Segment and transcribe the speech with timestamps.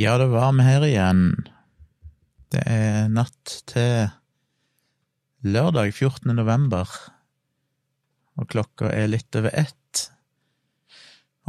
[0.00, 1.22] Ja, det var vi her igjen.
[2.54, 4.12] Det er natt til
[5.42, 6.30] lørdag 14.
[6.38, 6.86] november,
[8.38, 10.04] og klokka er litt over ett.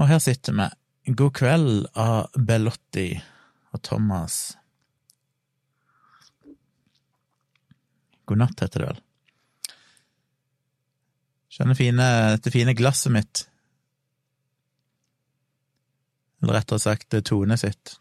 [0.01, 0.67] Og her sitter vi.
[1.13, 3.05] God kveld av Bellotti
[3.69, 4.39] og Thomas.
[8.25, 9.05] God natt, heter det vel.
[11.53, 13.45] Skjønner fine, dette fine glasset mitt.
[16.41, 17.99] Eller rettere sagt Tone sitt.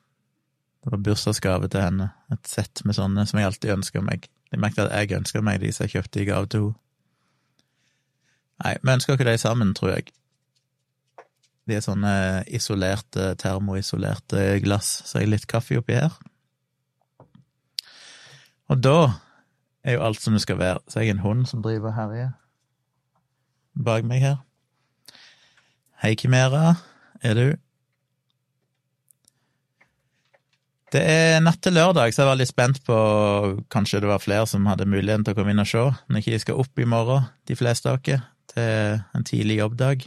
[0.84, 4.28] Det var bursdagsgave til henne, et sett med sånne som jeg alltid ønsker meg.
[4.52, 6.78] Jeg merket at jeg ønsker meg de som jeg kjøpte i gave til henne.
[8.58, 10.08] Nei, vi ønsker ikke de sammen, tror jeg.
[11.68, 12.14] De er sånne
[12.50, 16.16] isolerte, termoisolerte glass, så jeg har litt kaffe oppi her.
[18.68, 18.96] Og da
[19.86, 20.82] er jo alt som det skal være.
[20.90, 22.34] Så jeg er en hund som driver og herjer
[23.78, 24.38] bak meg her.
[26.02, 26.74] Hei, Kimera,
[27.22, 27.46] er du?
[30.88, 32.98] Det er natt til lørdag, så jeg var litt spent på
[33.72, 36.32] Kanskje det var flere som hadde muligheten til å komme inn og se, når ikke
[36.32, 40.06] de skal opp i morgen, de fleste av dere, til en tidlig jobbdag.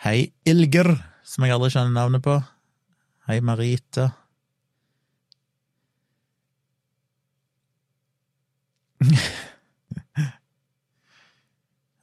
[0.00, 0.88] Hei, Ilger,
[1.28, 2.38] som jeg aldri skjønner navnet på.
[3.28, 4.06] Hei, Marita.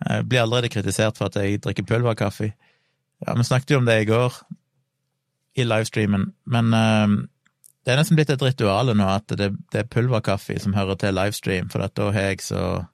[0.07, 2.53] Jeg blir allerede kritisert for at jeg drikker pulverkaffe.
[3.25, 4.31] Ja, vi snakket jo om det i går,
[5.57, 7.15] i livestreamen, men uh,
[7.85, 11.15] det er nesten blitt et ritual nå at det, det, er pulverkaffe som hører til
[11.17, 12.85] livestream, for da har jeg så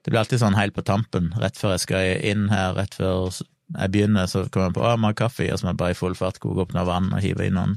[0.00, 3.34] Det blir alltid sånn helt på tampen, rett før jeg skal inn her, rett før
[3.34, 5.80] jeg begynner, så kommer jeg på å, jeg må ha kaffe, og så må jeg
[5.82, 7.76] bare i full fart koke opp noe vann og hive i noen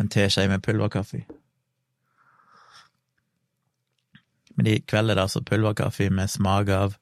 [0.00, 1.22] en teskje med pulverkaffe.
[4.56, 6.96] Men i kveld er det altså pulverkaffe med smak av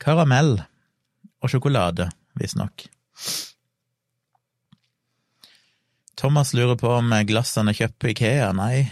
[0.00, 0.56] karamell
[1.42, 2.08] og sjokolade,
[2.40, 2.86] visstnok.
[6.18, 8.48] Thomas lurer på om glassene er kjøpt på Ikea.
[8.58, 8.88] Nei,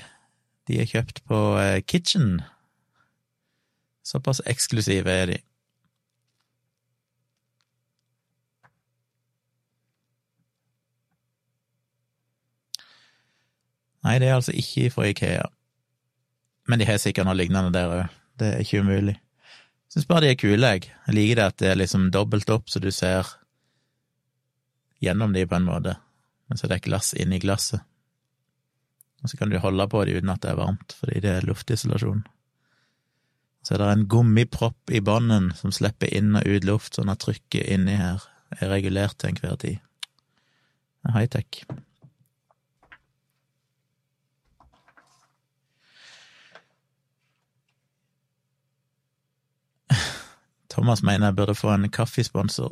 [0.70, 2.36] de er kjøpt på eh, Kitchen.
[4.06, 5.38] Såpass eksklusive er de.
[14.06, 15.50] Nei, det er altså ikke fra Ikea.
[16.70, 18.16] Men de har sikkert noe lignende der òg.
[18.38, 19.18] Det er ikke umulig.
[19.90, 20.94] Syns bare de er kule, jeg.
[21.08, 23.34] Jeg liker det at det er liksom dobbelt opp, så du ser
[25.02, 25.98] gjennom de på en måte
[26.46, 27.80] men så er det et glass inni glasset.
[29.22, 31.46] Og så kan du holde på det uten at det er varmt, fordi det er
[31.48, 32.22] luftisolasjon.
[33.66, 37.18] Så er det en gummipropp i bånden som slipper inn og ut luft, sånn at
[37.24, 38.22] trykket inni her
[38.60, 39.76] er regulert til enhver tid.
[41.02, 41.50] Det er high-tech.
[50.70, 52.70] Thomas mener jeg burde få en kaffesponsor.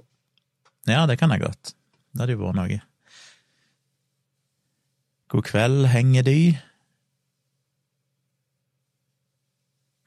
[0.87, 1.75] Ja, det kan jeg godt.
[2.13, 2.94] Det hadde jo vært noe.
[5.33, 6.39] God kveld, henger de?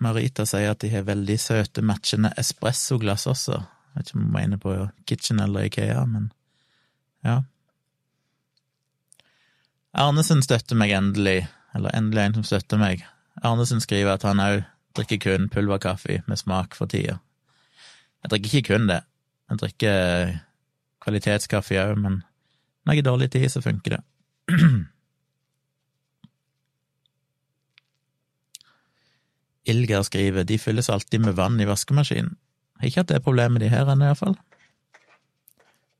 [0.03, 3.57] Marita sier at de har veldig søte, matchende espressoglass også.
[3.57, 4.73] Jeg vet ikke om hun mener på
[5.09, 6.29] Kitchen eller Ikea, men
[7.25, 7.41] ja.
[9.97, 13.01] Arnesen støtter meg endelig, eller endelig en som støtter meg.
[13.41, 14.59] Arnesen skriver at han òg
[14.97, 17.17] drikker kun pulverkaffe med smak for tida.
[18.21, 19.01] Jeg drikker ikke kun det.
[19.49, 20.37] Jeg drikker
[21.01, 22.21] kvalitetskaffe òg, men
[22.85, 24.03] når jeg har dårlig tid, så funker det.
[29.67, 32.37] Ilger skriver de fylles alltid med vann i vaskemaskinen.
[32.83, 34.37] Ikke at det er problemet de her ennå, iallfall.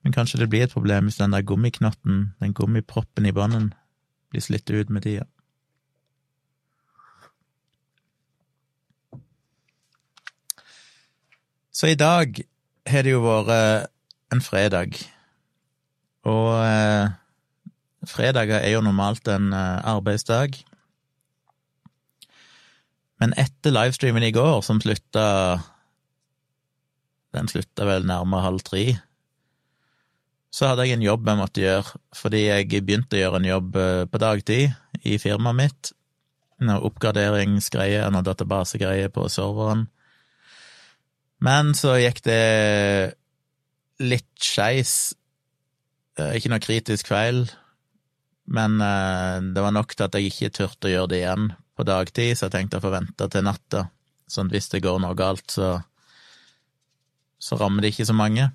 [0.04, 3.74] Men kanskje det blir et problem hvis den der gummiknotten, den gummiproppen i bånden,
[4.32, 5.26] blir slitt ut med tida.
[11.72, 12.40] Så i dag
[12.88, 13.92] har det jo vært
[14.34, 14.96] en fredag,
[16.26, 17.12] og eh,
[18.08, 20.58] fredager er jo normalt en eh, arbeidsdag.
[23.22, 25.25] Men etter livestreamen i går, som slutta
[27.36, 28.86] Den slutta vel nærmere halv tre,
[30.54, 33.75] så hadde jeg en jobb jeg måtte gjøre, fordi jeg begynte å gjøre en jobb
[33.78, 35.90] eh, på dagtid i firmaet mitt.
[36.66, 39.84] Noe oppgraderingsgreier, noe databasegreier på serveren.
[41.44, 42.40] Men så gikk det
[44.02, 44.96] litt skeis.
[46.18, 47.44] Eh, ikke noe kritisk feil,
[48.50, 51.85] men eh, det var nok til at jeg ikke turte å gjøre det igjen på
[51.85, 53.88] dagtid, så jeg tenkte å få vente til natta,
[54.27, 55.75] sånn at hvis det går noe galt, så,
[57.39, 58.50] så rammer det ikke så mange.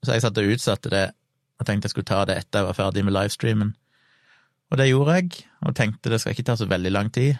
[0.00, 1.04] Så jeg satt og utsatte det,
[1.60, 3.74] og tenkte jeg skulle ta det etter jeg var ferdig med livestreamen.
[4.70, 7.36] Og det gjorde jeg, og tenkte det skal ikke ta så veldig lang tid.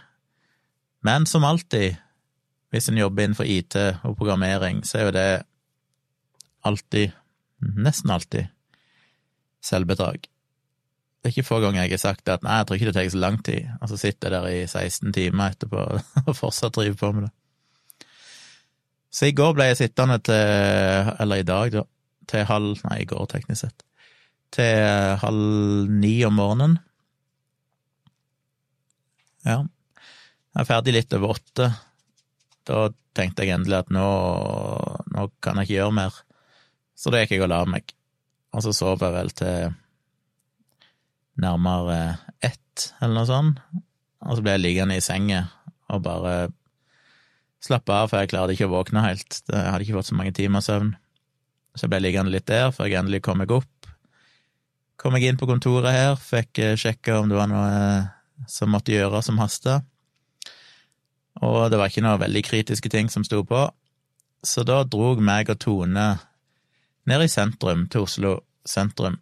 [1.07, 1.97] Men som alltid,
[2.71, 5.29] hvis en jobber innenfor IT og programmering, så er jo det
[6.69, 7.15] alltid,
[7.81, 8.51] nesten alltid,
[9.65, 10.29] selvbedrag.
[11.21, 13.09] Det er ikke få ganger jeg har sagt at nei, jeg tror ikke det tar
[13.13, 15.83] så lang tid, og så sitter jeg der i 16 timer etterpå
[16.31, 17.33] og fortsatt driver på med det.
[19.11, 21.83] Så i går ble jeg sittende til, eller i dag, da,
[22.31, 23.85] til halv Nei, i går, teknisk sett.
[24.55, 26.79] Til halv ni om morgenen.
[29.47, 29.61] Ja.
[30.51, 31.69] Jeg er ferdig litt over åtte.
[32.67, 34.09] Da tenkte jeg endelig at nå,
[35.15, 36.19] nå kan jeg ikke gjøre mer.
[36.99, 37.93] Så da gikk jeg og la meg.
[38.55, 39.75] Og så sov jeg vel til
[41.41, 43.61] nærmere ett, eller noe sånt.
[44.27, 45.47] Og så ble jeg liggende i senga
[45.91, 46.51] og bare
[47.65, 49.41] slappe av, for jeg klarte ikke å våkne helt.
[49.49, 50.95] Jeg hadde ikke fått så mange timer søvn.
[51.77, 53.91] Så jeg ble liggende litt der før jeg endelig kom meg opp.
[55.01, 58.09] Kom jeg inn på kontoret her, fikk eh, sjekka om det var noe eh,
[58.51, 59.81] som måtte gjøres som hasta.
[61.41, 63.63] Og det var ikke noe veldig kritiske ting som sto på.
[64.45, 66.07] Så da drog meg og Tone
[67.09, 68.35] ned i sentrum, til Oslo
[68.69, 69.17] sentrum,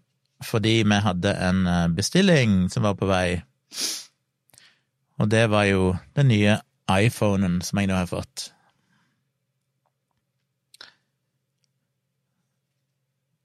[0.44, 3.40] fordi vi hadde en eh, bestilling som var på vei.
[5.18, 6.58] Og det var jo den nye
[6.88, 8.50] iPhonen som jeg nå har fått.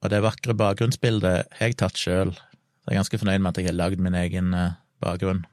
[0.03, 3.61] Og det vakre bakgrunnsbildet har jeg tatt sjøl, så jeg er ganske fornøyd med at
[3.61, 5.45] jeg har lagd min egen eh, bakgrunn.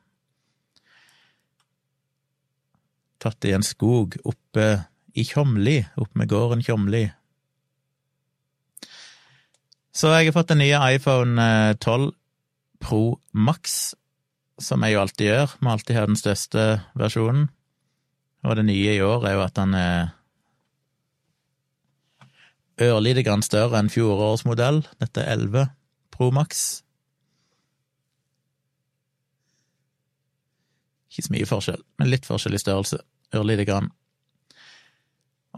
[3.21, 4.67] Tatt i en skog oppe
[5.15, 7.05] i Tjomli, oppe med gården Tjomli.
[9.91, 11.47] Så jeg har fått den nye iPhone
[11.83, 12.11] 12 eh,
[12.81, 13.95] Pro Max,
[14.61, 15.57] som jeg jo alltid gjør.
[15.61, 16.67] Må alltid ha den største
[16.99, 17.49] versjonen.
[18.47, 20.15] Og det nye i år er jo at den er
[22.81, 24.81] ørlite grann større enn fjorårets modell.
[25.03, 25.67] Dette er 11
[26.15, 26.81] Pro Max.
[31.11, 33.03] Ikke så mye forskjell, men litt forskjell i størrelse.
[33.37, 33.91] Ørlite grann.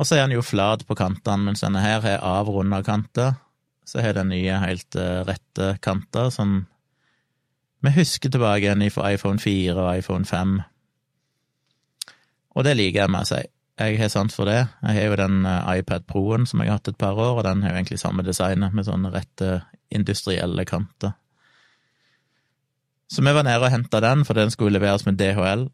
[0.01, 3.37] Og så er den jo flat på kantene, mens denne her har avrunda kanter
[3.93, 6.63] så har den nye helt uh, rette kanter, som
[7.85, 10.61] vi husker tilbake igjen fra iPhone 4 og iPhone 5.
[12.57, 13.43] Og det liker jeg med å si.
[13.83, 14.61] Jeg har sant for det.
[14.85, 17.45] Jeg har jo den uh, iPad Pro-en som jeg har hatt et par år, og
[17.45, 19.59] den har jo egentlig samme designet, med sånne rette
[19.93, 21.13] industrielle kanter.
[23.13, 25.67] Så vi var nede og henta den, for den skulle leveres med DHL,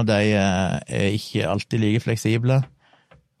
[0.00, 2.62] og de uh, er ikke alltid like fleksible.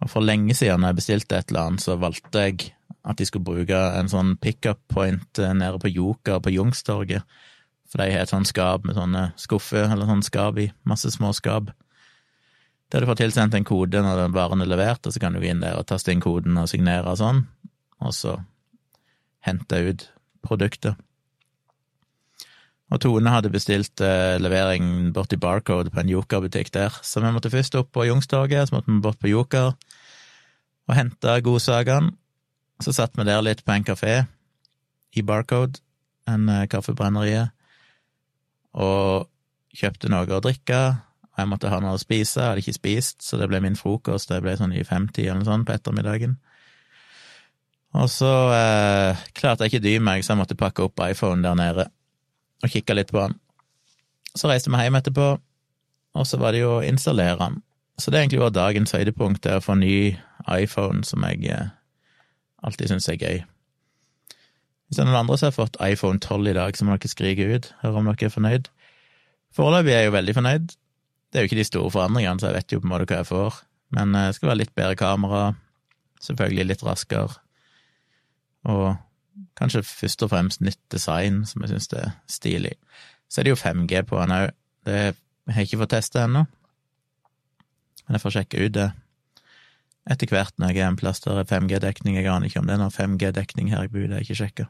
[0.02, 3.26] Og for lenge siden, da jeg bestilte et eller annet, så valgte jeg at de
[3.26, 7.26] skulle bruke en sånn pickup point eh, nede på Joker på Youngstorget.
[7.90, 11.32] For de har et sånt skap med sånne skuffer, eller sånn skap i, masse små
[11.36, 11.72] skap.
[12.92, 15.42] Der du får tilsendt en kode når den varen er levert, og så kan du
[15.42, 17.46] gå inn der og taste inn koden og signere og sånn,
[18.00, 18.36] og så
[19.44, 20.06] hente ut
[20.44, 21.00] produktet.
[22.92, 27.52] Og Tone hadde bestilt eh, levering borti Barcode på en Joker-butikk der, så vi måtte
[27.52, 32.12] først opp på Youngstorget, så måtte vi bort på Joker og hente godsakene.
[32.82, 34.24] Så satt vi der litt på en kafé
[35.14, 35.78] i Barcode,
[36.26, 37.52] en uh, kaffebrenneriet,
[38.72, 39.28] og
[39.76, 40.80] kjøpte noe å drikke.
[41.38, 44.28] Jeg måtte ha noe å spise, jeg hadde ikke spist, så det ble min frokost.
[44.32, 46.36] Det ble sånn i femtid eller noe sånt på ettermiddagen.
[47.96, 51.56] Og så eh, klarte jeg ikke dy meg, så jeg måtte pakke opp iPhone der
[51.58, 51.88] nede
[52.62, 53.36] og kikke litt på den.
[54.32, 55.28] Så reiste vi hjem etterpå,
[56.16, 57.60] og så var det jo å installere den.
[58.00, 59.96] Så det egentlig var dagens høydepunkt, det å få ny
[60.48, 61.72] iPhone som jeg eh,
[62.62, 63.42] alltid syns er gøy.
[64.86, 67.10] Hvis det er noen andre som har fått iPhone 12 i dag, så må dere
[67.10, 68.66] skrike ut, høre om dere er fornøyd.
[69.56, 70.66] Foreløpig er jeg jo veldig fornøyd.
[71.32, 73.22] Det er jo ikke de store forandringene, så jeg vet jo på en måte hva
[73.22, 73.62] jeg får.
[73.96, 75.42] Men eh, det skal være litt bedre kamera,
[76.20, 77.40] selvfølgelig litt raskere,
[78.68, 78.84] og
[79.58, 82.74] kanskje først og fremst nytt design, som jeg syns er stilig.
[83.32, 84.52] Så er det jo 5G på den òg.
[84.84, 84.98] Det
[85.48, 86.44] har jeg ikke fått testa ennå,
[88.04, 88.90] men jeg får sjekke ut det
[90.10, 92.16] etter hvert når jeg er en plass der er 5G-dekning.
[92.18, 94.68] Jeg aner ikke om det er noen 5G-dekning her jeg bor, det er ikke sjekka.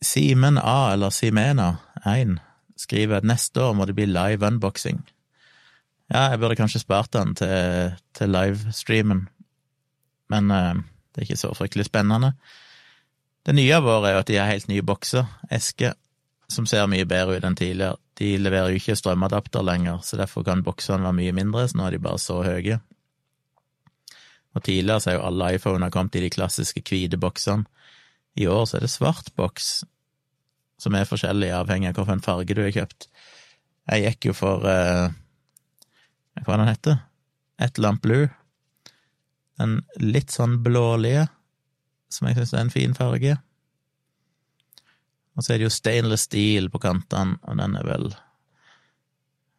[0.00, 1.74] Simen A, eller Simena
[2.08, 2.38] 1,
[2.80, 5.02] skriver at neste år må det bli live unboxing.
[6.10, 9.26] Ja, jeg burde kanskje spart den til, til livestreamen,
[10.32, 10.80] men uh,
[11.12, 12.32] det er ikke så fryktelig spennende.
[13.46, 15.94] Det nye av året er jo at de har helt nye bokser, esker,
[16.50, 18.00] som ser mye bedre ut enn tidligere.
[18.20, 21.86] De leverer jo ikke strømadapter lenger, så derfor kan boksene være mye mindre, så nå
[21.86, 22.76] er de bare så høye.
[24.54, 27.64] Og tidligere så er jo alle iPhoner kommet i de klassiske hvite boksene.
[28.36, 29.70] I år så er det svart boks,
[30.80, 33.08] som er forskjellig avhengig av hvilken farge du har kjøpt.
[33.90, 35.08] Jeg gikk jo for eh,
[36.44, 37.00] Hva den heter
[37.60, 38.28] Et Lamp Blue.
[39.60, 41.26] Den litt sånn blålige,
[42.12, 43.36] som jeg syns er en fin farge.
[45.36, 48.10] Og så er det jo stainless steel på kantene, og den er vel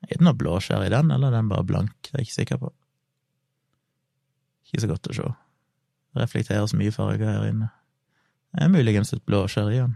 [0.01, 1.93] Er det noe blåskjær i den, eller er den bare blank?
[2.01, 2.71] Det er jeg ikke sikker på.
[4.65, 5.27] Ikke så godt å se.
[6.11, 7.69] Det reflekterer så mye farger her inne.
[8.51, 9.93] Det er muligens et blåskjær i den.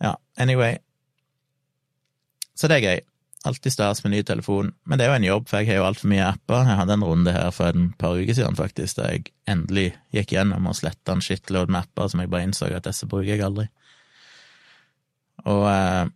[0.00, 0.78] Ja, anyway.
[2.56, 3.09] Så det er gøy.
[3.48, 4.74] Alltid stas med ny telefon.
[4.84, 6.66] Men det er jo en jobb, for jeg har jo altfor mye apper.
[6.68, 10.34] Jeg hadde en runde her for en par uker siden, faktisk, da jeg endelig gikk
[10.36, 13.46] gjennom og sletta en shitload med apper som jeg bare innså at disse bruker jeg
[13.46, 13.70] aldri.
[15.48, 16.10] Og eh,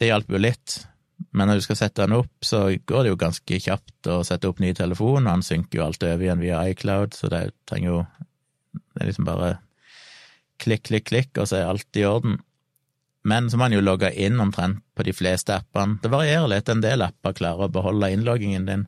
[0.00, 0.80] det hjalp jo litt.
[1.36, 4.48] Men når du skal sette den opp, så går det jo ganske kjapt å sette
[4.50, 7.92] opp ny telefon, og han synker jo alt over igjen via iCloud, så det trenger
[7.92, 8.00] jo
[8.70, 9.48] Det er liksom bare
[10.62, 12.38] klikk, klikk, klikk, og så er alt i orden.
[13.22, 15.98] Men så må man jo logge inn omtrent på de fleste appene.
[16.02, 18.86] Det varierer litt, en del apper klarer å beholde innloggingen din,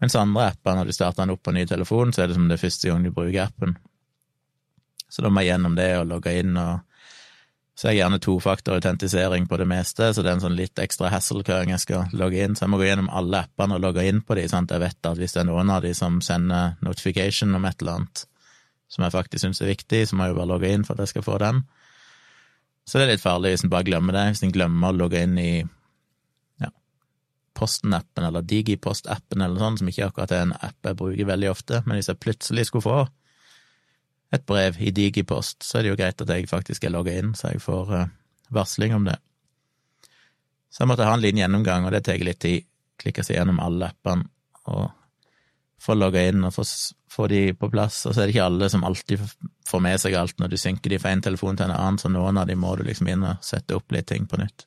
[0.00, 2.50] mens andre apper, når du starter den opp på ny telefon, så er det som
[2.50, 3.74] det første gang du bruker appen.
[5.08, 6.84] Så da må jeg gjennom det og logge inn, og
[7.76, 11.10] så er jeg gjerne tofaktorautentisering på det meste, så det er en sånn litt ekstra
[11.12, 14.06] hassle hver jeg skal logge inn, så jeg må gå gjennom alle appene og logge
[14.08, 16.22] inn på de, sånn at jeg vet at hvis det er noen av de som
[16.24, 18.24] sender notification om et eller annet
[18.92, 21.04] som jeg faktisk syns er viktig, så må jeg jo bare logge inn for at
[21.04, 21.64] jeg skal få den.
[22.86, 25.22] Så det er litt farlig hvis en bare glemmer det, hvis en glemmer å logge
[25.26, 25.50] inn i
[26.62, 26.70] ja,
[27.58, 31.82] Posten-appen eller Digipost-appen eller sånn, som ikke akkurat er en app jeg bruker veldig ofte,
[31.86, 33.00] men hvis jeg plutselig skulle få
[34.34, 37.34] et brev i Digipost, så er det jo greit at jeg faktisk er logga inn,
[37.38, 38.06] så jeg får uh,
[38.54, 39.16] varsling om det.
[40.70, 42.66] Så jeg måtte ha en liten gjennomgang, og det tar litt tid.
[43.00, 44.24] Klikke seg gjennom alle appene
[44.72, 44.88] og
[45.82, 46.64] få logga inn og få,
[47.16, 48.04] få, de på plass.
[48.06, 49.22] Og så er det ikke alle som alltid
[49.66, 52.12] får med seg alt når du synker de fra en telefon til en annen, så
[52.12, 54.66] noen av de må du liksom inn og sette opp litt ting på nytt.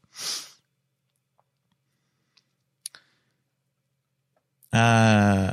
[4.70, 5.50] Uh,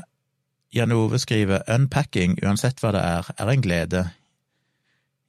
[0.76, 4.02] Jan Ove skriver Unpacking, uansett hva det er, er en glede.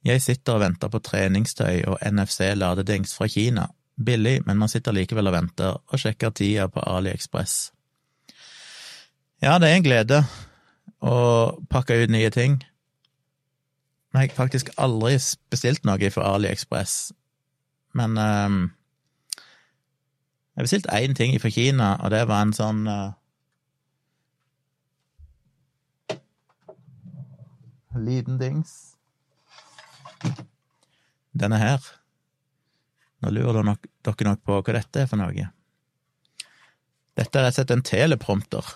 [0.04, 3.68] Jeg sitter og venter på treningstøy og NFC-ladedings fra Kina.
[3.98, 7.56] Billig, men man sitter likevel og venter, og sjekker tida på AliExpress.
[9.42, 10.20] Ja, det er en glede
[11.04, 11.14] å
[11.70, 12.58] pakka ut nye ting.
[14.12, 15.18] Men jeg har faktisk aldri
[15.52, 17.12] bestilt noe fra AliExpress.
[17.98, 18.58] Men um,
[20.56, 23.12] jeg bestilte én ting fra Kina, og det var en sånn uh,
[27.98, 28.96] liten dings.
[31.38, 31.84] Denne her.
[33.22, 35.48] Nå lurer dere nok på hva dette er for noe.
[37.18, 38.66] Dette er rett og slett en teleprompter.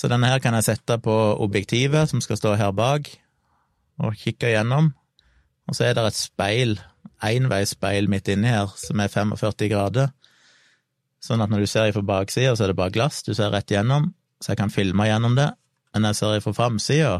[0.00, 1.14] Så denne her kan jeg sette på
[1.44, 3.10] objektivet som skal stå her bak,
[4.00, 4.94] og kikke gjennom.
[5.68, 6.78] Og så er det et speil,
[7.20, 10.08] enveisspeil midt inni her, som er 45 grader.
[11.20, 13.68] Sånn at når du ser fra baksida, så er det bare glass, du ser rett
[13.68, 15.50] igjennom, så jeg kan filme gjennom det.
[15.92, 17.14] Men når jeg ser fra framsida,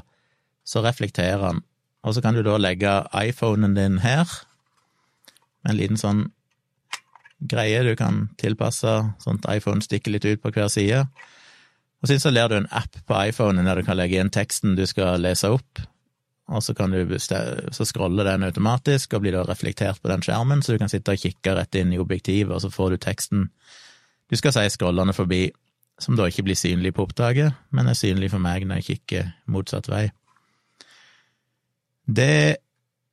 [0.65, 1.61] så reflekterer han.
[2.01, 4.25] Og så kan du da legge iPhonen din her,
[5.61, 6.25] med en liten sånn
[7.45, 11.05] greie du kan tilpasse, sånn at iPhone stikker litt ut på hver side.
[12.01, 14.87] Og så installerer du en app på iPhonen der du kan legge inn teksten du
[14.89, 15.83] skal lese opp,
[16.51, 20.65] og så kan du så scroller den automatisk og blir da reflektert på den skjermen,
[20.65, 23.51] så du kan sitte og kikke rett inn i objektivet, og så får du teksten
[24.31, 25.49] du skal si scrollende forbi,
[25.99, 29.33] som da ikke blir synlig på opptaket, men er synlig for meg når jeg kikker
[29.51, 30.05] motsatt vei.
[32.07, 32.57] Det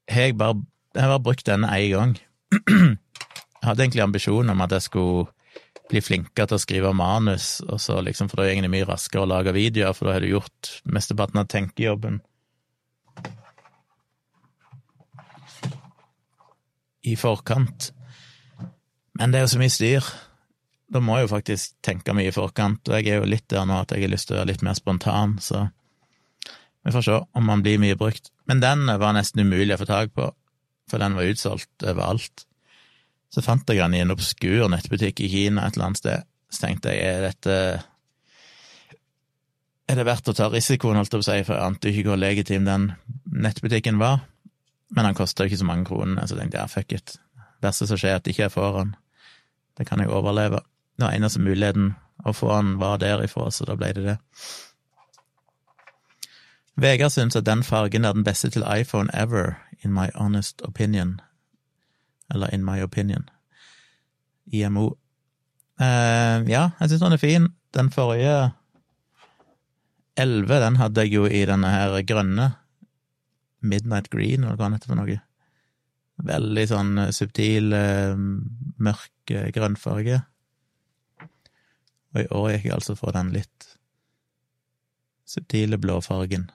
[0.10, 0.62] har jeg bare
[0.96, 2.18] Jeg har bare brukt denne én gang.
[3.62, 5.28] Jeg hadde egentlig ambisjon om at jeg skulle
[5.88, 9.24] bli flinkere til å skrive manus, og så liksom, for da er det mye raskere
[9.24, 12.22] å lage videoer, for da har du gjort mesteparten av tenkejobben.
[17.08, 17.92] I forkant.
[19.18, 20.10] Men det er jo så mye styr
[20.88, 23.66] da må jeg jo faktisk tenke mye i forkant, og jeg er jo litt der
[23.68, 25.68] nå at jeg har lyst til å være litt mer spontan, så
[26.88, 28.32] vi får se om han blir mye brukt.
[28.48, 30.30] Men den var nesten umulig å få tak på,
[30.88, 32.47] for den var utsolgt overalt.
[33.34, 36.28] Så fant jeg den i en obskur nettbutikk i Kina et eller annet sted.
[36.52, 37.56] Så tenkte jeg, er dette
[39.88, 42.10] Er det verdt å ta risikoen, holdt jeg på å si, for jeg ante ikke
[42.10, 42.90] hvor legitim den
[43.32, 44.26] nettbutikken var.
[44.96, 47.16] Men han kosta ikke så mange kronene, så tenkte jeg ja, fuck it.
[47.36, 48.92] Det verste som skjer, er at ikke jeg får den.
[49.80, 50.60] Det kan jeg overleve.
[50.98, 51.94] Det var eneste muligheten
[52.26, 54.18] å få han var derifra, så da ble det det.
[56.78, 61.22] Vegard syns at den fargen er den beste til iPhone ever, in my honest opinion.
[62.34, 63.30] Eller in my opinion.
[64.52, 64.88] IMO.
[65.78, 67.50] Uh, ja, jeg syns den er fin.
[67.76, 68.52] Den forrige
[70.18, 72.52] 11, den hadde jeg jo i denne her grønne.
[73.62, 75.20] Midnight Green, eller hva den heter for noe.
[76.28, 78.18] Veldig sånn subtil, uh,
[78.82, 80.22] mørk uh, grønnfarge.
[82.16, 83.74] Og i år gikk jeg altså for den litt
[85.28, 86.48] subtile blåfargen.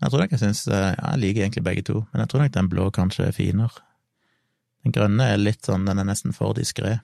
[0.00, 2.52] Jeg tror nok jeg syns ja, Jeg liker egentlig begge to, men jeg tror nok
[2.54, 3.82] den blå kanskje er finere.
[4.84, 6.98] Den grønne er litt sånn, den er nesten for diskré.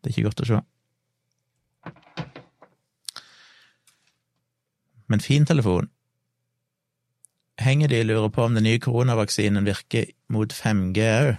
[0.00, 0.60] Det er ikke godt å se.
[5.10, 5.90] Men fin telefon.
[7.60, 11.32] Henger de lurer på om den nye koronavaksinen virker mot 5G òg?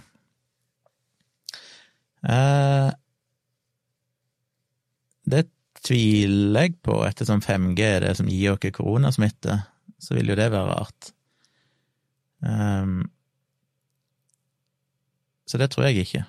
[2.22, 2.90] Eh,
[5.32, 5.42] det
[5.82, 9.58] tviler jeg på, ettersom 5G er det som gir oss koronasmitte,
[9.98, 11.10] så vil jo det være rart.
[12.42, 13.10] Um,
[15.52, 16.22] så det tror jeg ikke.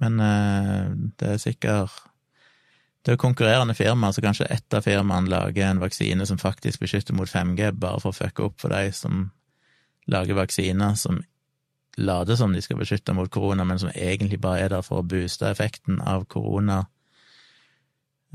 [0.00, 0.86] Men uh,
[1.20, 1.92] det er sikkert
[3.04, 7.14] Det er konkurrerende firmaer, så kanskje ett av firmaene lager en vaksine som faktisk beskytter
[7.16, 9.30] mot 5G, bare for å fucke opp for de som
[10.08, 11.22] lager vaksiner som
[11.96, 15.06] later som de skal beskytte mot korona, men som egentlig bare er der for å
[15.06, 16.86] booste effekten av korona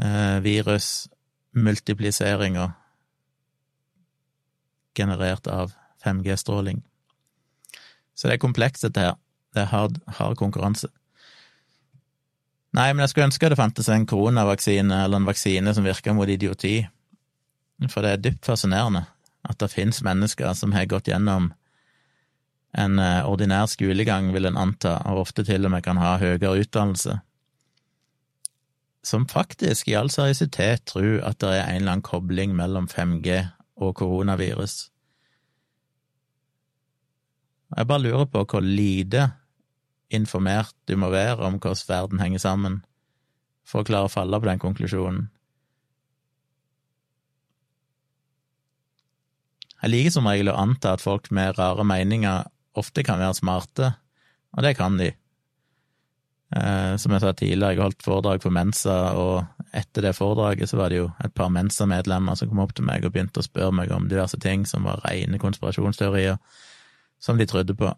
[0.02, 2.74] eh, virusmultipliseringa
[4.98, 5.72] generert av
[6.06, 6.84] 5G-stråling.
[8.16, 9.16] Så det er komplekst, dette her.
[9.56, 10.90] Det er hard, hard konkurranse.
[12.76, 16.30] Nei, men jeg skulle ønske det fantes en koronavaksine, eller en vaksine som virker mot
[16.30, 16.82] idioti.
[17.88, 19.06] For det er dypt fascinerende
[19.46, 21.52] at det finnes mennesker som har gått gjennom
[22.76, 26.58] en eh, ordinær skolegang, vil en anta, og ofte til og med kan ha høyere
[26.66, 27.20] utdannelse,
[29.06, 33.38] som faktisk i all seriøsitet tror at det er en eller annen kobling mellom 5G
[33.78, 34.90] og koronavirus.
[37.76, 39.30] Jeg bare lurer på hvor lite
[40.14, 42.82] informert du må være om hvordan verden henger sammen
[43.66, 45.28] for å klare å falle på den konklusjonen.
[49.82, 52.48] Jeg liker som regel å anta at folk med rare meninger
[52.80, 53.92] ofte kan være smarte,
[54.56, 55.12] og det kan de.
[56.56, 60.80] Eh, som jeg sa tidligere, jeg holdt foredrag for Mensa, og etter det foredraget så
[60.80, 63.76] var det jo et par Mensa-medlemmer som kom opp til meg og begynte å spørre
[63.76, 66.40] meg om diverse ting som var rene konspirasjonsteorier,
[67.20, 67.92] som de trodde på.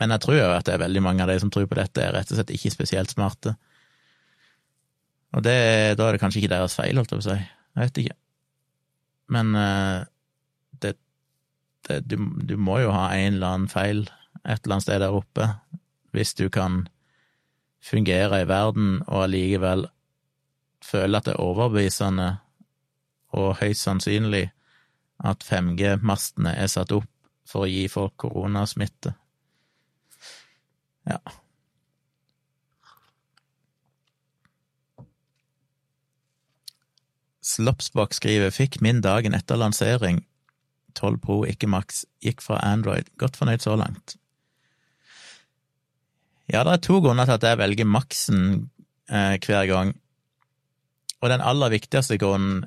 [0.00, 2.02] Men jeg tror jo at det er veldig mange av de som tror på dette,
[2.02, 3.54] er rett og slett ikke spesielt smarte.
[5.36, 5.58] Og det,
[6.00, 7.36] da er det kanskje ikke deres feil, holdt jeg på å si.
[7.76, 8.16] Jeg vet ikke.
[9.30, 9.98] Men eh,
[10.82, 10.94] det,
[11.86, 12.16] det du,
[12.48, 14.08] du må jo ha en eller annen feil
[14.40, 15.46] et eller annet sted der oppe,
[16.16, 16.86] hvis du kan
[17.84, 19.86] fungere i verden og allikevel
[20.84, 22.30] føle at det er overbevisende
[23.36, 24.48] og høyst sannsynlig
[25.24, 27.08] at 5G-mastene er satt opp
[27.46, 29.12] for å gi folk koronasmitte.
[31.10, 31.18] Ja.
[37.50, 40.22] Slopsbox skriver fikk min dagen etter lansering,
[40.94, 44.16] 12 Pro, ikke Max, gikk fra Android, godt fornøyd så langt.
[46.50, 48.40] Ja, det er to grunner til at jeg velger maksen
[49.10, 49.92] eh, hver gang.
[51.20, 52.64] Og den aller viktigste grunnen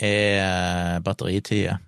[0.00, 1.78] er eh, batteritida.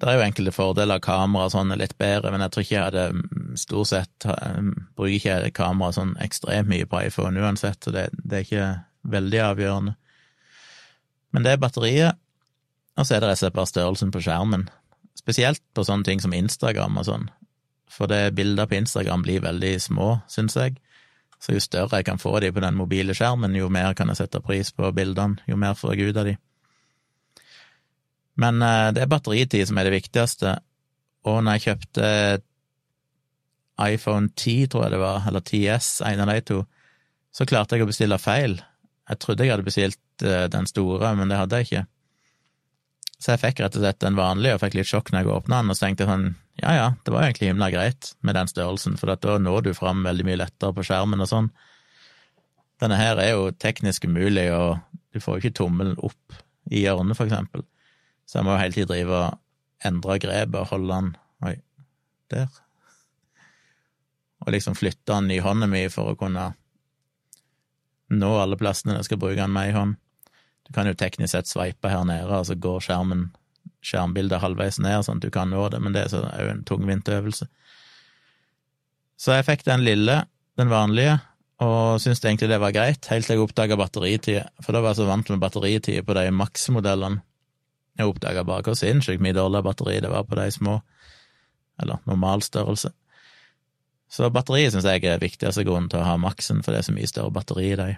[0.00, 2.76] Det er jo enkelte fordeler, kamera og sånn er litt bedre, men jeg tror ikke
[2.76, 7.84] jeg hadde mm, stort sett eh, Bruker ikke kamera sånn ekstremt mye på iPhone uansett,
[7.84, 8.70] så det, det er ikke
[9.12, 9.96] veldig avgjørende.
[11.30, 12.20] Men det er batteriet,
[12.96, 14.64] og så er det rett og slett bare størrelsen på skjermen.
[15.20, 17.28] Spesielt på sånne ting som Instagram og sånn
[17.90, 20.78] for det bilder på Instagram blir veldig små, syns jeg.
[21.40, 24.20] Så jo større jeg kan få de på den mobile skjermen, jo mer kan jeg
[24.20, 26.36] sette pris på bildene, jo mer får jeg ut av de.
[28.38, 30.58] Men eh, det er batteritid som er det viktigste,
[31.28, 32.06] og når jeg kjøpte
[33.80, 36.58] iPhone 10, tror jeg det var, eller 10S, en av de to,
[37.32, 38.58] så klarte jeg å bestille feil.
[39.10, 41.86] Jeg trodde jeg hadde bestilt eh, den store, men det hadde jeg ikke.
[43.20, 45.60] Så jeg fikk rett og slett den vanlige, og fikk litt sjokk når jeg åpna
[45.60, 46.28] den, og så tenkte jeg sånn,
[46.60, 50.04] ja ja, det var egentlig himla greit med den størrelsen, for da når du fram
[50.04, 51.50] veldig mye lettere på skjermen og sånn.
[52.80, 54.80] Denne her er jo teknisk umulig, og
[55.12, 56.40] du får jo ikke tommelen opp
[56.72, 57.66] i hjørnet, for eksempel.
[58.30, 61.54] Så jeg må jo hele tiden drive og endre grepet holde den Oi,
[62.30, 62.50] der.
[64.44, 66.50] Og liksom flytte den i hånda mi for å kunne
[68.10, 69.96] nå alle plassene jeg skal bruke den med i hånd.
[70.66, 73.30] Du kan jo teknisk sett sveipe her nede, altså gå skjermen,
[73.82, 77.10] skjermbildet halvveis ned, sånn at du kan nå det, men det er jo en tungvint
[77.10, 77.48] øvelse.
[79.18, 80.20] Så jeg fikk den lille,
[80.60, 81.16] den vanlige,
[81.64, 85.02] og syntes egentlig det var greit, helt til jeg oppdaga batteritid, for da var jeg
[85.02, 87.24] så vant med batteritid på de maksmodellene.
[88.00, 90.78] Jeg oppdaga bare hvor sinnssykt mye dårligere batteri det var på de små,
[91.82, 92.94] eller normal størrelse.
[94.10, 96.94] Så batteriet syns jeg er viktigste grunnen til å ha maksen, for det er så
[96.96, 97.90] mye større batteri i de.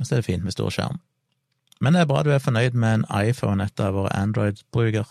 [0.00, 1.02] Så er det fint med stor skjerm.
[1.82, 5.10] Men det er bra du er fornøyd med en iPhone etter å ha vært Android-bruker.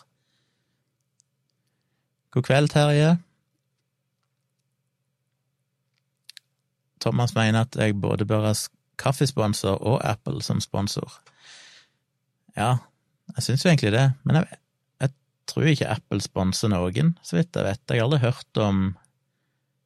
[2.33, 3.11] God kveld, Terje.
[7.03, 8.55] Thomas mener at jeg både bør ha
[8.97, 11.19] kaffesponsor og Apple som sponsor.
[12.55, 12.77] Ja,
[13.35, 14.59] jeg syns jo egentlig det, men jeg,
[15.03, 15.13] jeg
[15.49, 17.83] tror ikke Apple sponser noen, så vidt jeg vet.
[17.89, 18.83] Jeg har aldri hørt om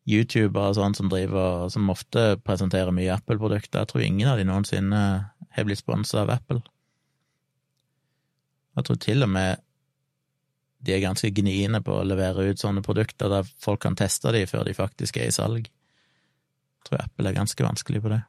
[0.07, 3.83] youtubere og sånn som driver som ofte presenterer mye Apple-produkter.
[3.83, 5.03] Jeg tror ingen av de noensinne
[5.57, 6.61] har blitt sponsa av Apple.
[8.77, 9.63] Jeg tror til og med
[10.85, 14.45] de er ganske gniende på å levere ut sånne produkter der folk kan teste de
[14.47, 15.65] før de faktisk er i salg.
[15.67, 18.21] Jeg tror Apple er ganske vanskelig på det.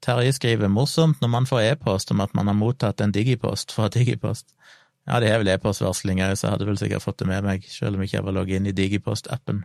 [0.00, 3.88] Terje skriver morsomt når man får e-post om at man har mottatt en digipost fra
[3.92, 4.54] Digipost.
[5.08, 7.66] Ja, de har vel e-postvarsling òg, så jeg hadde vel sikkert fått det med meg,
[7.68, 9.64] selv om jeg ikke var logget inn i Digipost-appen.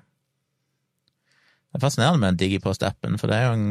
[1.76, 3.68] Det er fascinerende med den Digipost-appen, for det er jo en,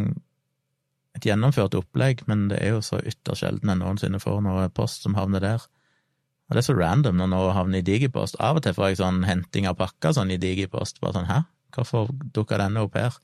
[1.16, 5.04] et gjennomført opplegg, men det er jo så ytterst sjelden jeg noensinne får noe post
[5.04, 5.64] som havner der.
[6.48, 8.36] Og det er så random når noe havner i Digipost.
[8.44, 11.40] Av og til får jeg sånn henting av pakker sånn i Digipost, bare sånn hæ,
[11.76, 13.16] hvorfor dukka denne opp her?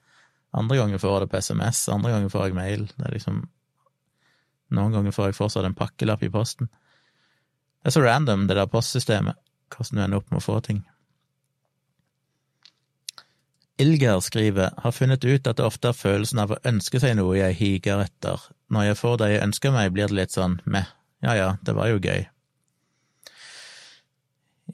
[0.56, 2.86] Andre ganger får jeg det på SMS, andre ganger får jeg mail.
[2.96, 3.42] Det er liksom
[4.70, 6.68] Noen ganger får jeg fortsatt en pakkelapp i posten.
[7.82, 9.38] Det er så random, det der postsystemet,
[9.72, 10.84] hvordan du ender opp med å få ting.
[13.80, 17.38] Ilger skriver har funnet ut at det ofte er følelsen av å ønske seg noe
[17.38, 18.42] jeg higer etter.
[18.70, 20.90] Når jeg får det jeg ønsker meg, blir det litt sånn meh,
[21.24, 22.28] ja ja, det var jo gøy.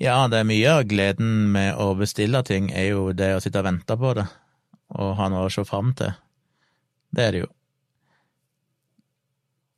[0.03, 3.62] Ja, det er mye av gleden med å bestille ting, er jo det å sitte
[3.62, 4.27] og vente på det,
[4.94, 6.12] og ha noe å se fram til.
[7.11, 7.51] Det er det jo.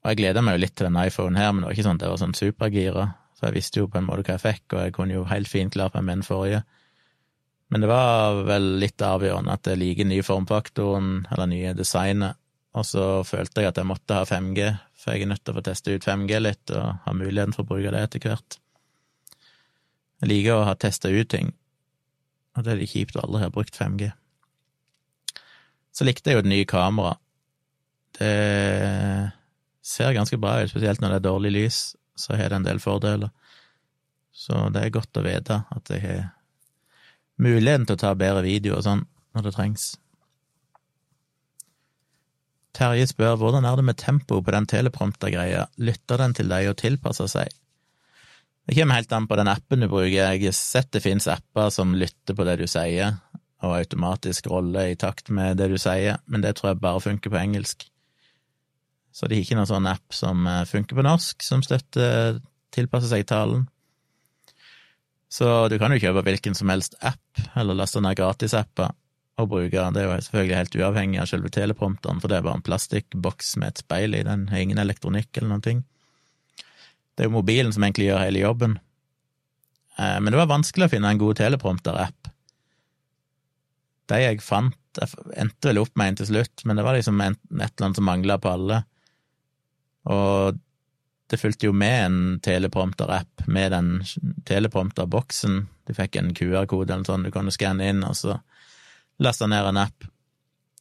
[0.02, 1.98] Og jeg gleda meg jo litt til den iPhonen her, men det var ikke sånn
[1.98, 3.06] at jeg var sånn supergira,
[3.38, 5.50] så jeg visste jo på en måte hva jeg fikk, og jeg kunne jo helt
[5.50, 6.62] fint klart meg med den forrige.
[7.68, 12.38] Men det var vel litt avgjørende at jeg liker nye formfaktoren, eller nye designet,
[12.78, 15.58] og så følte jeg at jeg måtte ha 5G, for jeg er nødt til å
[15.58, 18.58] få teste ut 5G litt, og ha muligheten for å bruke det etter hvert.
[20.22, 21.52] Jeg liker å ha testa ut ting,
[22.56, 24.10] og det er litt kjipt å aldri ha brukt 5G.
[25.98, 27.18] Så likte jeg jo det nye kameraet.
[28.18, 28.30] Det
[29.82, 31.78] ser ganske bra ut, spesielt når det er dårlig lys,
[32.18, 33.32] så har det en del fordeler.
[34.30, 36.26] Så det er godt å vite at jeg har
[37.42, 39.02] muligheten til å ta bedre video og sånn
[39.34, 39.88] når det trengs.
[42.78, 46.78] Terje spør hvordan er det med tempoet på den teleprompter-greia, lytter den til deg og
[46.78, 47.50] tilpasser seg?
[48.68, 51.72] Det kommer helt an på den appen du bruker, jeg har sett det finnes apper
[51.74, 53.16] som lytter på det du sier,
[53.64, 57.32] og automatisk roller i takt med det du sier, men det tror jeg bare funker
[57.32, 57.88] på engelsk.
[59.12, 62.38] Så det er ikke noen sånn app som eh, funker på norsk, som støtter
[62.74, 63.66] tilpasser seg talen.
[65.28, 68.94] Så du kan jo kjøpe hvilken som helst app, eller laste ned gratisapper
[69.38, 69.84] og bruke.
[69.94, 73.56] Det er jo selvfølgelig helt uavhengig av selve teleprompteren, for det er bare en plastikkboks
[73.60, 74.24] med et speil i.
[74.26, 75.84] Den har ingen elektronikk eller noen ting.
[77.14, 78.78] Det er jo mobilen som egentlig gjør hele jobben.
[79.98, 82.27] Eh, men det var vanskelig å finne en god teleprompter-app.
[84.08, 87.20] De jeg fant, jeg endte vel opp med en til slutt, men det var liksom
[87.22, 88.82] et eller annet som mangla på alle.
[90.08, 90.58] Og
[91.28, 93.90] det fulgte jo med en teleprompter-app med den
[94.48, 95.58] teleprompter-boksen.
[95.84, 98.38] Du fikk en QR-kode eller sånn du kunne skanne inn, og så
[99.20, 100.08] lasta ned en app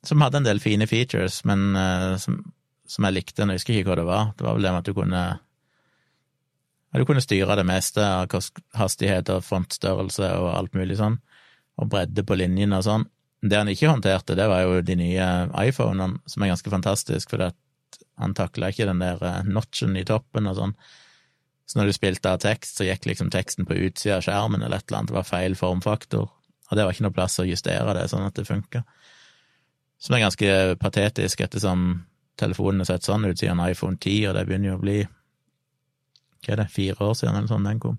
[0.07, 2.39] som hadde en del fine features, men uh, som,
[2.87, 3.43] som, jeg likte.
[3.43, 4.31] Jeg husker ikke hva det var.
[4.37, 5.25] Det var vel det med at du kunne
[6.95, 8.31] Du kunne styre det meste av
[8.79, 11.19] hastighet og frontstørrelse og alt mulig sånn,
[11.77, 13.03] og bredde på linjene og sånn.
[13.47, 15.27] Det han ikke håndterte, det var jo de nye
[15.67, 17.49] iPhonene, som er ganske fantastisk, for
[18.17, 20.73] han takla ikke den der eh, notchen i toppen og sånn.
[21.67, 24.79] Så når du spilte av tekst, så gikk liksom teksten på utsida av skjermen eller
[24.79, 26.29] et eller annet, det var feil formfaktor,
[26.67, 28.83] og det var ikke noe plass å justere det sånn at det funka.
[29.99, 30.49] Som er ganske
[30.81, 31.87] patetisk, ettersom
[32.39, 36.53] telefonen har sett sånn ut siden iPhone 10, og det begynner jo å bli hva
[36.53, 37.97] er det, fire år siden eller sånn den kom.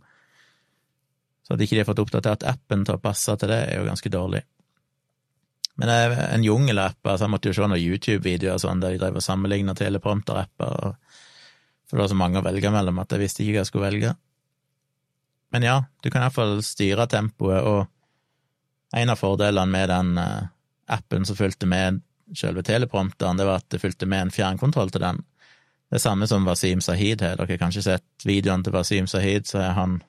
[1.45, 3.89] Så at ikke de har fått oppdatert appen til å passe til det, er jo
[3.89, 4.43] ganske dårlig.
[5.79, 9.23] Men en jungelapp, altså jeg måtte jo se noen YouTube-videoer sånn, der de drev og
[9.23, 10.97] sammenligna teleprompter-apper,
[11.89, 13.87] for det var så mange å velge mellom at jeg visste ikke hva jeg skulle
[13.87, 14.11] velge.
[15.55, 20.51] Men ja, du kan iallfall styre tempoet, og en av fordelene med den eh,
[20.99, 22.03] appen som fulgte med
[22.37, 25.23] selve teleprompteren, det var at det fulgte med en fjernkontroll til den.
[25.89, 27.39] Det samme som Wasim Sahid har.
[27.39, 30.01] Dere har kanskje sett videoen til Wasim Sahid, så er han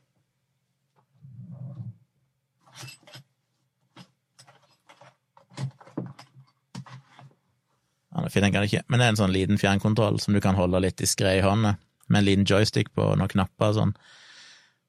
[8.30, 11.00] Finner jeg ikke, men det er en sånn liten fjernkontroll som du kan holde litt
[11.00, 11.76] diskré i hånda,
[12.10, 13.96] med en liten joystick på noen knapper og sånn,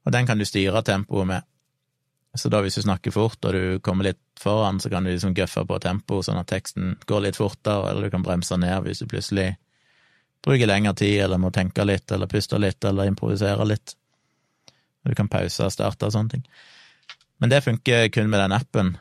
[0.07, 1.47] og den kan du styre tempoet med.
[2.39, 5.35] Så da hvis du snakker fort og du kommer litt foran, så kan du liksom
[5.35, 9.03] guffe på tempoet sånn at teksten går litt fortere, eller du kan bremse ned hvis
[9.03, 9.49] du plutselig
[10.47, 13.97] bruker lengre tid, eller må tenke litt, eller puste litt, eller improvisere litt.
[15.05, 16.47] Du kan pause og starte og sånne ting.
[17.41, 18.95] Men det funker kun med den appen,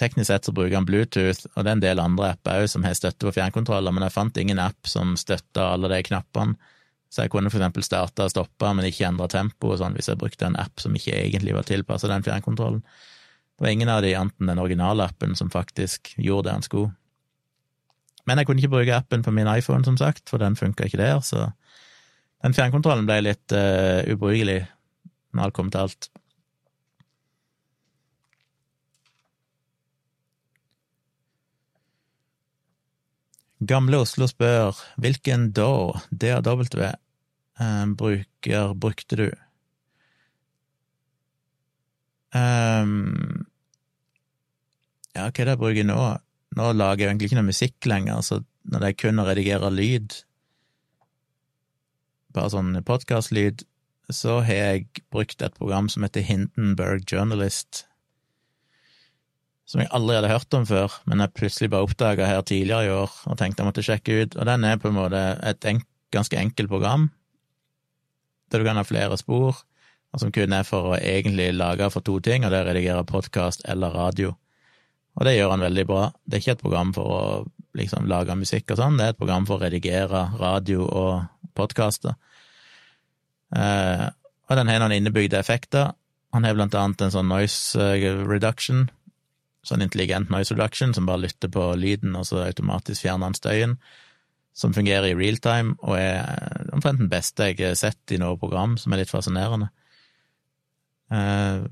[0.00, 2.82] Teknisk sett så bruker han Bluetooth, og det er en del andre apper òg som
[2.86, 6.56] har støtte på fjernkontroller, men jeg fant ingen app som støtta alle de knappene.
[7.14, 10.10] Så jeg kunne for eksempel starte og stoppe, men ikke endre tempo og sånn, hvis
[10.10, 12.80] jeg brukte en app som ikke egentlig var tilpassa den fjernkontrollen.
[13.54, 16.90] Det var ingen av de annet den originale appen som faktisk gjorde det han skulle.
[18.26, 20.98] Men jeg kunne ikke bruke appen på min iPhone, som sagt, for den funka ikke
[20.98, 21.52] der, så
[22.42, 24.64] den fjernkontrollen ble litt uh, ubrukelig
[25.34, 26.10] når alt kom til alt.
[33.64, 39.26] Gamle Oslo spør hvilken DAW, DAW, eh, bruker brukte du?
[42.34, 43.46] Um,
[45.14, 45.98] ja, hva er det jeg bruker nå?
[46.58, 50.18] Nå lager jeg egentlig ikke noe musikk lenger, så når er kun redigere lyd,
[52.34, 53.62] bare sånn podkastlyd,
[54.10, 57.84] så har jeg brukt et program som heter Hindenburg Journalist,
[59.64, 62.92] som jeg aldri hadde hørt om før, men jeg plutselig bare oppdaga her tidligere i
[62.92, 65.86] år og tenkte jeg måtte sjekke ut, og den er på en måte et enk
[66.14, 67.08] ganske enkelt program,
[68.52, 69.64] der du kan ha flere spor,
[70.14, 72.70] og som kun er for å egentlig lage for to ting, og det er å
[72.70, 74.34] redigere podkast eller radio.
[75.14, 76.04] Og det gjør han veldig bra.
[76.22, 77.22] Det er ikke et program for å
[77.74, 82.14] liksom lage musikk og sånn, det er et program for å redigere radio og podkaster.
[83.54, 84.06] Eh,
[84.50, 85.94] og den har noen innebygde effekter.
[86.34, 88.86] Han har blant annet en sånn noise eh, reduction,
[89.64, 93.78] sånn intelligent noise reduction, som bare lytter på lyden, og så automatisk fjerner han støyen,
[94.54, 98.38] som fungerer i real time, og er omtrent den beste jeg har sett i noe
[98.38, 99.70] program, som er litt fascinerende.
[101.12, 101.66] Uh,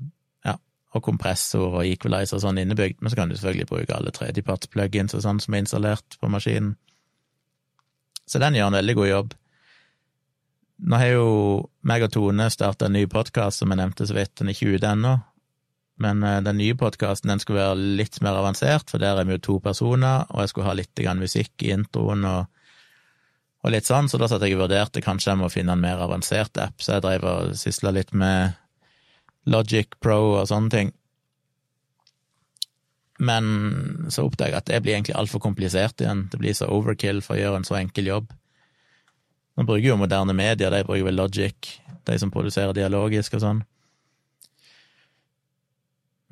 [0.45, 0.57] ja,
[0.93, 5.15] og kompressor og equalizer og sånn innebygd, men så kan du selvfølgelig bruke alle tredjeparts-plugins
[5.15, 6.75] og sånn som er installert på maskinen.
[8.27, 9.33] Så den gjør en veldig god jobb.
[10.83, 11.27] Nå har jo
[11.87, 14.75] meg og Tone starta en ny podkast, som jeg nevnte så vidt, den er ikke
[14.75, 15.13] ute ennå.
[16.01, 19.37] Men uh, den nye podkasten den skulle være litt mer avansert, for der er vi
[19.37, 22.49] jo to personer, og jeg skulle ha litt grann musikk i introen og,
[23.63, 26.01] og litt sånn, så da satt jeg og vurderte kanskje jeg må finne en mer
[26.03, 28.57] avansert app, så jeg drev og sysla litt med
[29.49, 30.93] Logic Pro og sånne ting.
[33.23, 37.21] Men så oppdaga jeg at det blir egentlig altfor komplisert igjen, det blir så overkill
[37.23, 38.31] for å gjøre en så enkel jobb.
[39.53, 41.69] Nå bruker jo moderne medier, de bruker vel Logic,
[42.09, 43.61] de som produserer dialogisk og sånn.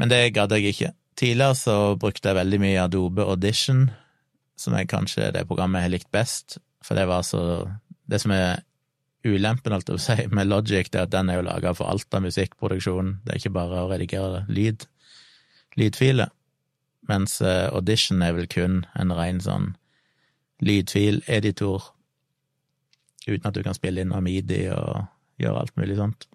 [0.01, 0.91] Men det gadd jeg ikke.
[1.19, 3.85] Tidligere så brukte jeg veldig mye Adobe Audition,
[4.57, 7.69] som er kanskje det programmet jeg har likt best, for det var så
[8.11, 8.63] Det som er
[9.23, 12.11] ulempen, alt å si, med Logic, det er at den er jo laga for alt
[12.13, 14.83] av musikkproduksjon, det er ikke bare å redigere lyd,
[15.79, 16.33] lydfiler,
[17.07, 19.69] mens eh, Audition er vel kun en ren sånn
[20.65, 21.87] lydfil-editor
[23.29, 25.07] uten at du kan spille inn Amidi og
[25.39, 26.27] gjøre alt mulig sånt.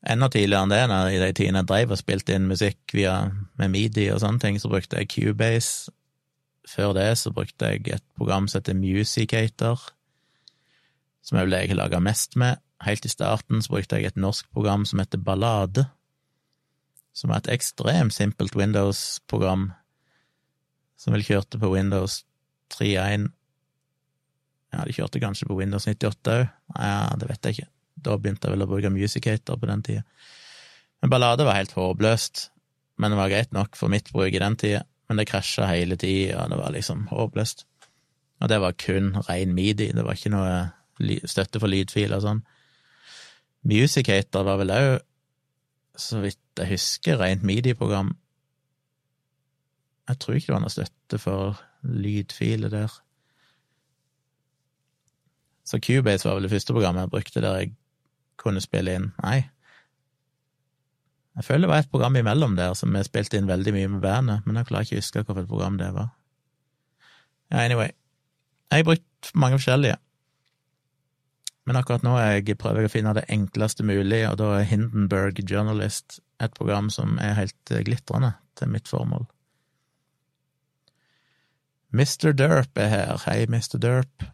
[0.00, 3.14] Enda tidligere enn det, når i de tidene jeg drev og spilte inn musikk via
[3.60, 5.92] med midi og sånne ting, så brukte jeg Cubase.
[6.68, 9.82] Før det så brukte jeg et program som heter Musicator,
[11.24, 12.60] som jeg ble jeg laga mest med.
[12.84, 15.84] Helt i starten så brukte jeg et norsk program som heter Ballade,
[17.12, 19.68] som er et ekstremt simpelt Windows-program,
[20.96, 22.22] som vel kjørte på Windows
[22.72, 23.28] 3.1
[24.70, 26.48] ja, de kjørte kanskje på Windows 98 òg.
[26.76, 27.70] Ja, det vet jeg ikke.
[27.94, 30.04] Da begynte jeg vel å bruke Musicator på den tida.
[31.00, 32.50] Men ballade var helt håpløst.
[33.00, 34.84] Men det var greit nok for mitt bruk i den tida.
[35.08, 37.64] Men det krasja hele tida, og det var liksom håpløst.
[38.40, 42.42] Og det var kun rein midi, det var ikke noe støtte for lydfiler og sånn.
[43.68, 44.92] Musicator var vel òg,
[46.00, 48.14] så vidt jeg husker, rent midi-program.
[50.08, 52.94] Jeg tror ikke det var noe støtte for lydfiler der.
[55.64, 57.74] Så Cubase var vel det første programmet jeg brukte der jeg
[58.40, 59.10] kunne spille inn.
[59.22, 59.42] Nei.
[61.38, 64.04] Jeg føler det var et program imellom der som vi spilte inn veldig mye med
[64.04, 66.10] bandet, men jeg klarer ikke å huske hvilket program det var.
[67.50, 67.92] Anyway.
[68.70, 69.96] Jeg har brukt mange forskjellige.
[71.66, 75.38] Men akkurat nå jeg prøver jeg å finne det enkleste mulig, og da er Hindenburg
[75.44, 79.26] Journalist et program som er helt glitrende til mitt formål.
[81.90, 82.32] Mr.
[82.32, 83.22] Derp er her.
[83.26, 83.78] Hei, Mr.
[83.82, 84.26] Derp.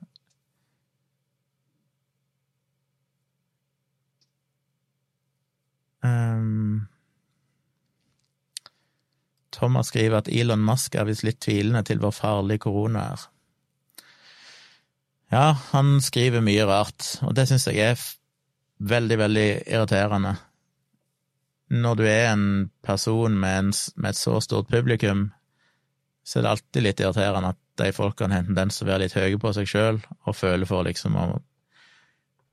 [6.07, 6.87] Um,
[9.57, 13.25] Thomas skriver at Elon Musk er visst litt tvilende til hvor farlig korona er.
[15.33, 18.03] Ja, han skriver mye rart, og det syns jeg er
[18.79, 20.37] veldig, veldig irriterende.
[21.75, 25.31] Når du er en person med, en, med, et så stort publikum,
[26.23, 29.05] så er det alltid litt irriterende at de folkene har en tendens til å være
[29.05, 31.27] litt høye på seg sjøl og føler for liksom å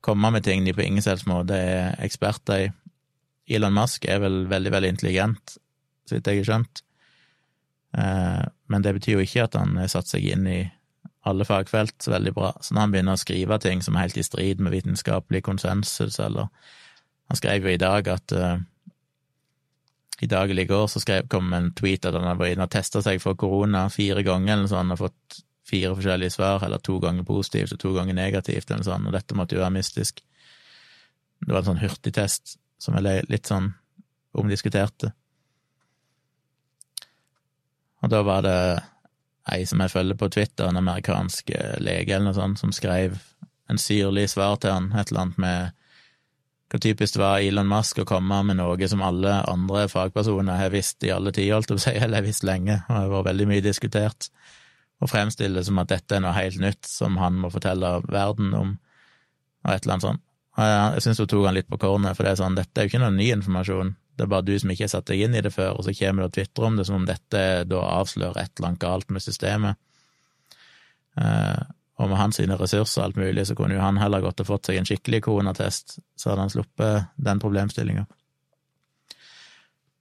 [0.04, 2.72] komme med ting de på ingen selvs måte er eksperter i.
[3.50, 5.58] Elon Musk er vel veldig, veldig intelligent,
[6.08, 6.84] så vidt jeg har skjønt.
[7.98, 10.62] Eh, men det betyr jo ikke at han har satt seg inn i
[11.30, 12.52] alle fagfelt veldig bra.
[12.62, 16.20] Så når han begynner å skrive ting som er helt i strid med vitenskapelig konsensus,
[16.20, 16.50] eller
[17.32, 18.58] Han skrev jo i dag at uh,
[20.22, 22.68] I dag eller i går så skrev, kom en tweet at han har vært inne
[22.68, 26.84] og testa seg for korona fire ganger, eller sånn, og fått fire forskjellige svar, eller
[26.84, 30.20] to ganger positivt og to ganger negativt, eller sånn, og dette måtte jo være mystisk.
[31.40, 33.72] Det var en sånn hurtigtest som er litt sånn
[34.38, 35.14] omdiskuterte.
[38.04, 38.58] Og da var det
[39.54, 43.16] ei som jeg følger på Twitter, en amerikansk eh, lege eller noe sånt, som skrev
[43.72, 45.80] en syrlig svar til han, et eller annet med
[46.74, 50.72] hvor typisk det var Elon Musk å komme med noe som alle andre fagpersoner har
[50.74, 53.12] visst i alle tider, holdt jeg på å si, eller har visst lenge, og har
[53.12, 54.30] vært veldig mye diskutert,
[55.04, 58.56] og fremstille det som at dette er noe helt nytt som han må fortelle verden
[58.58, 58.78] om,
[59.64, 60.26] og et eller annet sånt.
[60.54, 62.94] Jeg, syns hun tok han litt på kornet, for det er sånn, dette er jo
[62.94, 65.42] ikke noe ny informasjon, det er bare du som ikke har satt deg inn i
[65.42, 68.44] det før, og så kommer du og tvitrer om det som om dette da avslører
[68.44, 69.80] et eller annet galt med systemet.
[71.18, 71.64] Eh,
[72.02, 74.70] og med hans ressurser og alt mulig, så kunne jo han heller gått og fått
[74.70, 78.06] seg en skikkelig koronatest, så hadde han sluppet den problemstillinga.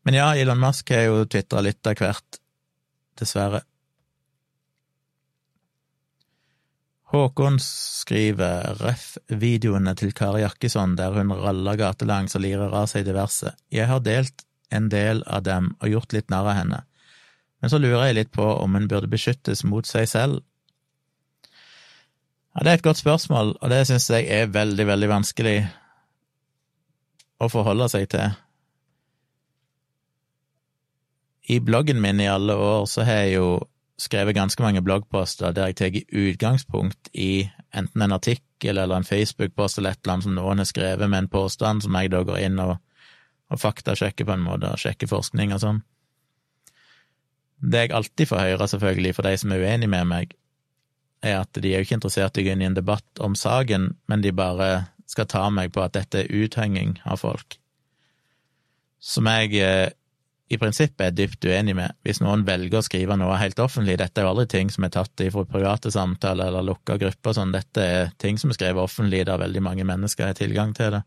[0.05, 2.41] Men ja, Elon Musk har jo tvitra litt av hvert,
[3.21, 3.63] dessverre.
[7.13, 13.53] Håkon skriver ref-videoene til Kari Jakkesson der hun raller gatelangs og lirer av seg diverse.
[13.69, 16.79] Jeg har delt en del av dem og gjort litt narr av henne,
[17.61, 20.41] men så lurer jeg litt på om hun burde beskyttes mot seg selv.
[22.57, 25.59] Ja, det er et godt spørsmål, og det synes jeg er veldig, veldig vanskelig
[27.45, 28.33] å forholde seg til.
[31.53, 33.47] I bloggen min i alle år så har jeg jo
[34.03, 39.79] skrevet ganske mange bloggposter der jeg tar utgangspunkt i enten en artikkel eller en Facebook-post
[39.79, 42.43] eller et eller annet som noen har skrevet med en påstand, som jeg da går
[42.43, 42.77] inn og,
[43.53, 45.81] og faktasjekker på en måte, og sjekker forskning og sånn.
[47.63, 50.37] Det jeg alltid får høre, selvfølgelig, for de som er uenig med meg,
[51.23, 53.37] er at de er jo ikke interessert i å gå inn i en debatt om
[53.39, 54.71] saken, men de bare
[55.07, 57.59] skal ta meg på at dette er uthenging av folk.
[59.03, 59.93] Som jeg eh,
[60.53, 61.95] i prinsippet er dypt uenig med.
[62.05, 64.93] Hvis noen velger å skrive noe helt offentlig, dette er jo aldri ting som er
[64.93, 69.25] tatt fra private samtaler eller lukka grupper, sånn, dette er ting som er skrevet offentlig
[69.29, 71.03] der veldig mange mennesker har tilgang til det.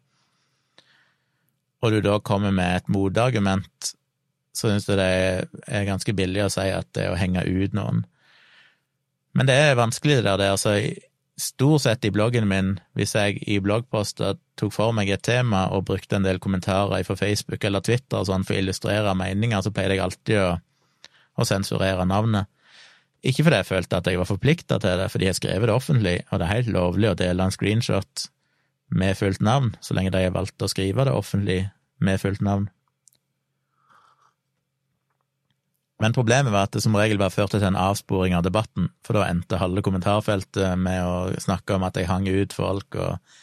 [1.85, 3.91] Og du da kommer med et motargument,
[4.55, 5.09] så synes jeg det
[5.67, 8.05] er ganske billig å si at det er å henge ut noen.
[9.35, 10.49] Men det er vanskelig det der, det.
[10.55, 10.77] Altså,
[11.37, 15.85] stort sett i bloggen min, hvis jeg i bloggposter tok for meg et tema og
[15.89, 19.73] brukte en del kommentarer fra Facebook eller Twitter og sånn for å illustrere meninger, så
[19.75, 20.51] pleide jeg alltid å,
[21.35, 22.47] å sensurere navnet.
[23.25, 26.17] Ikke fordi jeg følte at jeg var forplikta til det, fordi jeg skrev det offentlig,
[26.29, 28.27] og det er helt lovlig å dele en screenshot
[28.95, 31.63] med fullt navn, så lenge de har valgt å skrive det offentlig
[32.05, 32.69] med fullt navn.
[36.03, 39.15] Men problemet var at det som regel bare førte til en avsporing av debatten, for
[39.15, 43.37] da endte halve kommentarfeltet med å snakke om at jeg hang ut folk og,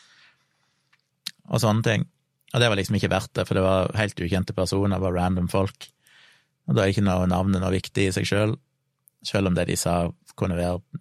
[1.49, 2.05] og sånne ting.
[2.53, 5.49] Og det var liksom ikke verdt det, for det var helt ukjente personer, bare random
[5.49, 5.89] folk.
[6.69, 9.71] Og da er ikke noe navnet noe viktig i seg sjøl, selv, selv om det
[9.71, 9.97] de sa
[10.37, 11.01] kunne være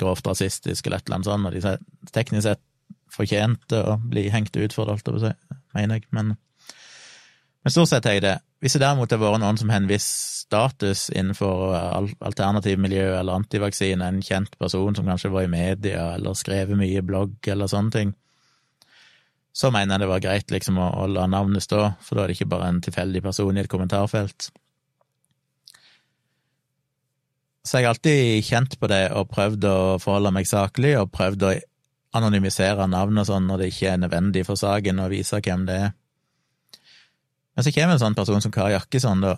[0.00, 2.62] grovt rasistisk eller et eller annet sånt, og de teknisk sett
[3.10, 6.36] fortjente å bli hengt ut for det, holdt jeg på å si, mener jeg, men,
[7.64, 8.36] men stort sett er jeg det.
[8.60, 10.06] Hvis det derimot har vært noen som har en viss
[10.44, 11.72] status innenfor
[12.20, 17.04] alternativmiljø eller antivaksine, en kjent person som kanskje var i media eller skrevet mye i
[17.06, 18.10] blogg eller sånne ting,
[19.56, 22.30] så mener jeg det var greit liksom å, å la navnet stå, for da er
[22.30, 24.50] det ikke bare en tilfeldig person i et kommentarfelt.
[27.64, 31.48] Så jeg har alltid kjent på det og prøvd å forholde meg saklig, og prøvd
[31.48, 31.54] å
[32.18, 35.80] anonymisere navn og sånn når det ikke er nødvendig for saken å vise hvem det
[35.86, 35.90] er.
[37.60, 39.34] Men så kommer en sånn person som Kari Jakkesson, da,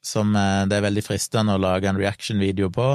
[0.00, 2.86] som eh, det er veldig fristende å lage en reaction-video på,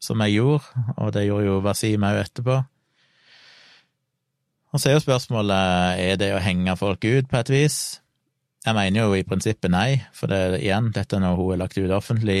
[0.00, 2.56] som jeg gjorde, og det gjorde jo Wasim òg etterpå.
[4.72, 7.78] Og så er jo spørsmålet er det å henge folk ut på et vis.
[8.64, 11.76] Jeg mener jo i prinsippet nei, for det, igjen, dette er noe hun er lagt
[11.76, 12.40] ut offentlig,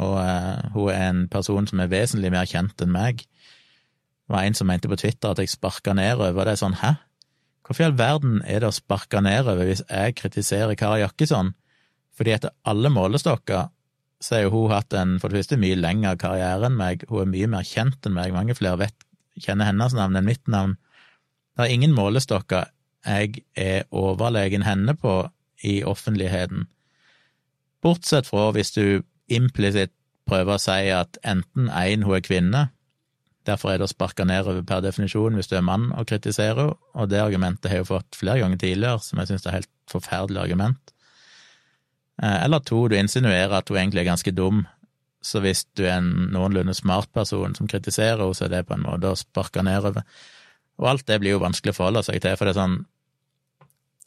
[0.00, 3.28] og uh, hun er en person som er vesentlig mer kjent enn meg.
[3.28, 6.80] Det var en som mente på Twitter at jeg sparka nedover, og det er sånn
[6.80, 6.96] hæ?
[7.64, 11.54] Hvorfor i all verden er det å sparke nedover hvis jeg kritiserer Kari Jakkesson?
[12.14, 13.70] Fordi etter alle målestokker
[14.24, 17.32] så har hun hatt en for det første mye lengre karriere enn meg, hun er
[17.32, 19.08] mye mer kjent enn meg, mange flere vet,
[19.40, 20.76] kjenner hennes navn enn mitt navn.
[21.56, 22.70] Det er ingen målestokker
[23.04, 25.16] jeg er overlegen henne på
[25.64, 26.68] i offentligheten,
[27.84, 29.92] bortsett fra hvis du implisitt
[30.28, 32.62] prøver å si at enten én, hun er kvinne,
[33.44, 36.92] Derfor er det å sparke nedover per definisjon hvis du er mann og kritiserer, henne,
[36.96, 39.58] og det argumentet har jeg jo fått flere ganger tidligere, som jeg synes er et
[39.58, 40.94] helt forferdelig argument.
[42.22, 44.66] Eh, eller to, du insinuerer at hun egentlig er ganske dum,
[45.24, 48.74] Så hvis du er en noenlunde smart person som kritiserer henne, så er det på
[48.74, 50.02] en måte å sparke nedover.
[50.76, 52.74] Og alt det blir jo vanskelig å forholde seg til, for det er sånn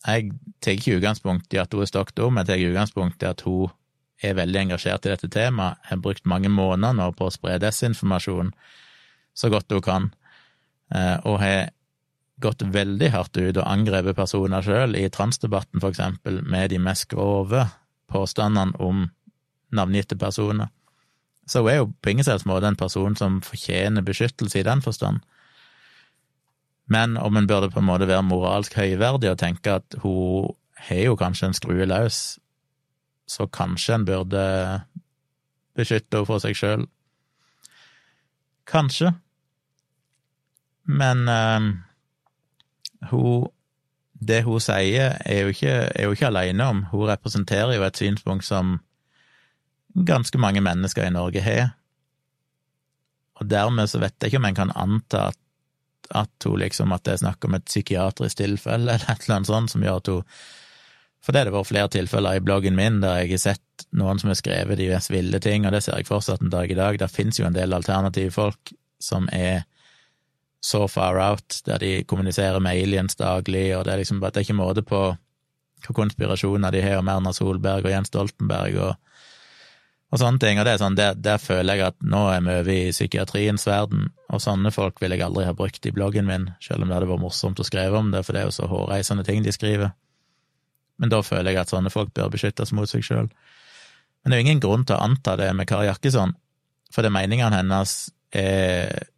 [0.06, 0.30] Jeg
[0.62, 3.72] tar ikke utgangspunkt i at hun er stokk dum, jeg tar utgangspunkt i at hun
[4.22, 8.54] er veldig engasjert i dette temaet, har brukt mange måneder nå på å spre desinformasjon
[9.38, 10.08] så godt hun kan,
[10.96, 11.70] eh, og har
[12.42, 17.08] gått veldig hardt ut og angrepet personer sjøl, i transdebatten for eksempel, med de mest
[17.14, 17.66] grove
[18.12, 19.08] påstandene om
[19.74, 20.70] navngitte personer.
[21.48, 24.84] Så hun er jo på ingen selvs måte en person som fortjener beskyttelse i den
[24.84, 25.22] forstand.
[26.88, 30.54] Men om en burde på en måte være moralsk høyverdig og tenke at hun
[30.88, 32.38] har jo kanskje en skrue løs,
[33.28, 34.44] så kanskje en burde
[35.76, 36.86] beskytte henne for seg sjøl.
[38.68, 39.14] Kanskje.
[40.88, 43.48] Men uh, hun
[44.18, 46.80] Det hun sier, er jo ikke, ikke alene om.
[46.90, 48.80] Hun representerer jo et synspunkt som
[49.94, 51.76] ganske mange mennesker i Norge har.
[53.38, 55.38] Og dermed så vet jeg ikke om en kan anta at,
[56.18, 59.52] at hun liksom, at det er snakk om et psykiatrisk tilfelle eller et eller annet
[59.52, 60.42] sånt som gjør at hun
[61.22, 64.18] For det har det vært flere tilfeller i bloggen min der jeg har sett noen
[64.18, 66.78] som har skrevet de mest ville ting, og det ser jeg fortsatt en dag i
[66.78, 66.98] dag.
[66.98, 69.66] Der finnes jo en del alternative folk som er
[70.64, 74.42] så far out, der de kommuniserer med aliens daglig, og det er liksom bare det
[74.42, 75.02] er ikke måte på
[75.86, 78.96] hva konspirasjoner de har om Erna Solberg og Jens Stoltenberg og,
[80.10, 82.56] og sånne ting, og det er sånn, der, der, føler jeg at nå er vi
[82.56, 86.50] over i psykiatriens verden, og sånne folk vil jeg aldri ha brukt i bloggen min,
[86.64, 88.70] selv om det hadde vært morsomt å skrive om det, for det er jo så
[88.72, 89.94] hårreisende ting de skriver.
[90.98, 93.30] Men da føler jeg at sånne folk bør beskyttes mot seg sjøl.
[94.24, 96.34] Men det er jo ingen grunn til å anta det med Kari Jakkesson,
[96.90, 98.00] for det meningene hennes
[98.34, 99.12] er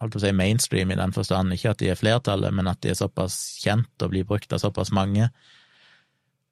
[0.00, 2.80] holdt på å si mainstream i den forstand, ikke at de er flertallet, men at
[2.82, 5.28] de er såpass kjent og blir brukt av såpass mange.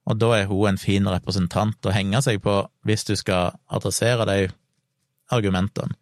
[0.09, 4.28] Og da er hun en fin representant å henge seg på hvis du skal adressere
[4.28, 4.38] de
[5.34, 5.96] argumentene.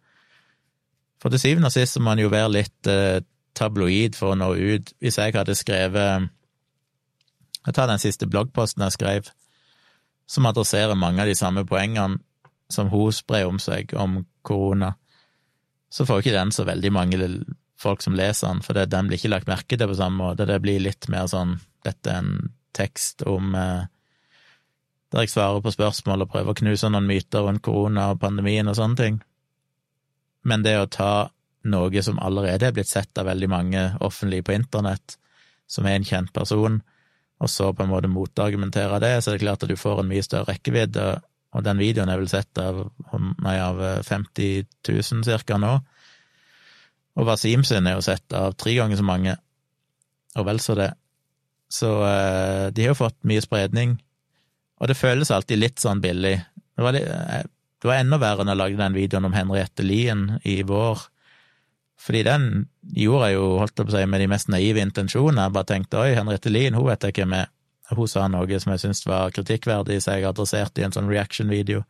[1.21, 3.23] For til syvende og sist må en jo være litt eh,
[3.57, 4.93] tabloid for å nå ut.
[5.01, 6.29] Hvis jeg hadde skrevet
[7.67, 9.29] Jeg tar den siste bloggposten jeg skrev,
[10.27, 12.21] som adresserer mange av de samme poengene
[12.71, 14.93] som hun sprer om seg om korona
[15.89, 17.19] så får ikke den så veldig mange
[17.79, 20.47] folk som leser den, for det, den blir ikke lagt merke til på samme måte.
[20.49, 23.85] Det blir litt mer sånn dette er en tekst om eh,
[25.13, 28.67] der jeg svarer på spørsmål og prøver å knuse noen myter rundt korona og pandemien
[28.67, 29.21] og sånne ting.
[30.47, 31.29] Men det å ta
[31.67, 35.17] noe som allerede er blitt sett av veldig mange offentlig på internett,
[35.67, 36.81] som er en kjent person,
[37.37, 40.11] og så på en måte motargumentere det, så er det klart at du får en
[40.11, 41.07] mye større rekkevidde,
[41.57, 42.83] og den videoen er vel sett av,
[43.41, 45.73] nei, av 50 000 cirka nå.
[47.17, 49.33] Og Wasim sin er jo sett av tre ganger så mange,
[50.37, 50.91] og vel så det.
[51.73, 53.97] Så eh, de har jo fått mye spredning,
[54.77, 56.35] og det føles alltid litt sånn billig.
[56.77, 57.49] Det var, litt, eh,
[57.81, 61.07] det var enda verre når jeg lagde den videoen om Henriette Lien i vår,
[61.97, 62.49] fordi den
[62.93, 65.47] gjorde jeg jo, holdt jeg på å si, med de mest naive intensjoner.
[65.47, 67.49] Jeg bare tenkte oi, Henriette Lien, hun vet jeg hvem er.
[67.95, 71.83] Hun sa noe som jeg syntes var kritikkverdig, så jeg adresserte i en sånn reaction-video.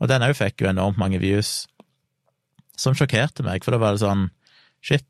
[0.00, 1.66] Og den òg fikk jo enormt mange views,
[2.76, 4.28] som sjokkerte meg, for da var det sånn
[4.84, 5.06] shit.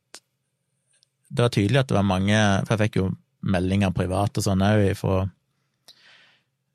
[1.31, 3.07] Det var tydelig at det var mange For jeg fikk jo
[3.45, 5.25] meldinger privat og sånn òg fra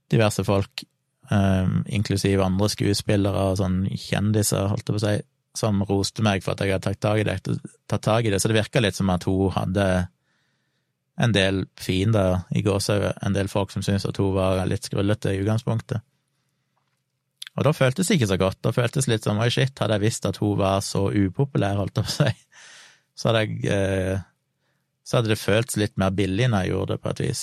[0.09, 0.83] diverse folk,
[1.29, 5.15] um, inklusiv andre skuespillere og sånn kjendiser, holdt jeg på å si,
[5.59, 7.37] som roste meg for at jeg hadde tatt tak i det.
[7.89, 8.39] Tatt tak i det.
[8.41, 9.85] Så det virka litt som at hun hadde
[11.19, 15.33] en del fiender i gåsehudet, en del folk som syntes at hun var litt skrullete
[15.35, 16.05] i utgangspunktet.
[17.59, 19.97] Og da føltes det ikke så godt, da føltes det litt som oi, shit, hadde
[19.97, 22.31] jeg visst at hun var så upopulær, holdt jeg på å si,
[23.19, 24.25] så hadde jeg eh,
[25.03, 27.41] Så hadde det føltes litt mer billig når jeg gjorde det, på et vis.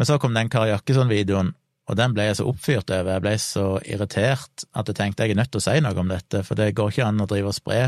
[0.00, 1.52] Men så kom den Kari Jakkesson-videoen,
[1.86, 5.36] og den ble jeg så oppfyrt over, jeg ble så irritert at jeg tenkte jeg
[5.36, 7.52] er nødt til å si noe om dette, for det går ikke an å drive
[7.52, 7.80] og spre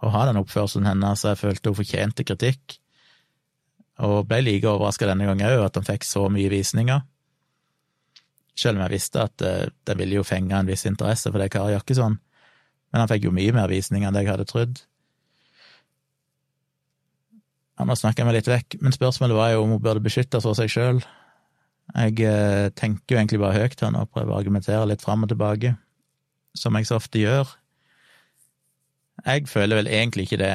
[0.00, 2.80] og ha den oppførselen hennes, så jeg følte hun fortjente kritikk
[4.00, 7.02] og ble like overraska denne gangen òg, at han fikk så mye visninger.
[8.58, 11.50] Selv om jeg visste at uh, det ville jo fenge en viss interesse for det
[11.52, 12.16] Kari Jakkesson,
[12.90, 14.82] men han fikk jo mye mer visninger enn det jeg hadde trodd.
[17.78, 20.44] Ja, nå snakker jeg meg litt vekk, men spørsmålet var jo om hun burde beskyttes
[20.44, 21.04] for seg sjøl.
[21.94, 25.74] Jeg uh, tenker jo egentlig bare høyt nå, prøver å argumentere litt fram og tilbake,
[26.56, 27.56] som jeg så ofte gjør.
[29.26, 30.54] Jeg føler vel egentlig ikke det,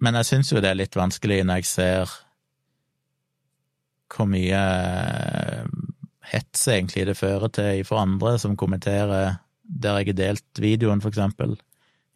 [0.00, 2.14] men jeg syns jo det er litt vanskelig når jeg ser
[4.12, 5.66] hvor mye eh,
[6.32, 9.36] hets egentlig det fører til for andre som kommenterer
[9.66, 11.56] der jeg har delt videoen, for eksempel.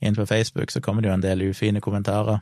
[0.01, 2.39] Inn på Facebook så kommer det jo en del ufine kommentarer.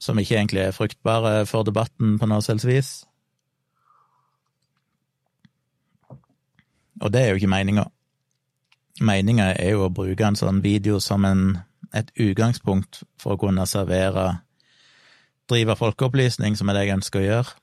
[0.00, 2.90] Som ikke egentlig er fruktbare for debatten på noe selvs vis.
[7.00, 7.84] Og det er jo ikke meninga.
[9.00, 11.58] Meninga er jo å bruke en sånn video som en,
[11.96, 14.40] et utgangspunkt for å kunne servere
[15.50, 17.54] Drive folkeopplysning, som er det jeg ønsker å gjøre.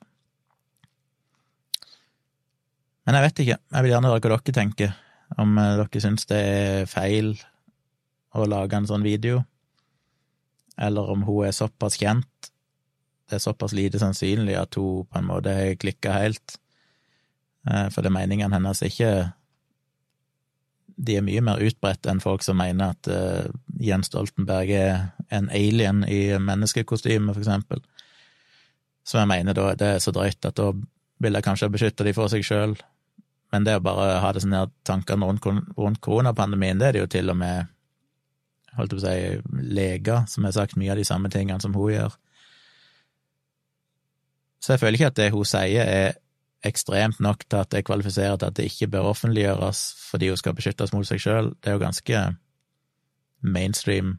[3.07, 3.59] Men jeg vet ikke.
[3.71, 4.95] Jeg vil gjerne høre hva dere tenker.
[5.39, 7.38] Om eh, dere syns det er feil
[8.35, 9.41] å lage en sånn video,
[10.77, 12.51] eller om hun er såpass kjent,
[13.27, 16.59] det er såpass lite sannsynlig at hun på en måte har klikka helt.
[17.67, 19.11] Eh, for det er meningene hennes ikke
[20.97, 24.95] De er mye mer utbredt enn folk som mener at uh, Jens Stoltenberg er
[25.30, 27.82] en alien i menneskekostyme, for eksempel.
[29.07, 30.71] Så jeg mener da det er så drøyt at da
[31.23, 32.75] vil jeg kanskje beskytte de for seg sjøl.
[33.53, 35.45] Men det å bare ha det sånne tankene rundt,
[35.78, 37.73] rundt koronapandemien, det er det jo til og med
[38.78, 39.17] holdt på å si,
[39.73, 42.17] leger som har sagt mye av de samme tingene som hun gjør.
[44.61, 46.17] Så jeg føler ikke at det hun sier er
[46.67, 50.55] ekstremt nok til at det kvalifiserer til at det ikke bør offentliggjøres fordi hun skal
[50.57, 51.51] beskyttes mot seg sjøl.
[51.61, 52.23] Det er jo ganske
[53.41, 54.17] mainstream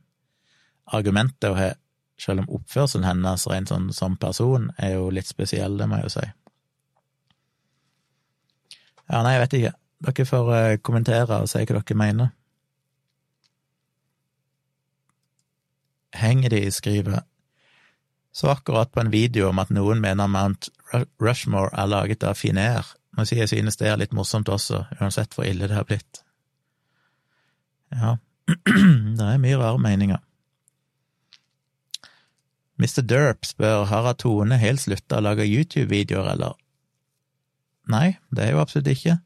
[0.94, 1.72] argumentet å ha,
[2.18, 6.08] selv om oppførselen hennes rent sånn som person er jo litt spesiell, det må jeg
[6.08, 6.26] jo si.
[9.08, 9.74] Ja, nei, jeg vet ikke.
[10.08, 12.34] Dere får uh, kommentere og si hva dere mener.
[16.18, 17.24] Henger de skriver
[18.38, 20.68] så akkurat på en video om at noen mener Mount
[21.18, 22.86] Rushmore er laget av Finnair.
[23.16, 26.20] Må si jeg synes det er litt morsomt også, uansett hvor ille det har blitt.
[27.90, 28.14] Ja,
[29.18, 30.22] det er mye rare meninger.
[32.78, 33.02] Mr.
[33.02, 36.54] Derp spør har Tone helt slutta å lage YouTube-videoer, eller?
[37.90, 39.16] Nei, det er jo absolutt ikke.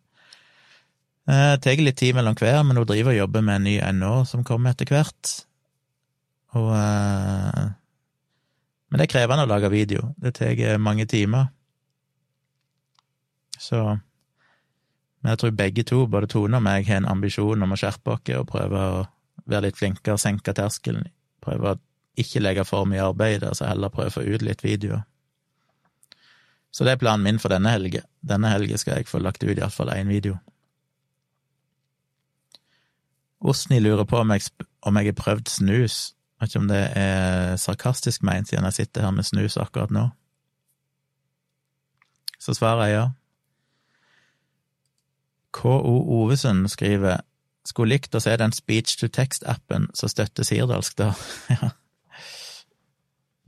[1.28, 3.76] Det eh, tar litt tid mellom hver, men hun driver og jobber med en ny
[3.98, 5.34] NO som kommer etter hvert.
[6.59, 7.68] Og uh...
[8.88, 10.11] men det er krevende å lage video.
[10.20, 11.53] Det tar mange timer.
[13.59, 13.78] Så
[15.22, 18.16] Men jeg tror begge to, både Tone og meg, har en ambisjon om å skjerpe
[18.16, 19.03] oss og prøve å
[19.46, 21.07] være litt flinkere, senke terskelen.
[21.42, 21.78] Prøve å
[22.18, 25.04] ikke legge for mye arbeid altså heller prøve å få ut litt videoer.
[26.72, 28.00] Så det er planen min for denne helga.
[28.24, 30.38] Denne helga skal jeg få lagt ut iallfall én video.
[33.42, 34.46] Osni lurer på om jeg,
[34.86, 36.14] om jeg har prøvd snus.
[36.40, 40.06] Vet ikke om det er sarkastisk meint, siden jeg sitter her med snus akkurat nå.
[42.40, 43.04] Så svarer jeg ja.
[45.52, 47.20] KO Ovesund skriver
[47.68, 51.12] skulle likt å se den speech to text-appen som støtter sirdalsk, da.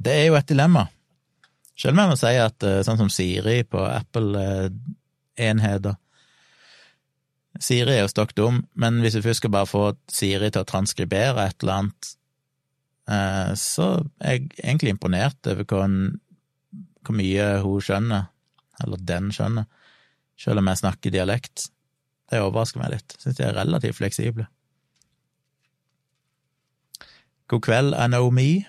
[0.05, 0.85] Det er jo et dilemma.
[1.75, 5.95] Selv om jeg må si at eh, sånn som Siri på Apple-enheter
[7.63, 10.67] Siri er jo stokk dum, men hvis du først skal bare få Siri til å
[10.67, 12.03] transkribere et eller annet
[13.05, 13.89] Eh, så
[14.21, 15.97] er jeg egentlig imponert over hvor,
[17.05, 18.29] hvor mye hun skjønner,
[18.85, 19.69] eller den skjønner,
[20.41, 21.69] selv om jeg snakker dialekt.
[22.31, 23.17] Det overrasker meg litt.
[23.21, 24.49] Syns de er relativt fleksible.
[27.53, 28.65] God kveld, I know me.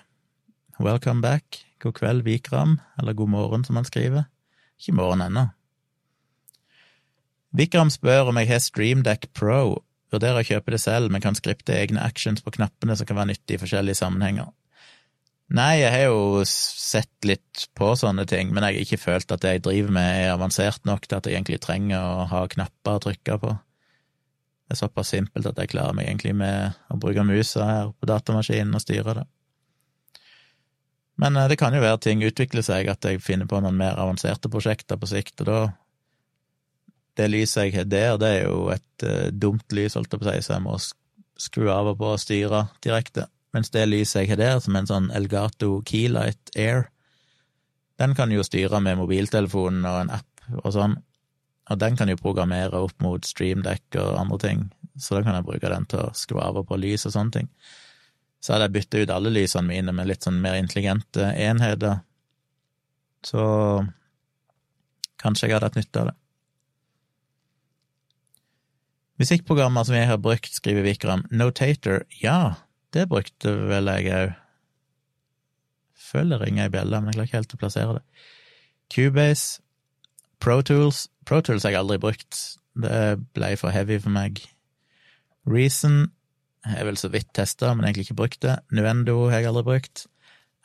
[0.78, 1.64] Welcome back.
[1.82, 2.80] God kveld, Vikram.
[2.98, 4.26] Eller god morgen, som han skriver.
[4.80, 5.48] Ikke morgen ennå.
[7.56, 11.74] Vikram spør om jeg har Streamdeck Pro, Vurderer å kjøpe det selv, men kan skripte
[11.74, 14.52] egne actions på knappene som kan være nyttige i forskjellige sammenhenger.
[15.56, 19.42] Nei, jeg har jo sett litt på sånne ting, men jeg har ikke følt at
[19.42, 22.98] det jeg driver med er avansert nok til at jeg egentlig trenger å ha knapper
[22.98, 23.52] å trykke på.
[24.66, 28.10] Det er såpass simpelt at jeg klarer meg egentlig med å bruke musa her på
[28.10, 29.26] datamaskinen og styre det.
[31.22, 33.98] Men eh, det kan jo være ting utvikler seg, at jeg finner på noen mer
[34.00, 35.60] avanserte prosjekter på sikt, og da
[37.16, 40.26] det lyset jeg har der, det er jo et uh, dumt lys, holdt jeg på
[40.26, 40.74] å si, så jeg må
[41.40, 43.24] skru av og på og styre direkte.
[43.56, 46.90] Mens det lyset jeg har der, som er en sånn Elgato Keylight Air,
[47.96, 50.98] den kan jo styre med mobiltelefonen og en app og sånn,
[51.72, 54.66] og den kan jo programmere opp mot streamdekk og andre ting,
[55.00, 57.38] så da kan jeg bruke den til å skru av og på lys og sånne
[57.38, 57.50] ting.
[58.46, 61.96] Så hadde jeg bytta ut alle lysene mine med litt sånn mer intelligente enheter,
[63.26, 63.42] så
[65.18, 66.14] kanskje jeg hadde hatt nytte av det.
[69.18, 71.24] Musikkprogrammer som jeg har brukt, skriver Vikram.
[71.34, 72.54] Notator, ja,
[72.94, 74.34] det brukte vel jeg òg.
[76.06, 78.04] Føler det ringer ei bjelle, men jeg klarer ikke helt å plassere det.
[78.94, 79.58] Cubase,
[80.38, 82.38] Protools Protools har jeg aldri brukt,
[82.78, 84.38] det ble for heavy for meg.
[85.50, 86.12] Reason
[86.66, 88.58] har jeg vel så vidt testa, men egentlig ikke brukt det.
[88.74, 90.06] Nuendo har jeg aldri brukt.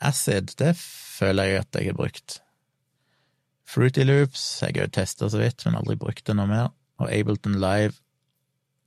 [0.02, 2.40] Acid, det føler jeg at jeg har brukt.
[3.72, 6.72] Fruity Loops jeg har òg testa så vidt, men aldri brukt det noe mer.
[7.00, 7.96] Og Ableton Live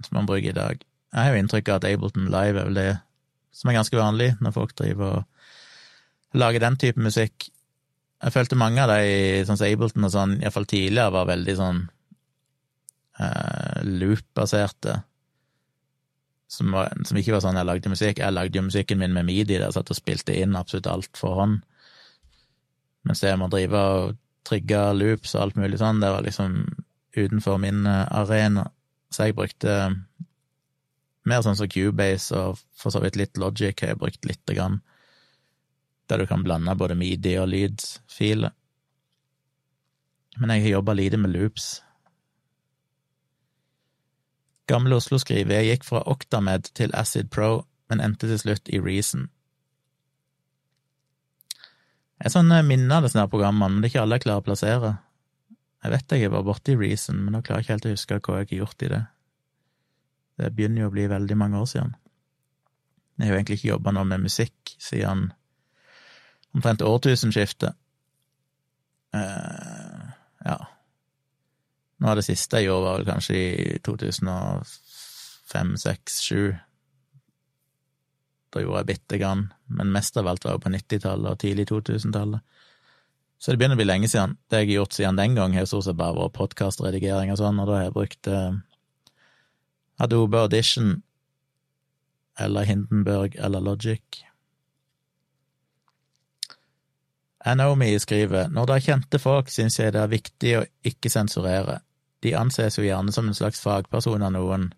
[0.03, 0.81] som man bruker i dag.
[1.13, 2.89] Jeg har jo inntrykk av at Ableton Live er vel det
[3.55, 7.47] som er ganske vanlig når folk driver og lager den type musikk.
[8.23, 11.81] Jeg følte mange av de, sånn som Ableton og sånn, iallfall tidligere, var veldig sånn
[13.23, 14.97] eh, loop-baserte,
[16.51, 16.75] som,
[17.05, 18.21] som ikke var sånn jeg lagde musikk.
[18.21, 21.19] Jeg lagde jo musikken min med midi, der jeg satt og spilte inn absolutt alt
[21.19, 21.61] for hånd.
[23.05, 26.57] Mens det med å drive og trigge loops og alt mulig sånn, det var liksom
[27.15, 28.67] utenfor min eh, arena.
[29.13, 29.77] Så jeg brukte
[31.25, 34.81] mer sånn som Cubase og for så vidt litt Logic har jeg brukt lite grann,
[36.09, 38.53] der du kan blande både midi og lydfiler.
[40.37, 41.79] Men jeg har jobba lite med loops.
[44.69, 48.81] Gamle Oslo skriver jeg gikk fra Octamed til Acid Pro, men endte til slutt i
[48.81, 49.27] Reason.
[52.23, 54.47] Jeg sånn minner av disse her programmene, men det er ikke alle jeg klarer å
[54.47, 54.93] plassere.
[55.85, 58.19] Jeg vet jeg var borte i Reason, men nå klarer jeg ikke helt å huske
[58.25, 59.01] hva jeg har gjort i det.
[60.41, 61.93] Det begynner jo å bli veldig mange år siden.
[63.19, 65.29] Jeg har jo egentlig ikke jobba noe med musikk siden
[66.55, 67.77] omtrent årtusenskiftet.
[69.15, 70.09] Uh,
[70.43, 70.57] ja.
[72.01, 76.55] Noe av det siste jeg gjorde, var vel kanskje i 2005, 6, 7.
[78.51, 81.67] Da gjorde jeg bitte grann, men mest av alt var jo på 90-tallet og tidlig
[81.71, 82.43] 2000-tallet.
[83.39, 84.37] Så det begynner å bli lenge siden.
[84.49, 87.39] Det jeg har gjort siden den gang, har jo stort sett bare vært podkastredigering og
[87.41, 88.55] sånn, og da har jeg brukt eh,
[90.01, 90.95] Adobe Audition
[92.39, 94.23] eller Hindenburg eller Logic.
[97.45, 101.79] Anomi skriver når det er kjente folk, syns jeg det er viktig å ikke sensurere.
[102.25, 104.71] De anses jo gjerne som en slags fagperson av noen,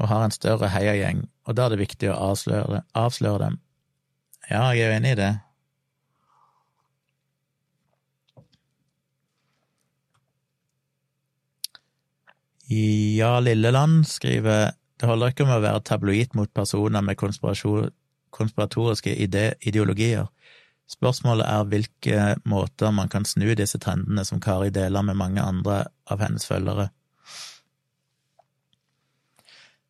[0.00, 3.56] og har en større heiagjeng, og da er det viktig å avsløre, avsløre dem.
[4.50, 5.32] Ja, jeg er jo enig i det.
[12.72, 19.48] Ja Lilleland skriver det holder ikke med å være tabloid mot personer med konspiratoriske ide
[19.66, 20.28] ideologier.
[20.90, 25.84] Spørsmålet er hvilke måter man kan snu disse trendene som Kari deler med mange andre
[26.10, 26.90] av hennes følgere.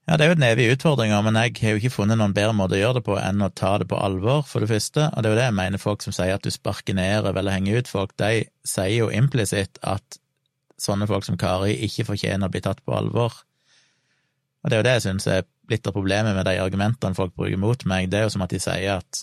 [0.08, 2.54] Ja, det er jo en evig utfordring, men jeg har jo ikke funnet noen bedre
[2.58, 5.22] måte å gjøre det på enn å ta det på alvor, for det første, og
[5.22, 7.78] det er jo det jeg mener folk som sier at du sparker ned eller henger
[7.78, 10.18] ut folk, de sier jo implisitt at
[10.82, 13.36] sånne folk som Kari ikke fortjener å bli tatt på alvor.
[14.62, 17.36] Og det er jo det jeg syns er litt av problemet med de argumentene folk
[17.38, 19.22] bruker mot meg, det er jo som at de sier at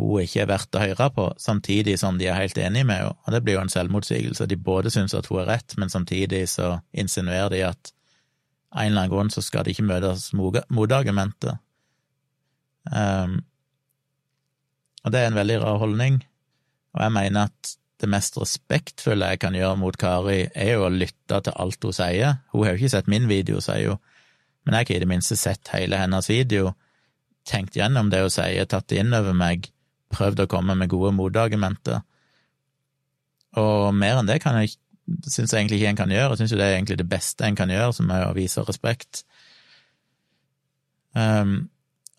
[0.00, 3.16] hun ikke er verdt å høre på, samtidig som de er helt enige med henne,
[3.24, 4.48] og det blir jo en selvmotsigelse.
[4.50, 7.92] De både syns at hun er rett, men samtidig så insinuerer de at
[8.70, 11.58] en eller annen grunn så skal de ikke møtes motargumenter.
[12.90, 13.40] Um,
[15.04, 16.20] og det er en veldig rar holdning,
[16.94, 20.92] og jeg mener at det mest respektfulle jeg kan gjøre mot Kari, er jo å
[20.92, 22.38] lytte til alt hun sier.
[22.54, 24.00] Hun har jo ikke sett min video, sier hun,
[24.64, 26.74] men jeg har ikke i det minste sett hele hennes video,
[27.48, 29.68] tenkt gjennom det hun sier, tatt det inn over meg,
[30.10, 32.04] prøvd å komme med gode motargumenter.
[33.60, 34.76] Og mer enn det kan jeg,
[35.26, 36.34] syns jeg egentlig ikke en kan gjøre.
[36.34, 38.64] Jeg syns jo det er egentlig det beste en kan gjøre, som er å vise
[38.66, 39.24] respekt.
[41.14, 41.70] Um,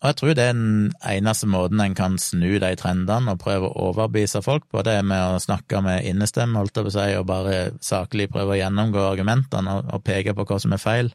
[0.02, 3.68] og jeg tror det er den eneste måten en kan snu de trendene og prøve
[3.68, 6.96] å overbevise folk på, det er med å snakke med innestemme, holdt jeg på å
[6.96, 10.82] si, og bare saklig prøve å gjennomgå argumentene og, og peke på hva som er
[10.82, 11.12] feil.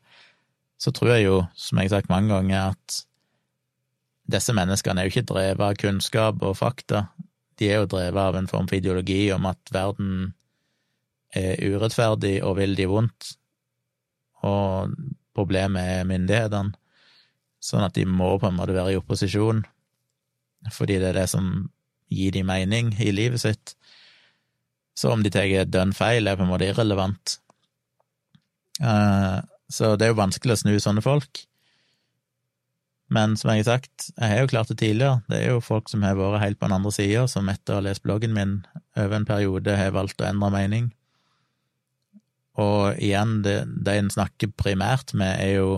[0.80, 3.02] Så tror jeg jo, som jeg har sagt mange ganger, at
[4.28, 7.08] disse menneskene er jo ikke drevet av kunnskap og fakta,
[7.58, 10.34] de er jo drevet av en form for ideologi om at verden
[11.36, 13.32] er urettferdig og vil de vondt,
[14.48, 14.94] og
[15.38, 16.76] problemet er myndighetene,
[17.58, 19.64] sånn at de må på en måte være i opposisjon,
[20.74, 21.50] fordi det er det som
[22.14, 23.74] gir de mening i livet sitt.
[24.98, 27.38] Så om de tar dønn feil, er på en måte irrelevant.
[28.78, 31.44] Så det er jo vanskelig å snu sånne folk.
[33.14, 35.88] Men som jeg har sagt, jeg har jo klart det tidligere, det er jo folk
[35.88, 38.58] som har vært helt på den andre sida, som etter å ha lest bloggen min
[39.00, 40.90] over en periode har valgt å endre mening.
[42.60, 45.70] Og igjen, det, de en snakker primært med, er jo,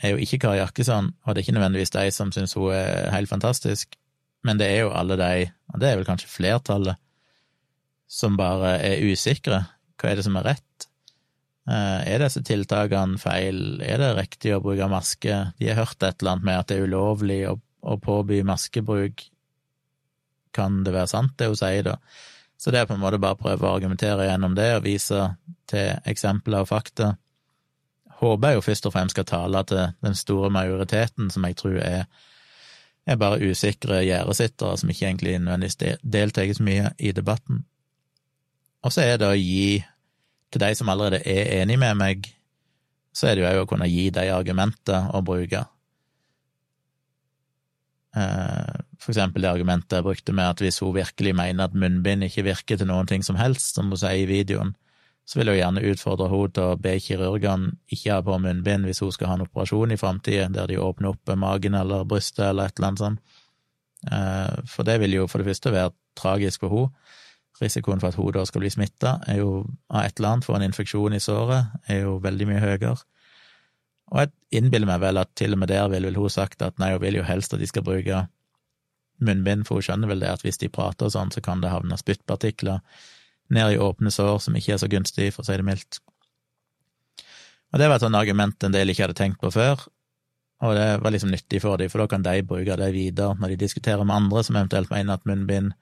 [0.00, 3.12] er jo ikke Kari Jakkesson, og det er ikke nødvendigvis de som syns hun er
[3.12, 3.98] helt fantastisk,
[4.46, 7.02] men det er jo alle de, og det er vel kanskje flertallet,
[8.08, 9.64] som bare er usikre.
[9.98, 10.88] Hva er det som er rett?
[11.66, 13.80] Er disse tiltakene feil?
[13.82, 15.38] Er det riktig å bruke maske?
[15.58, 19.24] De har hørt et eller annet med at det er ulovlig å, å påby maskebruk.
[20.54, 21.96] Kan det være sant, det hun sier, da?
[22.56, 25.26] Så det er på en måte bare å prøve å argumentere gjennom det og vise
[25.68, 27.10] til eksempler og fakta.
[28.22, 31.76] Håper jeg jo først og fremst skal tale til den store majoriteten, som jeg tror
[31.82, 32.06] er,
[33.04, 37.66] er bare usikre gjerdesittere som ikke egentlig nødvendigvis deltar så mye i debatten.
[38.86, 39.82] Og så er det å gi
[40.52, 42.28] til de som allerede er enig med meg,
[43.16, 45.64] så er det jo òg å kunne gi de argumenter å bruke.
[48.16, 52.46] For eksempel det argumentet jeg brukte med at hvis hun virkelig mener at munnbind ikke
[52.46, 54.74] virker til noen ting som helst, som hun sier i videoen,
[55.26, 59.02] så vil jeg gjerne utfordre henne til å be kirurgene ikke ha på munnbind hvis
[59.02, 62.70] hun skal ha en operasjon i framtida, der de åpner opp magen eller brystet eller
[62.70, 63.38] et eller annet sånt.
[64.06, 67.12] Eh, for det vil jo for det første være tragisk for henne.
[67.60, 71.16] Risikoen for at hun da skal bli smitta av et eller annet, få en infeksjon
[71.16, 72.96] i såret, er jo veldig mye høyere.
[74.12, 76.92] Og jeg innbiller meg vel at til og med der ville hun sagt at nei,
[76.94, 78.26] hun vil jo helst at de skal bruke
[79.24, 81.72] munnbind, for hun skjønner vel det at hvis de prater og sånn, så kan det
[81.72, 82.84] havne spyttpartikler
[83.56, 86.00] ned i åpne sår, som ikke er så gunstig, for å si det mildt.
[87.72, 89.80] Og det var et sånt argument en del ikke hadde tenkt på før,
[90.64, 93.52] og det var liksom nyttig for dem, for da kan de bruke det videre når
[93.52, 95.74] de diskuterer med andre som eventuelt mener at munnbind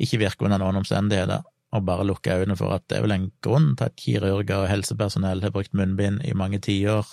[0.00, 3.30] ikke virke under noen omstendigheter, og bare lukke øynene for at det er vel en
[3.42, 7.06] grunn til at kirurger og helsepersonell har brukt munnbind i mange tiår,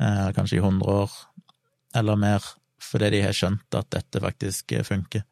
[0.00, 1.16] eh, kanskje i hundre år
[1.96, 2.44] eller mer,
[2.82, 5.24] fordi de har skjønt at dette faktisk funker.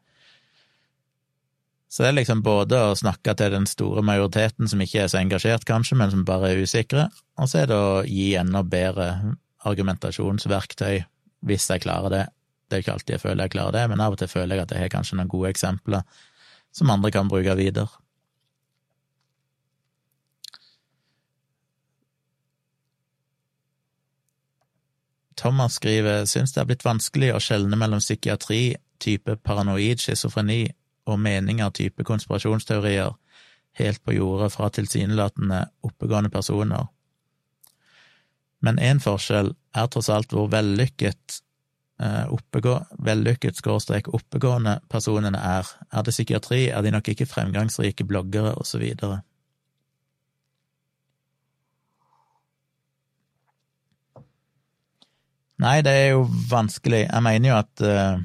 [1.89, 5.20] Så det er liksom både å snakke til den store majoriteten som ikke er så
[5.20, 7.07] engasjert, kanskje, men som bare er usikre,
[7.39, 11.05] og så er det å gi enda bedre argumentasjonsverktøy
[11.47, 12.24] hvis jeg klarer det.
[12.66, 14.66] Det er ikke alltid jeg føler jeg klarer det, men av og til føler jeg
[14.66, 16.02] at jeg har kanskje noen gode eksempler
[16.74, 17.88] som andre kan bruke videre.
[25.36, 30.62] Thomas skriver syns det er blitt vanskelig å skjelne mellom psykiatri, type paranoid schizofreni
[31.06, 33.12] og meninger type konspirasjonsteorier
[33.76, 36.86] helt på jordet fra tilsynelatende oppegående personer.
[38.64, 41.42] Men én forskjell er tross alt hvor vellykket
[41.99, 45.68] oppegå, vellykket skråstrek oppegående personene er.
[45.92, 49.22] Er det psykiatri, er de nok ikke fremgangsrike bloggere, videre.
[55.57, 57.07] Nei, det er jo vanskelig.
[57.07, 58.24] Jeg mener jo at uh,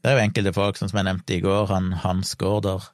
[0.00, 2.88] det er jo enkelte folk, som jeg nevnte i går, han Hans Gaarder,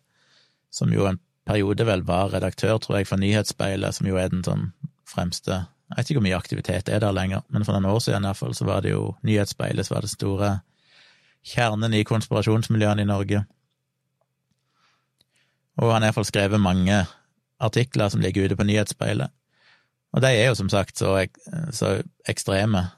[0.75, 4.43] som jo en periode vel var redaktør, tror jeg, for Nyhetsspeilet, som jo er den
[4.47, 4.69] sånn
[5.11, 8.27] fremste Jeg vet ikke hvor mye aktivitet er der lenger, men for noen år siden
[8.27, 10.51] iallfall så var det jo Nyhetsspeilet som var det store
[11.51, 13.43] kjernen i konspirasjonsmiljøene i Norge.
[15.81, 17.03] Og han har iallfall skrevet mange
[17.61, 19.35] artikler som ligger ute på Nyhetsspeilet.
[20.15, 21.17] Og de er jo som sagt så,
[21.75, 22.89] så ekstreme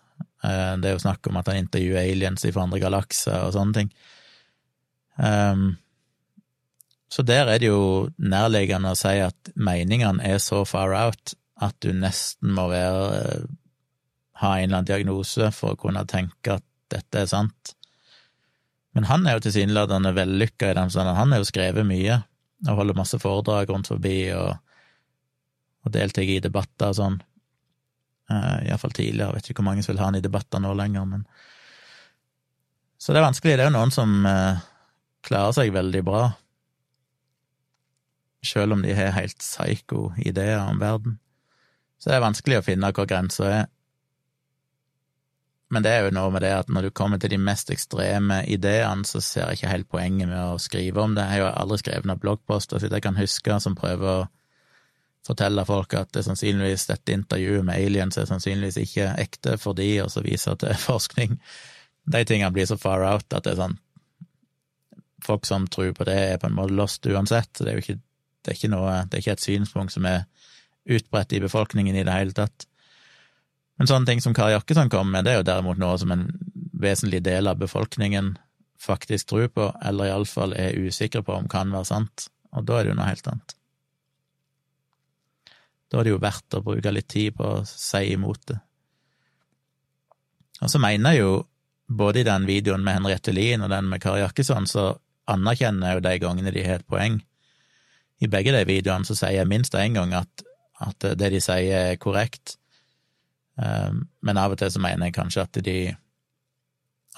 [0.43, 3.77] Eh, det er jo snakk om at han intervjuer aliens fra andre galakser og sånne
[3.79, 3.93] ting.
[5.21, 5.77] Um,
[7.13, 11.79] så der er det jo nærliggende å si at meningene er så far out at
[11.85, 13.45] du nesten må være eh,
[14.43, 17.75] ha en eller annen diagnose for å kunne tenke at dette er sant.
[18.93, 22.19] Men han er jo tilsynelatende vellykka i den forstand han har jo skrevet mye
[22.69, 24.53] og holder masse foredrag rundt forbi og,
[25.83, 27.17] og deltar i debatter og sånn.
[28.31, 29.35] Uh, Iallfall tidligere.
[29.39, 31.25] Vet ikke hvor mange som vil ha han i debatter nå lenger, men
[32.99, 33.57] Så det er vanskelig.
[33.59, 34.61] Det er jo noen som uh,
[35.27, 36.23] klarer seg veldig bra,
[38.47, 41.19] selv om de har helt psycho ideer om verden.
[42.03, 43.67] Så det er vanskelig å finne hvor grensa er.
[45.73, 48.43] Men det er jo noe med det at når du kommer til de mest ekstreme
[48.51, 51.25] ideene, så ser jeg ikke helt poenget med å skrive om det.
[51.25, 54.27] Jeg har jo aldri skrevet noen bloggposter så jeg kan huske, som prøver å
[55.23, 59.89] fortelle folk at det sannsynligvis dette intervjuet med aliens er sannsynligvis ikke ekte for de,
[60.03, 61.39] og så viser at det er forskning.
[62.11, 63.79] De tingene blir så far out at det er sånn
[65.23, 67.53] Folk som tror på det, er på en måte lost uansett.
[67.55, 67.95] Det er jo ikke,
[68.43, 70.25] det er ikke, noe, det er ikke et synspunkt som er
[70.85, 72.67] utbredt i befolkningen i det hele tatt.
[73.79, 76.27] Men sånne ting som Kari Jakkesson kom med, det er jo derimot noe som en
[76.83, 78.35] vesentlig del av befolkningen
[78.83, 82.87] faktisk tror på, eller iallfall er usikre på om kan være sant, og da er
[82.87, 83.57] det jo noe helt annet.
[85.93, 88.59] Da er det jo verdt å bruke litt tid på å si imot det.
[90.63, 91.33] Og så mener jeg jo,
[91.93, 94.93] både i den videoen med Henriette Lien og den med Kari Jakkesson, så
[95.31, 97.19] anerkjenner jeg jo de gangene de har et poeng.
[98.23, 100.45] I begge de videoene så sier jeg minst én gang at,
[100.83, 102.57] at, det de sier er korrekt,
[103.57, 105.77] um, men av og til så mener jeg kanskje at de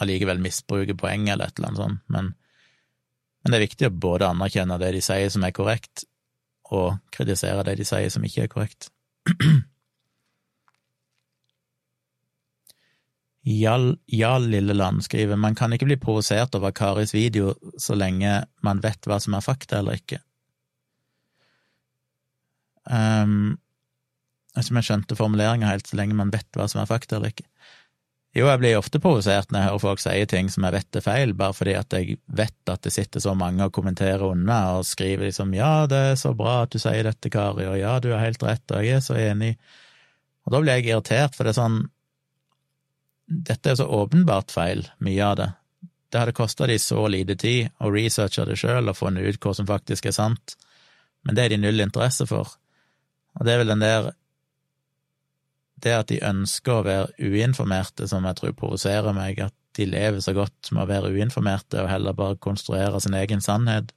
[0.02, 2.32] allikevel misbruker poenget eller et eller annet sånt, men,
[3.42, 6.06] men det er viktig å både anerkjenne det de sier som er korrekt,
[6.74, 8.90] og kritisere det de sier som ikke er korrekt.
[13.44, 18.80] Jarl, Jarl Lilleland skriver man kan ikke bli provosert over Karis video så lenge man
[18.80, 20.18] vet hva som er fakta eller ikke.
[22.90, 23.56] Um,
[24.54, 26.90] jeg vet ikke om jeg skjønte formuleringa helt, så lenge man vet hva som er
[26.90, 27.48] fakta eller ikke.
[28.34, 31.04] Jo, jeg blir ofte provosert når jeg hører folk si ting som jeg vet er
[31.04, 34.86] feil, bare fordi at jeg vet at det sitter så mange og kommenterer unna og
[34.88, 38.10] skriver liksom 'ja, det er så bra at du sier dette, Kari', og 'ja, du
[38.10, 39.56] har helt rett', og 'jeg er så enig'.
[40.46, 41.88] Og da blir jeg irritert, for det er sånn
[43.26, 45.52] Dette er så åpenbart feil, mye av det.
[46.10, 49.54] Det hadde kosta de så lite tid å researche det sjøl og funnet ut hva
[49.54, 50.56] som faktisk er sant,
[51.24, 52.48] Men det er de null interesse for.
[53.34, 54.12] Og det er vel den der
[55.84, 60.22] Det at de ønsker å være uinformerte, som jeg tror provoserer meg, at de lever
[60.22, 63.90] så godt med å være uinformerte og heller bare konstruere sin egen sannhet.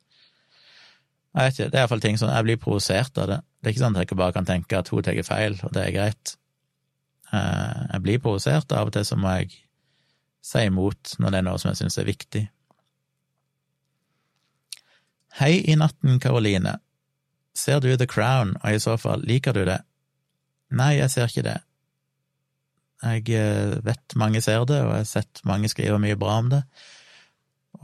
[1.38, 3.38] Jeg vet ikke, det er iallfall ting som Jeg blir provosert av det.
[3.62, 5.74] Det er ikke sånn at jeg ikke bare kan tenke at hun tar feil, og
[5.78, 6.34] det er greit.
[7.32, 9.54] Eh, jeg blir provosert, av og til så må jeg
[10.48, 12.44] si imot når det er noe som jeg syns er viktig.
[15.38, 16.80] Hei i natten, Karoline.
[17.58, 19.80] Ser du The Crown, og i så fall, liker du det?
[20.78, 21.58] Nei, jeg ser ikke det.
[23.06, 26.52] Jeg eh, vet mange ser det, og jeg har sett mange skrive mye bra om
[26.54, 26.62] det.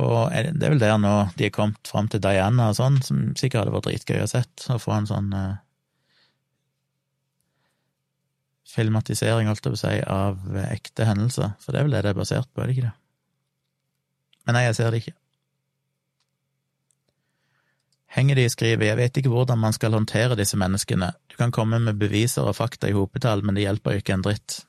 [0.02, 3.28] Og det er vel der nå de er kommet fram til Diana og sånn, som
[3.38, 5.60] sikkert hadde vært dritgøy å sett, å få en sånn uh,
[8.74, 11.54] filmatisering, holdt jeg på å si, av ekte hendelser.
[11.62, 12.96] For det er vel det det er basert på, er det ikke det?
[14.48, 15.16] Men nei, jeg ser det ikke.
[18.14, 21.12] Henger de skriver Jeg vet ikke hvordan man skal håndtere disse menneskene.
[21.32, 24.26] Du kan komme med beviser og fakta i hopetall, men det hjelper jo ikke en
[24.26, 24.60] dritt.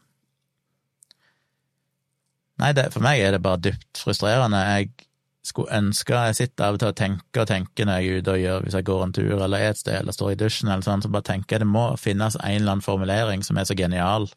[2.63, 4.61] Nei, det, for meg er det bare dypt frustrerende.
[4.79, 4.93] Jeg
[5.45, 8.33] skulle ønske Jeg sitter av og til og tenker og tenker når jeg er ute
[8.33, 10.71] og gjør hvis jeg går en tur eller er et sted eller står i dusjen
[10.71, 13.69] eller sånn, så bare tenker jeg det må finnes en eller annen formulering som er
[13.69, 14.31] så genial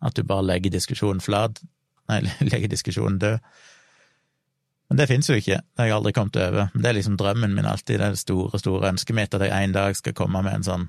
[0.00, 1.60] at du bare legger diskusjonen flat.
[2.08, 2.22] Nei,
[2.52, 3.44] legger diskusjonen død.
[4.88, 6.70] Men det fins jo ikke, det har jeg aldri kommet over.
[6.72, 9.64] Det er liksom drømmen min alltid, det er det store, store ønsket mitt, at jeg
[9.64, 10.86] en dag skal komme med en sånn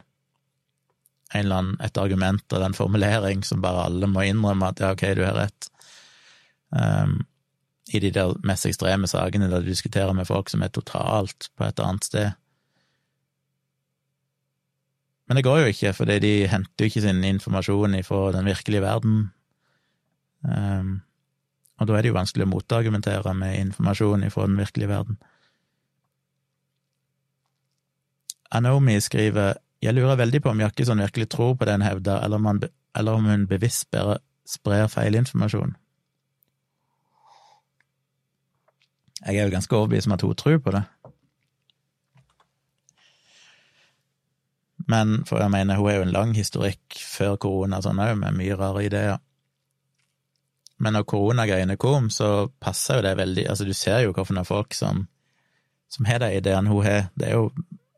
[1.29, 4.93] en eller annen, et argument eller en formulering som bare alle må innrømme at ja,
[4.95, 5.69] ok, du har rett.
[6.73, 7.19] Um,
[7.93, 11.67] I de der mest ekstreme sakene der du diskuterer med folk som er totalt på
[11.67, 12.31] et annet sted.
[15.29, 18.81] Men det går jo ikke, for de henter jo ikke sin informasjon fra den virkelige
[18.81, 19.27] verden.
[20.41, 21.01] Um,
[21.79, 25.19] og da er det jo vanskelig å motargumentere med informasjon fra den virkelige verden.
[28.51, 32.37] Anomi skriver jeg lurer veldig på om Jakkison virkelig tror på det hun hevder, eller,
[32.37, 32.59] man,
[32.95, 34.17] eller om hun bevisst sprer,
[34.47, 35.77] sprer feilinformasjon.
[39.25, 40.83] Jeg er jo ganske overbevist om at hun tror på det.
[44.89, 48.35] Men for jeg mener, hun er jo en lang historikk før korona sånn òg, med
[48.35, 49.19] mye rare ideer.
[50.79, 54.73] Men når koronagreiene kom, så passer jo det veldig Altså, du ser jo hvilke folk
[54.73, 55.07] som,
[55.91, 57.09] som har de ideene hun har.
[57.19, 57.49] Det er jo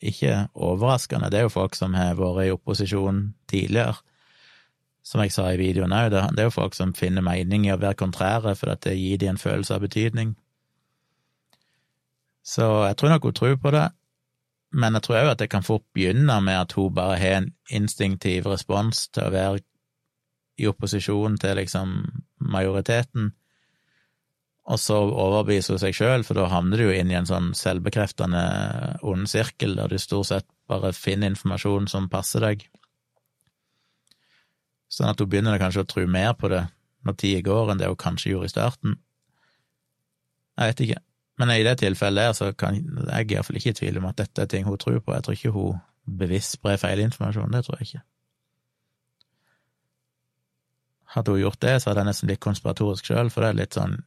[0.01, 3.99] ikke overraskende, det er jo folk som har vært i opposisjon tidligere.
[5.05, 7.79] Som jeg sa i videoen òg, det er jo folk som finner mening i å
[7.81, 10.35] være kontrære, for at det gir dem en følelse av betydning.
[12.45, 13.87] Så jeg tror nok hun tror på det,
[14.73, 17.51] men jeg tror òg at det kan fort begynne med at hun bare har en
[17.69, 19.61] instinktiv respons til å være
[20.61, 21.97] i opposisjon til liksom
[22.51, 23.31] majoriteten,
[24.71, 27.51] og så overbeviser hun seg sjøl, for da havner du jo inn i en sånn
[27.57, 28.43] selvbekreftende
[29.09, 32.67] ond sirkel, der du stort sett bare finner informasjon som passer deg.
[34.91, 36.65] Sånn at hun begynner kanskje å tro mer på det
[37.07, 38.99] når tida går, enn det hun kanskje gjorde i starten.
[40.59, 41.01] Jeg vet ikke,
[41.41, 44.45] men i det tilfellet der så kan jeg iallfall ikke i tvil om at dette
[44.45, 45.15] er ting hun tror på.
[45.15, 45.79] Jeg tror ikke hun
[46.21, 48.03] bevisst sprer feilinformasjon, det tror jeg ikke.
[51.11, 53.75] Hadde hun gjort det, så hadde jeg nesten blitt konspiratorisk sjøl, for det er litt
[53.77, 53.99] sånn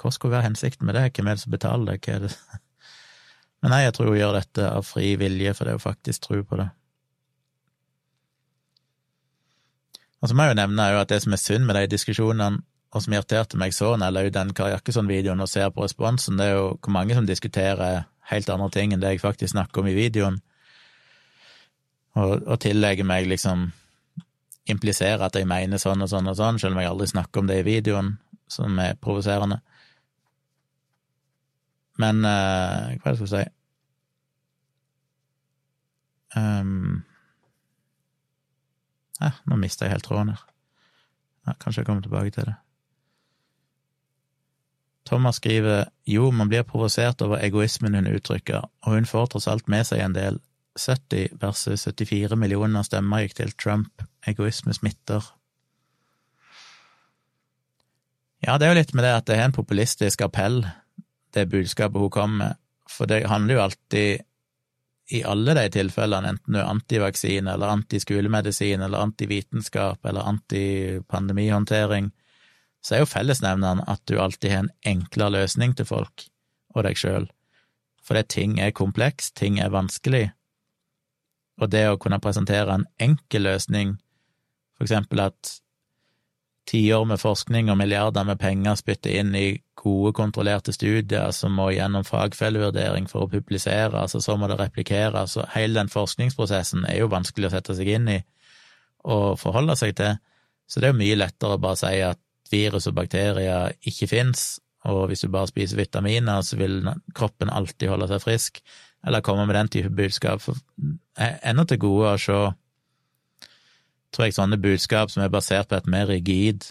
[0.00, 1.08] Hva skulle være hensikten med det?
[1.14, 1.98] Hvem er det som betaler?
[2.02, 2.34] Hva er det
[3.62, 6.24] Men nei, jeg tror hun gjør dette av fri vilje, for det er jo faktisk
[6.24, 6.68] tro på det.
[10.22, 13.04] Og så må jeg jo nevne at det som er synd med de diskusjonene, og
[13.04, 16.36] som irriterte meg så når jeg la ut den Kari Jakkesson-videoen og ser på responsen,
[16.38, 19.82] det er jo hvor mange som diskuterer helt andre ting enn det jeg faktisk snakker
[19.82, 20.40] om i videoen,
[22.18, 23.70] og, og tillegger meg liksom
[24.70, 27.48] implisere at jeg mener sånn og sånn og sånn, selv om jeg aldri snakker om
[27.50, 28.14] det i videoen,
[28.50, 29.58] som er provoserende.
[32.00, 33.48] Men uh, hva er det jeg skulle si
[36.40, 37.02] um,
[39.20, 40.44] eh, Nå mista jeg helt tråden her.
[41.46, 42.56] Ja, kanskje jeg kommer tilbake til det.
[45.04, 49.68] Thomas skriver jo, man blir provosert over egoismen hun uttrykker, og hun får tross alt
[49.68, 50.38] med seg en del
[50.78, 54.02] 70 versus 74 millioner stemmer gikk til Trump.
[54.26, 55.24] Egoisme smitter.
[58.42, 60.64] Ja, det er jo litt med det at det er en populistisk appell,
[61.34, 62.58] det budskapet hun kom med.
[62.90, 64.24] For det handler jo alltid,
[65.12, 72.10] i alle de tilfellene, enten du er antivaksine eller antiskolemedisin eller antivitenskap eller antipandemihåndtering,
[72.82, 76.26] så er jo fellesnevneren at du alltid har en enklere løsning til folk
[76.74, 77.28] og deg sjøl.
[78.02, 80.32] Fordi ting er komplekst, ting er vanskelig,
[81.60, 83.96] og det å kunne presentere en enkel løsning,
[84.76, 85.58] for eksempel at
[86.70, 89.46] tiår med forskning og milliarder med penger spytter inn i
[89.78, 95.36] gode, kontrollerte studier som må gjennom fagfellevurdering for å publisere, altså så må det replikeres,
[95.40, 98.20] og hele den forskningsprosessen er jo vanskelig å sette seg inn i
[99.02, 100.20] og forholde seg til,
[100.70, 102.20] så det er jo mye lettere å bare si at
[102.52, 106.80] virus og bakterier ikke fins, og hvis du bare spiser vitaminer, så vil
[107.14, 108.62] kroppen alltid holde seg frisk,
[109.06, 110.42] eller komme med den type budskap.
[110.42, 110.58] For
[111.18, 112.42] ennå til gode å se
[114.12, 116.68] tror jeg sånne budskap som er basert på et mer rigid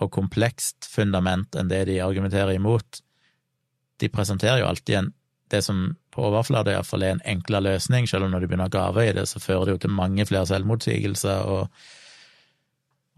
[0.00, 3.02] og komplekst fundament enn det de argumenterer imot,
[4.00, 5.10] de presenterer jo alltid en,
[5.52, 5.82] det som
[6.14, 9.14] på overflata iallfall er en enklere løsning, selv om når de begynner å grave i
[9.16, 11.82] det, så fører det jo til mange flere selvmotsigelser og,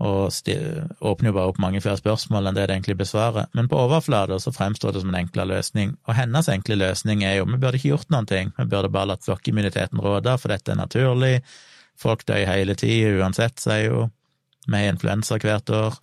[0.01, 3.51] og åpner jo bare opp mange flere spørsmål enn det det egentlig besvarer.
[3.55, 7.36] Men på overflata så fremstår det som en enklere løsning, og hennes enkle løsning er
[7.38, 10.72] jo vi burde ikke gjort noen ting, vi burde bare latt flokkimmuniteten råde, for dette
[10.72, 11.34] er naturlig,
[12.01, 14.07] folk dør hele tida uansett, sier jo,
[14.72, 16.01] har influensa hvert år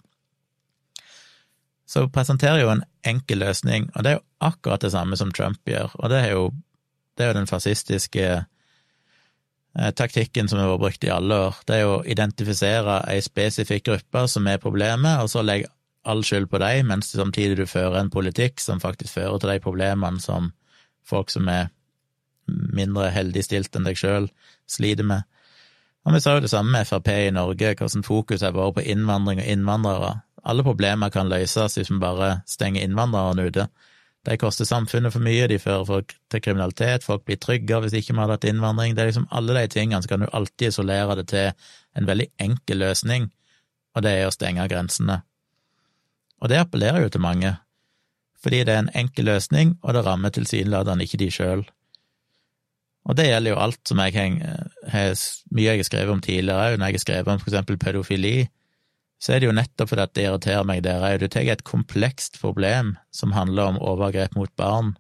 [1.88, 5.62] så presenterer jo en enkel løsning, og det er jo akkurat det samme som Trump
[5.66, 6.50] gjør, og det er jo,
[7.16, 8.26] det er jo den fascistiske
[9.78, 11.58] taktikken som har vært brukt i alle år.
[11.70, 15.70] Det er å identifisere ei spesifikk gruppe som er problemet, og så legge
[16.08, 19.64] all skyld på dem, mens samtidig du fører en politikk som faktisk fører til de
[19.64, 20.52] problemene som
[21.08, 21.68] folk som er
[22.48, 24.30] mindre heldigstilt enn deg sjøl,
[24.72, 25.28] sliter med.
[26.08, 28.86] Og vi sa jo det samme med Frp i Norge, hvordan fokus har vært på
[28.94, 30.14] innvandring og innvandrere.
[30.48, 33.68] Alle problemer kan løses hvis vi bare stenger innvandrerne ute.
[34.26, 38.15] De koster samfunnet for mye, de fører folk til kriminalitet, folk blir tryggere hvis ikke
[38.15, 38.95] vi hadde hatt innvandring.
[38.95, 41.53] Det er liksom alle de tingene, så kan du alltid isolere det til
[41.97, 43.30] en veldig enkel løsning,
[43.95, 45.22] og det er å stenge grensene.
[46.41, 47.55] Og det appellerer jo til mange,
[48.43, 51.63] fordi det er en enkel løsning, og det rammer tilsynelatende ikke de sjøl.
[53.07, 54.13] Og det gjelder jo alt som jeg
[54.91, 55.15] har
[55.55, 58.36] mye jeg har skrevet om tidligere òg, når jeg har skrevet om for eksempel pedofili
[59.18, 61.20] så er det jo nettopp fordi at det irriterer meg der òg.
[61.22, 64.93] Du tar et komplekst problem som handler om overgrep mot barn,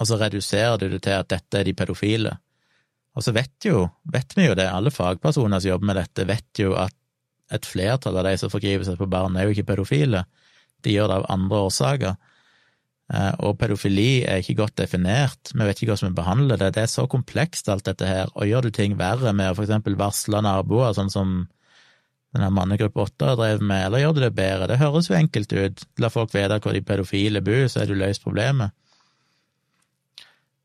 [0.00, 2.34] og så reduserer du det til at dette er de pedofile.
[3.14, 6.60] Og så vet, jo, vet vi jo det, alle fagpersoner som jobber med dette, vet
[6.60, 6.94] jo at
[7.54, 10.24] et flertall av de som forgriper seg på barn, er jo ikke pedofile.
[10.82, 12.16] De gjør det av andre årsaker.
[13.12, 16.72] Eh, og pedofili er ikke godt definert, vi vet ikke hvordan vi behandler det.
[16.74, 18.32] Det er så komplekst, alt dette her.
[18.34, 21.36] Og gjør du ting verre med å for eksempel varsle naboer, sånn som
[22.34, 24.68] denne mannegruppe åtte har drevet med, eller gjør du det bedre?
[24.70, 25.84] Det høres jo enkelt ut.
[26.02, 28.74] La folk vite hvor de pedofile bor, så er du løst problemet.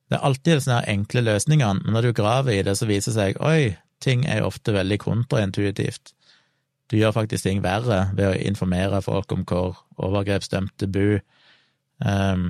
[0.10, 3.20] Det er alltid sånne enkle løsningene, men når du graver i det, så viser det
[3.20, 6.16] seg oi, ting er ofte veldig kontraintuitivt.
[6.90, 11.20] Du gjør faktisk ting verre ved å informere folk om hvor overgrepsdømte bor.
[12.02, 12.50] Um,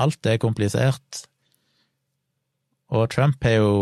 [0.00, 1.26] alt er komplisert.
[2.88, 3.72] Og Trump har jo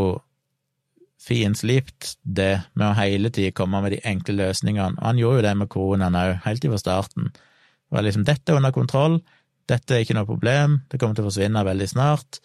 [1.26, 4.98] finslipt det med å hele tida komme med de enkle løsningene.
[5.00, 7.32] Og han gjorde jo det med koronaen òg, helt fra starten.
[7.34, 9.18] Det var liksom dette er under kontroll,
[9.66, 12.40] dette er ikke noe problem, det kommer til å forsvinne veldig snart.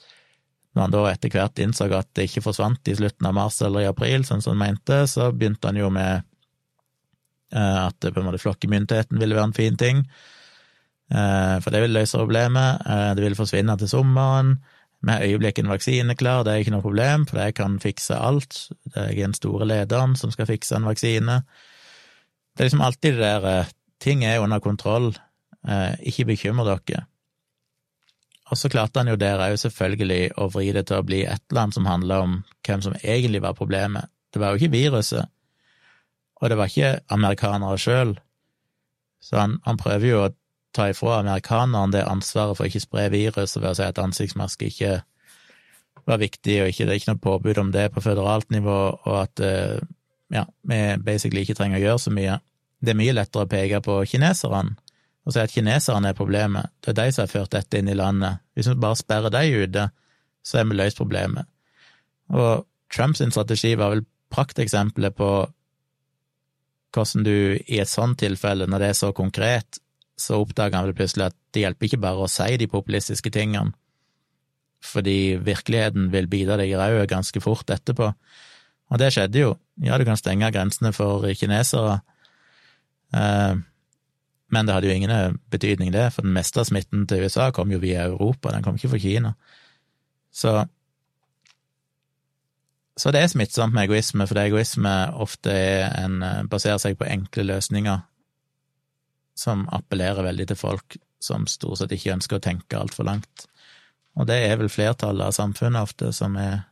[0.72, 3.84] Når han da etter hvert innså at det ikke forsvant i slutten av mars eller
[3.84, 6.24] i april, sånn som han mente, så begynte han jo med
[7.54, 10.06] eh, at på en måte flokkimmuniteten ville være en fin ting,
[11.12, 12.86] eh, for det ville løse problemet.
[12.88, 14.56] Eh, det ville forsvinne til sommeren.
[15.02, 18.68] Med øyeblikket en vaksine klar, det er ikke noe problem, for jeg kan fikse alt.
[18.86, 21.42] Det er den store lederen som skal fikse en vaksine.
[22.54, 25.12] Det er liksom alltid det der eh, Ting er under kontroll,
[25.70, 27.04] eh, ikke bekymre dere.
[28.50, 31.44] Og så klarte han jo der òg selvfølgelig å vri det til å bli et
[31.52, 32.34] eller annet som handla om
[32.66, 34.10] hvem som egentlig var problemet.
[34.34, 35.30] Det var jo ikke viruset,
[36.42, 38.16] og det var ikke amerikanere sjøl.
[39.22, 40.32] Så han, han prøver jo å
[40.76, 44.70] ta ifra amerikanerne det ansvaret for å ikke spre viruset ved å si at ansiktsmaske
[44.72, 45.00] ikke
[46.08, 49.18] var viktig, og ikke, det er ikke noe påbud om det på føderalt nivå, og
[49.20, 49.82] at eh,
[50.34, 52.40] ja, vi basically ikke trenger å gjøre så mye.
[52.82, 54.78] Det er mye lettere å peke på kineserne
[55.22, 56.72] og si at kineserne er problemet.
[56.82, 58.42] Det er de som har ført dette inn i landet.
[58.58, 59.84] Hvis vi bare sperrer de ute,
[60.42, 61.46] så er vi løst problemet.
[62.34, 64.02] Og Trumps strategi var vel
[64.34, 65.30] prakteksempelet på
[66.92, 69.80] hvordan du i et sånt tilfelle, når det er så konkret,
[70.22, 73.74] så oppdager han plutselig at det hjelper ikke bare å si de populistiske tingene,
[74.82, 78.08] fordi virkeligheten vil bite deg i ræva ganske fort etterpå.
[78.92, 79.52] Og det skjedde jo.
[79.86, 82.00] Ja, du kan stenge grensene for kinesere,
[83.14, 83.62] eh,
[84.52, 87.72] men det hadde jo ingen betydning, det, for den meste av smitten til USA kom
[87.72, 89.34] jo via Europa, den kom ikke fra Kina.
[90.34, 90.60] Så
[93.02, 95.54] så det er smittsomt med egoisme, fordi egoisme ofte
[96.04, 98.02] en, eh, baserer seg på enkle løsninger
[99.42, 103.46] som appellerer veldig til folk som stort sett ikke ønsker å tenke altfor langt.
[104.20, 106.66] Og det er vel flertallet av samfunnet ofte som, er,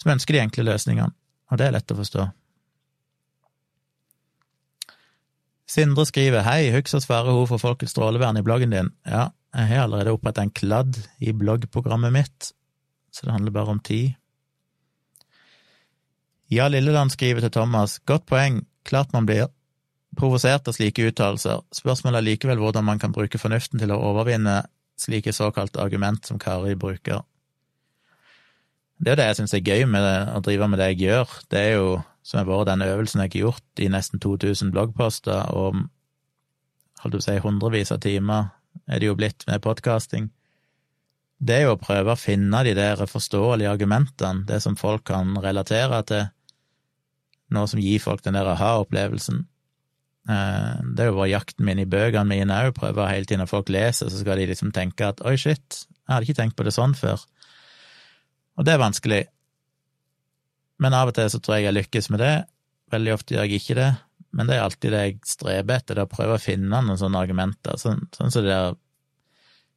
[0.00, 1.14] som ønsker de enkle løsningene,
[1.50, 2.26] og det er lett å forstå.
[5.74, 8.90] Sindre skriver hei, husk å svare hun for Folkets strålevern i bloggen din.
[9.08, 12.50] Ja, jeg har allerede opprettet en kladd i bloggprogrammet mitt,
[13.14, 14.12] så det handler bare om tid.
[16.52, 19.48] Ja, Lilleland skriver til Thomas, godt poeng, klart man blir
[20.18, 24.62] provosert av slike uttalelser, spørsmålet er likevel hvordan man kan bruke fornuften til å overvinne
[25.00, 27.24] slike såkalte argument som Kari bruker.
[28.98, 31.38] Det er jo det jeg syns er gøy med å drive med det jeg gjør,
[31.50, 31.88] det er jo
[32.24, 35.82] som har vært den øvelsen jeg har gjort i nesten 2000 bloggposter, og
[37.02, 38.54] holdt å si hundrevis av timer
[38.88, 40.30] er det jo blitt med podkasting.
[41.44, 45.36] Det er jo å prøve å finne de der forståelige argumentene, det som folk kan
[45.44, 46.30] relatere til,
[47.52, 49.44] noe som gir folk den der aha-opplevelsen.
[50.24, 53.50] Eh, det er jo bare jakten min i bøkene mine òg, prøve hele tiden når
[53.50, 56.66] folk leser, så skal de liksom tenke at oi, shit, jeg hadde ikke tenkt på
[56.66, 57.22] det sånn før.
[58.56, 59.22] Og det er vanskelig.
[60.82, 62.34] Men av og til så tror jeg jeg lykkes med det.
[62.94, 63.90] Veldig ofte gjør jeg ikke det,
[64.34, 67.20] men det er alltid det jeg streber etter, det å prøve å finne noen sånne
[67.20, 67.78] argumenter.
[67.80, 68.76] Sånn, sånn som det der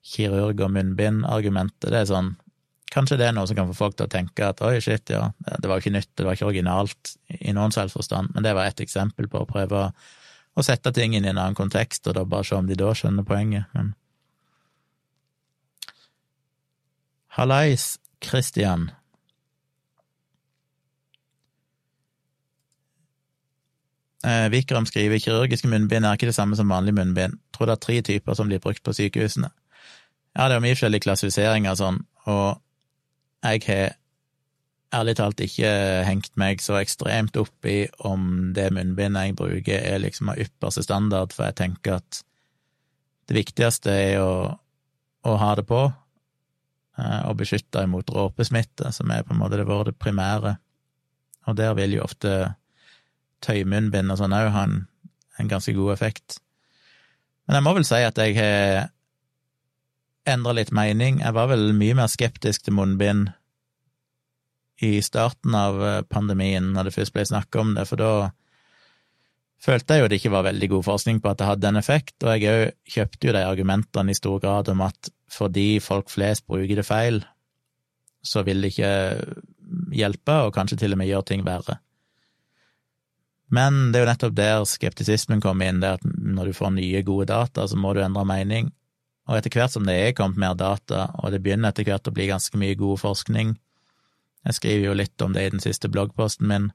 [0.07, 1.89] kirurg- og munnbind-argumentet.
[1.91, 2.35] Det er sånn
[2.87, 5.25] Kanskje det er noe som kan få folk til å tenke at oi, shit, ja,
[5.43, 8.79] det var ikke nytt, det var ikke originalt i noen selvforstand, men det var et
[8.79, 9.89] eksempel på å prøve å
[10.65, 13.25] sette ting inn i en annen kontekst, og da bare se om de da skjønner
[13.27, 13.67] poenget.
[13.77, 13.93] Men
[17.37, 18.89] Hallais, Christian.
[24.25, 27.37] Eh, Vikram skriver kirurgiske munnbind er ikke det samme som vanlig munnbind.
[27.53, 29.51] Tror det er tre typer som blir brukt på sykehusene.
[30.33, 32.59] Ja, det er mye forskjellige klassifiseringer og sånn, og
[33.45, 33.95] jeg har
[34.95, 35.69] ærlig talt ikke
[36.07, 40.85] hengt meg så ekstremt opp i om det munnbindet jeg bruker er liksom av ypperste
[40.85, 42.21] standard, for jeg tenker at
[43.27, 44.31] det viktigste er å,
[45.27, 49.67] å ha det på eh, og beskytte imot råpesmitte, som er på en måte det
[49.67, 50.55] våre primære,
[51.47, 52.53] og der vil jo ofte
[53.43, 54.85] tøymunnbind og sånn òg ha en,
[55.37, 56.39] en, ganske god effekt.
[57.47, 58.87] Men jeg må vel si at jeg har
[60.27, 61.21] endra litt mening.
[61.23, 63.29] Jeg var vel mye mer skeptisk til munnbind
[64.77, 68.11] i starten av eh, pandemien, når det først ble snakka om det, for da
[69.63, 72.15] følte jeg jo det ikke var veldig god forskning på at det hadde en effekt,
[72.23, 76.45] og jeg òg kjøpte jo de argumentene i stor grad om at fordi folk flest
[76.47, 77.23] bruker det feil,
[78.21, 78.93] så vil det ikke
[79.97, 81.79] hjelpe, og kanskje til og med gjøre ting verre.
[83.53, 87.03] Men det er jo nettopp der skeptisismen kommer inn, det at når du får nye,
[87.07, 88.73] gode data, så må du endre mening.
[89.27, 92.13] Og etter hvert som det er kommet mer data, og det begynner etter hvert å
[92.15, 93.55] bli ganske mye god forskning
[94.47, 96.71] Jeg skriver jo litt om det i den siste bloggposten min,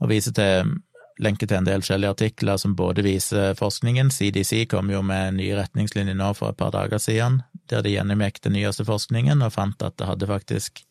[0.00, 0.78] og viser til
[1.20, 4.12] lenke til en del forskjellige artikler som både viser forskningen.
[4.14, 8.40] CDC kom jo med nye retningslinjer nå for et par dager siden, der de gjennomgikk
[8.44, 10.82] den nyeste forskningen og fant at det hadde faktisk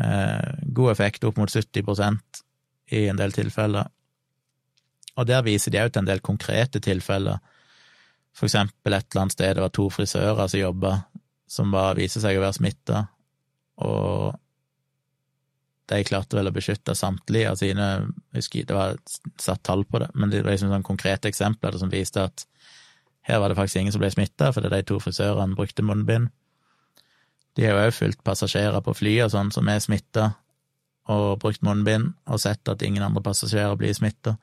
[0.00, 2.42] eh, god effekt, opp mot 70%
[2.96, 3.90] i en del tilfeller.
[5.18, 7.42] Og der viser de òg til en del konkrete tilfeller.
[8.36, 10.92] For eksempel et eller annet sted det var to frisører som jobba,
[11.48, 13.06] som var, viser seg å være smitta,
[13.84, 14.36] og
[15.88, 17.86] de klarte vel å beskytte samtlige av sine
[18.36, 18.98] husker det var
[19.40, 22.44] satt tall på det, men det var liksom sånn konkrete eksempler som viste at
[23.28, 26.30] her var det faktisk ingen som ble smitta fordi de to frisørene brukte munnbind.
[27.56, 30.30] De har jo òg fulgt passasjerer på fly og sånn som er smitta,
[31.08, 34.36] og brukt munnbind, og sett at ingen andre passasjerer blir smitta.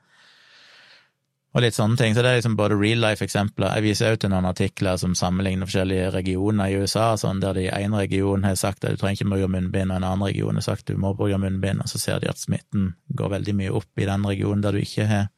[1.56, 2.12] Og litt sånne ting.
[2.12, 3.78] Så det er liksom både real life-eksempler.
[3.78, 7.64] Jeg viser også til noen artikler som sammenligner forskjellige regioner i USA, sånn der de
[7.70, 10.60] i en region har sagt at du trenger ikke bruke munnbind, og en annen region
[10.60, 13.56] har sagt at du må bruke munnbind, og så ser de at smitten går veldig
[13.56, 15.30] mye opp i den regionen der du ikke har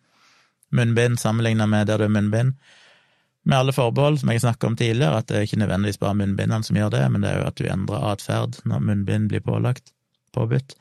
[0.74, 2.56] munnbind, sammenlignet med der du har munnbind.
[3.46, 6.66] Med alle forbehold, som jeg snakket om tidligere, at det er ikke nødvendigvis bare munnbindene
[6.66, 9.94] som gjør det, men det er jo at du endrer atferd når munnbind blir pålagt,
[10.34, 10.74] påbudt.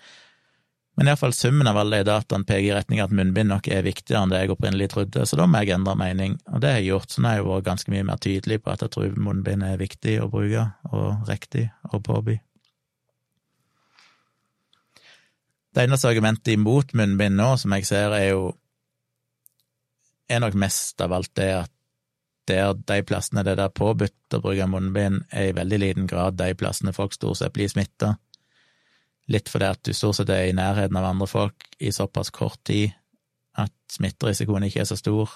[0.98, 4.24] Men iallfall summen av alle de dataene peker i retning at munnbind nok er viktigere
[4.26, 6.90] enn det jeg opprinnelig trodde, så da må jeg endre mening, og det har jeg
[6.90, 7.14] gjort.
[7.14, 9.78] Så nå har jeg vært ganske mye mer tydelig på at jeg tror munnbind er
[9.78, 12.40] viktig å bruke, og riktig å påby.
[15.78, 18.48] Det eneste argumentet imot munnbind nå, som jeg ser, er jo
[20.28, 21.74] er nok mest av alt det at
[22.48, 26.54] der de plassene det er påbudt å bruke munnbind, er i veldig liten grad de
[26.58, 28.16] plassene folk stort sett blir smitta.
[29.28, 32.62] Litt fordi at du stort sett er i nærheten av andre folk i såpass kort
[32.68, 32.94] tid
[33.60, 35.32] at smitterisikoen ikke er så stor.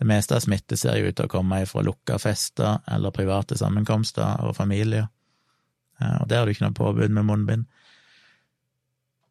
[0.00, 3.58] Det meste av smitte ser jo ut til å komme fra lukka fester eller private
[3.60, 5.10] sammenkomster og familier,
[6.00, 7.66] og der har du ikke noe påbud med munnbind.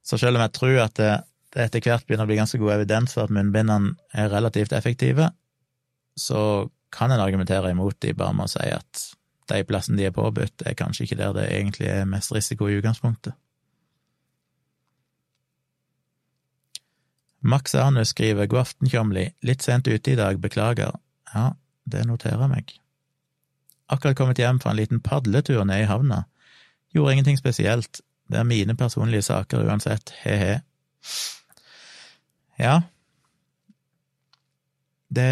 [0.06, 1.10] Så selv om jeg tror at det,
[1.56, 5.32] det etter hvert begynner å bli ganske god evidens for at munnbindene er relativt effektive,
[6.14, 9.06] så kan en argumentere imot de bare med å si at
[9.50, 12.78] de plassene de er påbudt, er kanskje ikke der det egentlig er mest risiko i
[12.78, 13.34] utgangspunktet.
[17.40, 19.30] Max Arnus skriver God aften, Tjomli.
[19.42, 20.98] Litt sent ute i dag, beklager.
[21.34, 21.54] Ja,
[21.86, 22.74] det noterer meg.
[23.90, 26.24] Akkurat kommet hjem fra en liten padletur ned i havna.
[26.94, 28.02] Gjorde ingenting spesielt.
[28.30, 30.60] Det er mine personlige saker uansett, he-he.
[32.60, 32.82] Ja,
[35.10, 35.26] det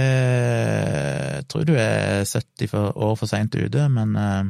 [1.38, 4.46] jeg tror du er 70 år for seint ute, men uh,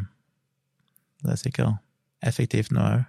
[1.24, 1.84] det er sikkert
[2.24, 3.04] effektivt nå òg.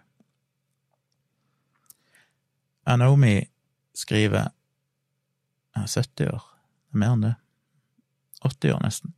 [2.88, 3.36] Anomi
[3.98, 4.50] skriver
[5.74, 6.42] ja, 70 år,
[6.94, 7.34] er mer enn det.
[8.46, 9.14] 80 år, nesten.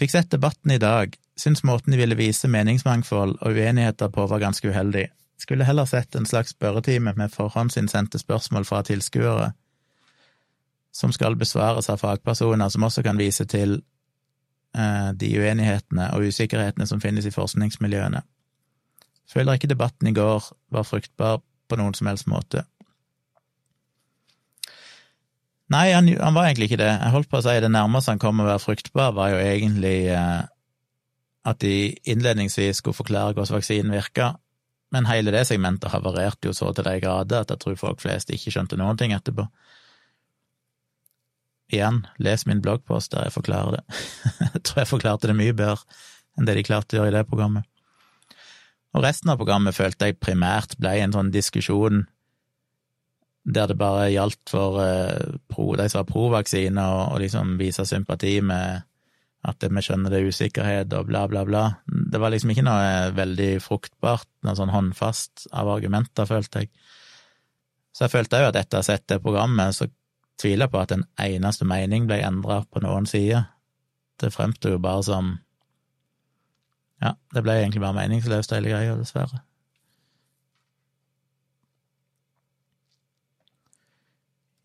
[0.00, 4.40] Fikk sett debatten i dag, syns måten de ville vise meningsmangfold og uenigheter på var
[4.40, 5.10] ganske uheldig.
[5.40, 9.52] Skulle heller sett en slags spørretime med forhåndsinnsendte spørsmål fra tilskuere
[10.92, 13.76] som skal besvares av fagpersoner, som også kan vise til
[14.76, 18.22] eh, de uenighetene og usikkerhetene som finnes i forskningsmiljøene.
[19.30, 21.38] Føler ikke debatten i går var fruktbar
[21.70, 22.64] på noen som helst måte.
[25.70, 26.90] Nei, han, han, var egentlig ikke det.
[26.90, 30.10] Jeg holdt på å si det nærmeste han kom å være fruktbar, var jo egentlig
[30.10, 30.40] eh,
[31.46, 31.74] at de
[32.10, 34.32] innledningsvis skulle forklare hvordan vaksinen virka,
[34.90, 38.32] men hele det segmentet havarerte jo så til de grader at jeg tror folk flest
[38.34, 39.46] ikke skjønte noen ting etterpå.
[41.70, 44.00] Igjen, les min bloggpost der jeg forklarer det.
[44.56, 45.86] jeg tror jeg forklarte det mye bedre
[46.38, 47.66] enn det de klarte å gjøre i det programmet.
[48.90, 52.08] Og resten av programmet følte jeg primært ble en sånn diskusjon
[53.44, 57.86] der det bare gjaldt for uh, pro, de som har provaksine, og, og, liksom vise
[57.88, 58.86] sympati med
[59.48, 61.62] at vi skjønner det er usikkerhet og bla, bla, bla.
[61.86, 66.72] Det var liksom ikke noe veldig fruktbart, noe sånn håndfast av argumenter, følte jeg.
[67.96, 69.88] Så jeg følte òg at etter å ha sett det programmet, så
[70.40, 73.42] tviler jeg på at en eneste mening ble endra på noen side.
[74.20, 75.38] Det fremsto jo bare som
[77.00, 79.40] Ja, det ble egentlig bare meningsløst, hele greia, dessverre.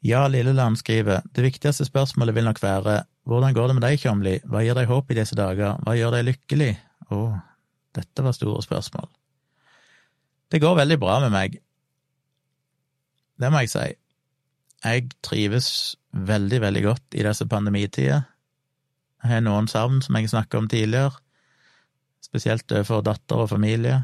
[0.06, 4.36] Ja, Lilleland skriver det viktigste spørsmålet vil nok være hvordan går det med deg, Tjomli,
[4.46, 6.72] hva gir deg håp i disse dager, hva gjør deg lykkelig?
[7.10, 7.22] Å,
[7.98, 9.08] dette var store spørsmål.
[10.54, 11.58] Det går veldig bra med meg,
[13.42, 13.86] det må jeg si.
[14.86, 15.68] Jeg trives
[16.14, 18.24] veldig, veldig godt i disse pandemitider.
[19.24, 21.18] Jeg har noen savn, som jeg snakket om tidligere,
[22.24, 24.04] spesielt for datter og familie,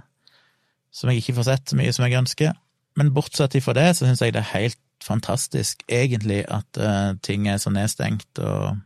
[0.92, 2.56] som jeg ikke får sett så mye som jeg ønsker.
[3.00, 7.48] Men bortsett fra det, så syns jeg det er helt fantastisk, egentlig, at uh, ting
[7.48, 8.78] er så nedstengt, og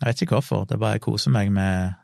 [0.00, 1.96] jeg vet ikke hvorfor, det er bare jeg koser meg med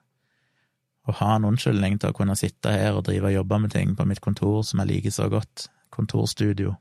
[1.05, 3.93] å ha en unnskyldning til å kunne sitte her og drive og jobbe med ting
[3.97, 6.75] på mitt kontor som jeg liker så godt, kontorstudio.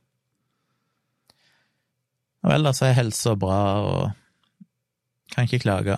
[2.43, 4.11] Og ellers er helsa bra og
[5.33, 5.97] kan ikke klage.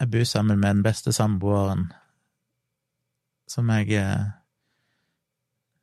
[0.00, 1.88] Jeg bor sammen med den beste samboeren
[3.48, 4.30] som jeg eh,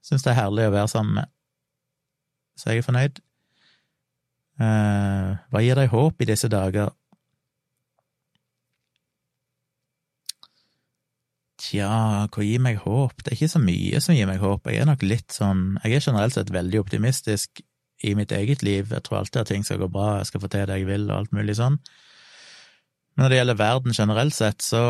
[0.04, 1.32] syns det er herlig å være sammen med.
[2.60, 3.22] Så jeg er fornøyd.
[4.60, 6.92] Eh, hva gir deg håp i disse dager?
[11.60, 13.20] Tja, hva gir meg håp?
[13.24, 14.68] Det er ikke så mye som gir meg håp.
[14.68, 17.64] Jeg er nok litt sånn Jeg er generelt sett veldig optimistisk
[18.04, 18.92] i mitt eget liv.
[18.92, 21.10] Jeg tror alltid at ting skal gå bra, jeg skal få til det jeg vil,
[21.10, 21.80] og alt mulig sånn.
[23.16, 24.84] Men når det gjelder verden generelt sett, så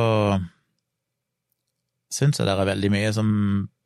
[2.14, 3.30] syns jeg det er veldig mye som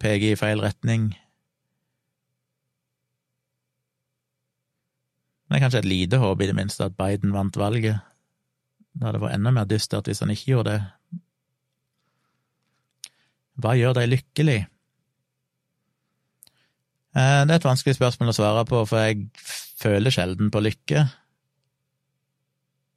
[0.03, 1.13] peker i feil retning.
[5.53, 7.99] Men det er kanskje et lite håp, i det minste, at Biden vant valget.
[8.97, 11.19] Da det vært enda mer dystert hvis han ikke gjorde det.
[13.61, 14.55] Hva gjør deg lykkelig?
[17.13, 19.29] Eh, det er et vanskelig spørsmål å svare på, for jeg
[19.77, 21.05] føler sjelden på lykke.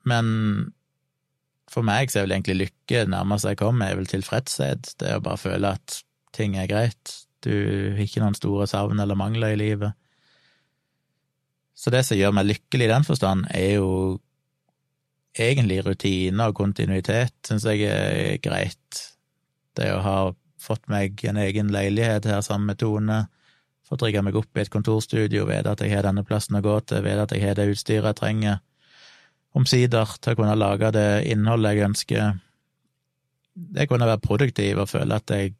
[0.09, 0.33] Men
[1.69, 4.95] for meg så er vel egentlig lykke nærmest jeg kommer, er vel tilfredshet.
[4.97, 6.01] Det er å bare føle at
[6.33, 7.19] ting er greit.
[7.45, 9.93] Du har ikke noen store savn eller mangler i livet.
[11.77, 13.91] Så det som gjør meg lykkelig i den forstand, er jo
[15.37, 19.03] egentlig rutine og kontinuitet, syns jeg er greit.
[19.77, 20.19] Det å ha
[20.61, 23.27] fått meg en egen leilighet her sammen med Tone,
[23.87, 26.75] Fått rigga meg opp i et kontorstudio, vite at jeg har denne plassen å gå
[26.91, 28.57] til, vite at jeg har det utstyret jeg trenger,
[29.57, 32.41] omsider, til å kunne lage det innholdet jeg ønsker.
[33.55, 35.55] Det kunne være produktiv og føle at jeg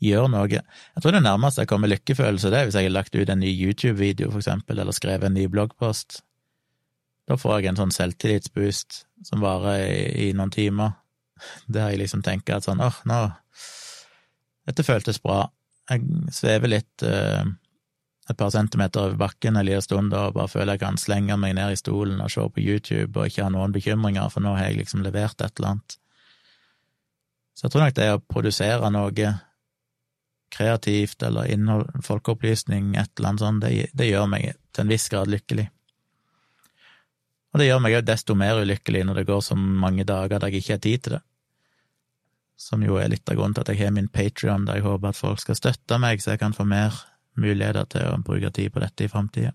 [0.00, 0.48] gjør noe.
[0.48, 3.52] Jeg tror det nærmeste jeg kommer lykkefølelse, det hvis jeg har lagt ut en ny
[3.52, 6.22] YouTube-video, for eksempel, eller skrevet en ny bloggpost.
[7.28, 9.84] Da får jeg en sånn selvtillitsboost som varer
[10.18, 10.96] i, noen timer,
[11.68, 13.22] der jeg liksom tenker at sånn åh, nå
[14.68, 15.46] Dette føltes bra.
[15.88, 16.04] Jeg
[16.36, 17.42] svever litt uh,
[18.30, 21.56] et par centimeter over bakken en liten stund og bare føler jeg kan slenge meg
[21.58, 24.68] ned i stolen og se på YouTube og ikke ha noen bekymringer, for nå har
[24.68, 25.96] jeg liksom levert et eller annet.
[27.56, 29.32] Så jeg tror nok det å produsere noe
[30.50, 35.08] kreativt eller innhold, folkeopplysning, et eller annet sånt, det, det gjør meg til en viss
[35.12, 35.68] grad lykkelig.
[37.50, 40.52] Og det gjør meg jo desto mer ulykkelig når det går så mange dager der
[40.52, 41.22] jeg ikke har tid til det.
[42.60, 45.10] Som jo er litt av grunnen til at jeg har min Patrion, der jeg håper
[45.10, 46.94] at folk skal støtte meg, så jeg kan få mer
[47.40, 49.54] muligheter til å bruke tid på dette i framtida.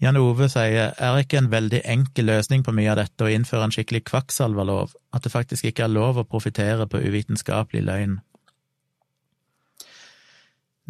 [0.00, 3.66] Jan Ove sier er ikke en veldig enkel løsning på mye av dette å innføre
[3.68, 8.16] en skikkelig kvakksalverlov, at det faktisk ikke er lov å profitere på uvitenskapelig løgn.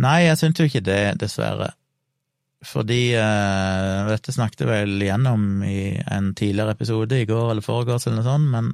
[0.01, 1.73] Nei, jeg syns jo ikke det, dessverre.
[2.65, 8.21] Fordi uh, Dette snakket vel igjennom i en tidligere episode, i går eller foregårs eller
[8.21, 8.71] noe sånt, men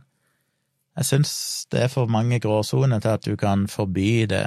[0.97, 1.33] jeg syns
[1.73, 4.45] det er for mange gråsoner til at du kan forby det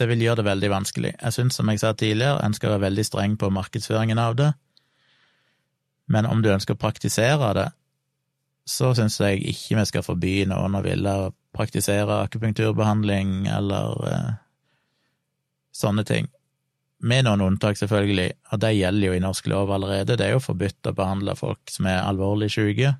[0.00, 1.12] det vil gjøre det veldig vanskelig.
[1.18, 4.50] Jeg syns, som jeg sa tidligere, en skal være veldig streng på markedsføringen av det,
[6.10, 7.68] men om du ønsker å praktisere det,
[8.66, 11.14] så syns jeg ikke vi skal forby noen å ville
[11.56, 14.32] praktisere akupunkturbehandling eller eh,
[15.74, 16.28] sånne ting.
[17.00, 20.18] Med noen unntak, selvfølgelig, og det gjelder jo i norsk lov allerede.
[20.18, 22.92] Det er jo forbudt å behandle folk som er alvorlig syke,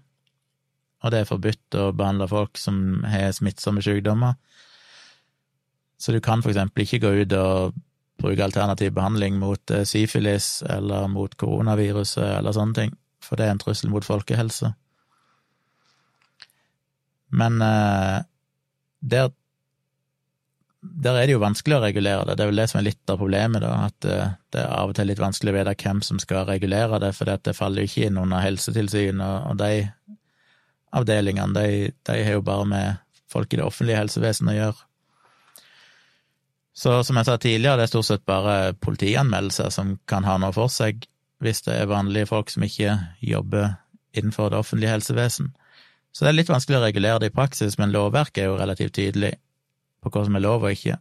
[1.01, 4.39] og det er forbudt å behandle folk som har smittsomme sykdommer.
[6.01, 7.75] Så du kan for eksempel ikke gå ut og
[8.21, 12.95] bruke alternativ behandling mot eh, syfilis eller mot koronaviruset eller sånne ting,
[13.25, 14.73] for det er en trussel mot folkehelse.
[17.37, 18.19] Men eh,
[19.13, 19.31] der,
[20.81, 22.37] der er det jo vanskelig å regulere det.
[22.37, 24.93] Det er vel det som er litt av problemet, da, at eh, det er av
[24.93, 27.93] og til litt vanskelig å vite hvem som skal regulere det, for det faller jo
[27.93, 29.73] ikke inn under Helsetilsynet, og de
[30.97, 34.90] avdelingene, de, de har jo bare med folk i det offentlige helsevesenet å gjøre.
[36.81, 40.55] Så som jeg sa tidligere, det er stort sett bare politianmeldelser som kan ha noe
[40.57, 41.05] for seg,
[41.45, 42.95] hvis det er vanlige folk som ikke
[43.25, 43.75] jobber
[44.17, 45.51] innenfor det offentlige helsevesen.
[46.11, 48.97] Så det er litt vanskelig å regulere det i praksis, men lovverket er jo relativt
[48.97, 49.35] tydelig
[50.01, 50.97] på hva som er lov og ikke.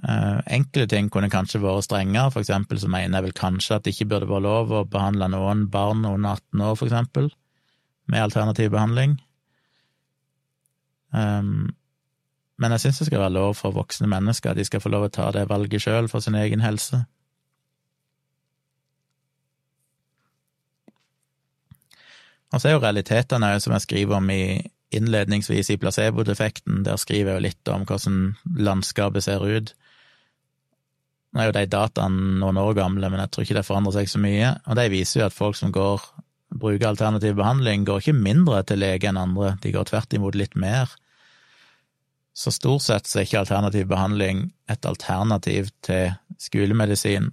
[0.00, 3.96] Enkle ting kunne kanskje vært strengere, for eksempel så mener jeg vel kanskje at det
[3.96, 7.32] ikke burde være lov å behandle noen barn under 18 år, for eksempel,
[8.10, 9.16] med alternativ behandling.
[11.10, 11.72] Um,
[12.60, 15.08] men jeg syns det skal være lov for voksne mennesker, at de skal få lov
[15.08, 17.00] å ta det valget sjøl for sin egen helse.
[22.50, 24.42] Og så er jo realitetene som jeg skriver om i
[24.90, 28.16] innledningsvis i placebo-defekten, der skriver jeg jo litt om hvordan
[28.58, 29.74] landskapet ser ut.
[31.30, 34.10] Nå er jo de dataene noen år gamle, men jeg tror ikke det forandrer seg
[34.10, 36.02] så mye, og de viser jo at folk som går,
[36.50, 40.58] bruker alternativ behandling, går ikke mindre til lege enn andre, de går tvert imot litt
[40.58, 40.90] mer.
[42.36, 47.30] Så stort sett så er ikke alternativ behandling et alternativ til skolemedisin,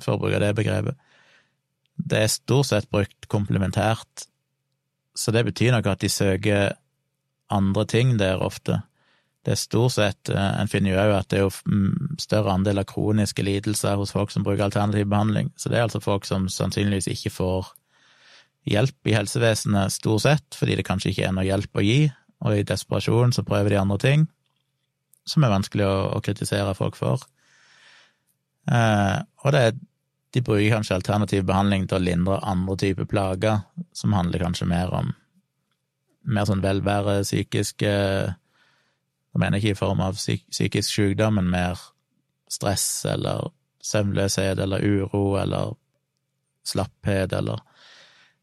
[0.00, 0.96] for å bruke det begrepet.
[2.00, 4.26] Det er stort sett brukt komplementært,
[5.16, 6.72] så det betyr nok at de søker
[7.52, 8.80] andre ting der ofte.
[9.44, 12.52] Det er stort sett eh, En finner jo òg at det er jo mm, større
[12.52, 16.28] andel av kroniske lidelser hos folk som bruker alternativ behandling, så det er altså folk
[16.28, 17.70] som sannsynligvis ikke får
[18.68, 22.00] hjelp i helsevesenet, stort sett, fordi det kanskje ikke er noe hjelp å gi,
[22.40, 24.26] og i desperasjon så prøver de andre ting
[25.28, 27.22] som er vanskelig å, å kritisere folk for.
[28.70, 29.64] Eh, og det
[30.30, 34.92] de bruker kanskje alternativ behandling til å lindre andre typer plager, som handler kanskje mer
[34.94, 35.10] om
[36.30, 37.90] mer sånn velvære, psykiske
[39.30, 41.78] Jeg mener ikke i form av psyk, psykisk sykdom, men mer
[42.50, 43.52] stress eller
[43.86, 45.76] søvnløshet eller uro eller
[46.66, 47.62] slapphet eller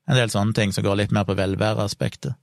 [0.08, 2.40] en del sånne ting som går litt mer på velværeaspektet.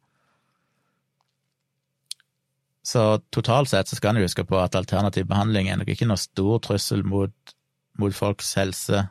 [2.85, 3.03] Så
[3.33, 6.61] totalt sett så skal en huske på at alternativ behandling er nok ikke noe stor
[6.67, 7.55] trussel mot,
[8.01, 9.07] mot folks helse,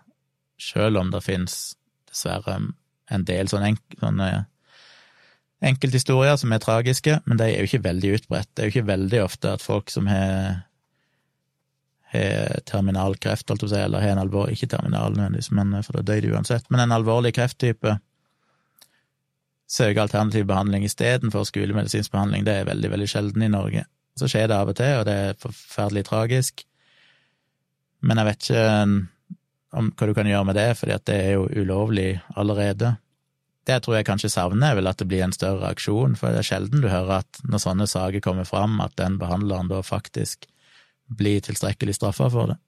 [0.62, 1.56] selv om det finnes
[2.10, 2.60] dessverre
[3.14, 4.28] en del sånne, enk, sånne
[5.64, 8.52] enkelthistorier som er tragiske, men de er jo ikke veldig utbredt.
[8.54, 10.62] Det er jo ikke veldig ofte at folk som har
[12.14, 15.98] har terminal kreft, holdt å si, eller har en alvorlig Ikke terminal nødvendigvis, men for
[15.98, 17.98] da dør de uansett, men en alvorlig krefttype
[19.74, 23.86] søke alternativ behandling istedenfor skolemedisinsk behandling, det er veldig, veldig sjelden i Norge.
[24.20, 26.66] Så skjer det av og til, og det er forferdelig tragisk.
[28.06, 28.66] Men jeg vet ikke
[29.74, 32.96] om hva du kan gjøre med det, at det er jo ulovlig allerede.
[33.66, 36.44] Det tror jeg kanskje savner, er vel at det blir en større reaksjon, for det
[36.44, 40.46] er sjelden du hører at når sånne saker kommer fram, at den behandleren da faktisk
[41.08, 42.60] blir tilstrekkelig straffa for det.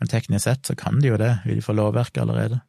[0.00, 2.60] Men teknisk sett så kan de jo det, vil de få lovverket allerede.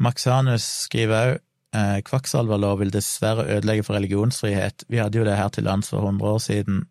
[0.00, 1.38] Maxanus skriver òg
[1.76, 4.86] eh, kvakksalverlov vil dessverre ødelegge for religionsfrihet.
[4.88, 6.84] Vi hadde jo det her til lands for 100 år siden,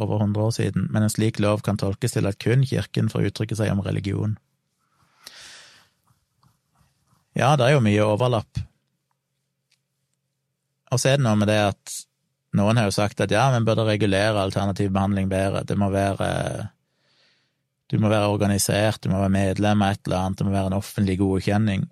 [0.00, 3.30] over 100 år siden, men en slik lov kan tolkes til at kun kirken får
[3.30, 4.36] uttrykke seg om religion.
[7.36, 8.60] Ja, det er jo mye overlapp.
[10.90, 11.94] Og så er det noe med det at
[12.58, 15.62] noen har jo sagt at ja, vi burde regulere alternativ behandling bedre.
[15.64, 16.70] Det må være
[17.90, 20.70] Du må være organisert, du må være medlem av et eller annet, det må være
[20.70, 21.88] en offentlig godkjenning.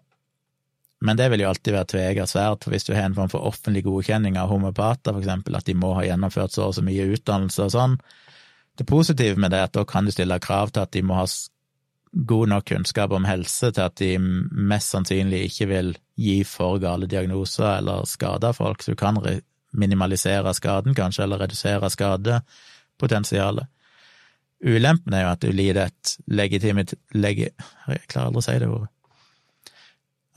[1.01, 3.47] Men det vil jo alltid være tveget sverd, for hvis du har en form for
[3.47, 7.07] offentlig godkjenning av homopater, for eksempel, at de må ha gjennomført så og så mye
[7.15, 7.95] utdannelse og sånn,
[8.79, 11.19] det positive med det er at da kan du stille krav til at de må
[11.19, 11.27] ha
[12.29, 17.07] god nok kunnskap om helse til at de mest sannsynlig ikke vil gi for gale
[17.11, 19.19] diagnoser eller skade folk, så du kan
[19.79, 23.67] minimalisere skaden, kanskje, eller redusere skadepotensialet.
[24.65, 27.51] Ulempen er jo at du lider et legitimitet legi,
[27.87, 28.98] Jeg klarer aldri å si det ordet.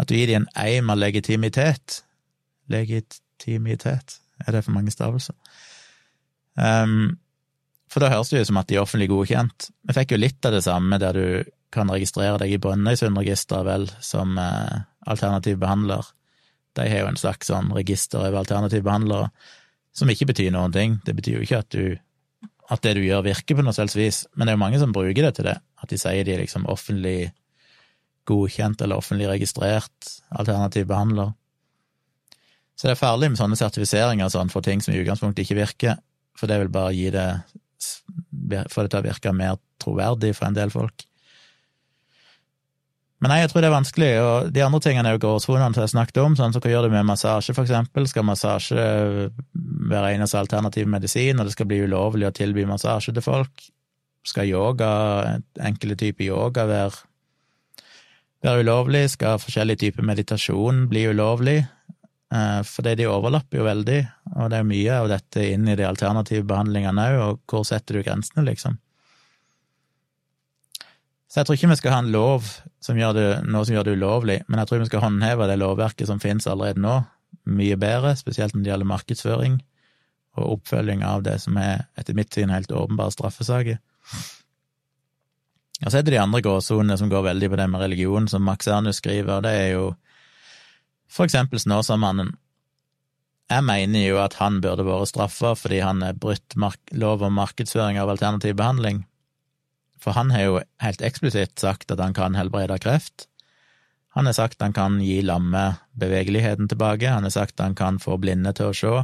[0.02, 2.02] At du gir dem en eim av legitimitet.
[2.72, 5.38] Legitimitet, er det for mange stavelser?
[6.58, 7.20] Um,
[7.92, 9.68] for da høres det jo ut som at de er offentlig godkjent.
[9.88, 13.88] Vi fikk jo litt av det samme der du kan registrere deg i Brønnøysundregisteret, vel,
[14.04, 16.08] som eh, alternativ behandler.
[16.76, 19.30] De har jo en slags sånn register over alternative behandlere,
[19.96, 20.98] som ikke betyr noen ting.
[21.06, 24.22] Det betyr jo ikke at, du, at det du gjør, virker på noe selvs vis,
[24.36, 25.58] men det er jo mange som bruker det til det.
[25.84, 27.32] At de sier de er liksom offentlig
[28.32, 31.36] godkjent eller offentlig registrert alternativ behandler.
[32.76, 36.00] Så det er farlig med sånne sertifiseringer sånn for ting som i utgangspunktet ikke virker,
[36.34, 37.28] for det vil bare gi det
[38.72, 41.06] få det til å virke mer troverdig for en del folk.
[43.22, 45.84] Men nei, jeg tror det er vanskelig, og de andre tingene er jo gråsonene som
[45.84, 48.08] jeg snakket om, sånn som hva gjør du med massasje, for eksempel?
[48.10, 48.86] Skal massasje
[49.92, 53.68] være eneste alternativ medisin, og det skal bli ulovlig å tilby massasje til folk?
[54.26, 54.90] Skal yoga,
[55.62, 56.98] enkelte typer yoga, være,
[58.46, 59.04] være ulovlig?
[59.14, 61.60] Skal forskjellige typer meditasjon bli ulovlig?
[62.32, 64.00] Eh, fordi de overlapper jo veldig,
[64.38, 68.00] og det er mye av dette inn i de alternative behandlingene òg, og hvor setter
[68.00, 68.78] du grensene, liksom?
[71.32, 72.48] Så jeg tror ikke vi skal ha en lov
[72.84, 75.60] som gjør det, noe som gjør det ulovlig, men jeg tror vi skal håndheve det
[75.60, 77.02] lovverket som finnes allerede nå,
[77.52, 79.60] mye bedre, spesielt når det gjelder markedsføring
[80.40, 83.80] og oppfølging av det som er, etter mitt syn, helt åpenbare straffesaker.
[85.82, 88.46] Og så er det de andre gråsonene som går veldig på det med religion, som
[88.46, 89.86] Max Ernus skriver, det er jo
[91.12, 92.36] for eksempel Snåsamannen.
[93.52, 96.56] Jeg mener jo at han burde vært straffa fordi han har brutt
[96.96, 99.04] lov om markedsføring av alternativ behandling.
[100.02, 103.28] For han har jo helt eksplisitt sagt at han kan helbrede kreft.
[104.16, 108.18] Han har sagt han kan gi lamme bevegeligheten tilbake, han har sagt han kan få
[108.20, 108.96] blinde til å se.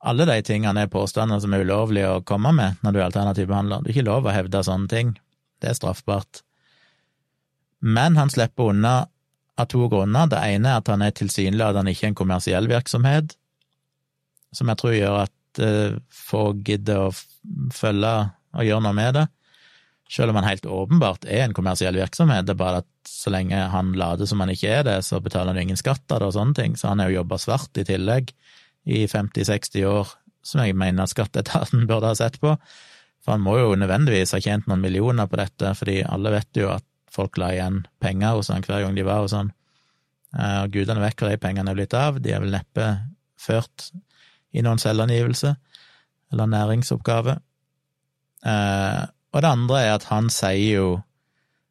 [0.00, 3.50] Alle de tingene er påstander som er ulovlige å komme med når du er alternativ
[3.50, 3.82] behandler.
[3.82, 5.18] Du er ikke lov å hevde sånne ting.
[5.60, 6.42] Det er straffbart.
[7.80, 8.94] Men han slipper unna
[9.60, 10.28] av to grunner.
[10.30, 13.36] Det ene er at han er tilsynelatende ikke en kommersiell virksomhet,
[14.56, 17.12] som jeg tror gjør at uh, få gidder å
[17.74, 18.14] følge
[18.50, 19.26] og gjøre noe med det.
[20.10, 23.58] Selv om han helt åpenbart er en kommersiell virksomhet, det er bare at så lenge
[23.72, 26.34] han later som han ikke er det, så betaler han ingen skatt av det og
[26.34, 28.32] sånne ting, så han har jo jobba svart i tillegg
[28.90, 30.10] i 50-60 år,
[30.42, 32.56] som jeg mener at skatteetaten burde ha sett på,
[33.24, 36.70] for han må jo nødvendigvis ha tjent noen millioner på dette, fordi alle vet jo
[36.72, 39.52] at folk la igjen penger hos han hver gang de var hos han.
[40.36, 42.86] Eh, og gudene vet hvor de pengene er blitt av, de er vel neppe
[43.40, 43.90] ført
[44.54, 45.54] i noen selvangivelse
[46.30, 47.36] eller næringsoppgave.
[48.46, 50.90] Eh, og det andre er at han sier jo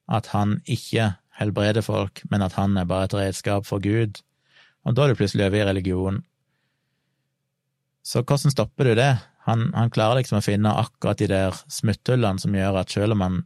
[0.09, 4.19] at han ikke helbreder folk, men at han er bare et redskap for Gud.
[4.87, 6.21] Og da er du plutselig over i religion.
[8.03, 9.11] Så hvordan stopper du det?
[9.49, 13.23] Han, han, klarer liksom å finne akkurat de der smutthullene som gjør at selv om
[13.25, 13.39] han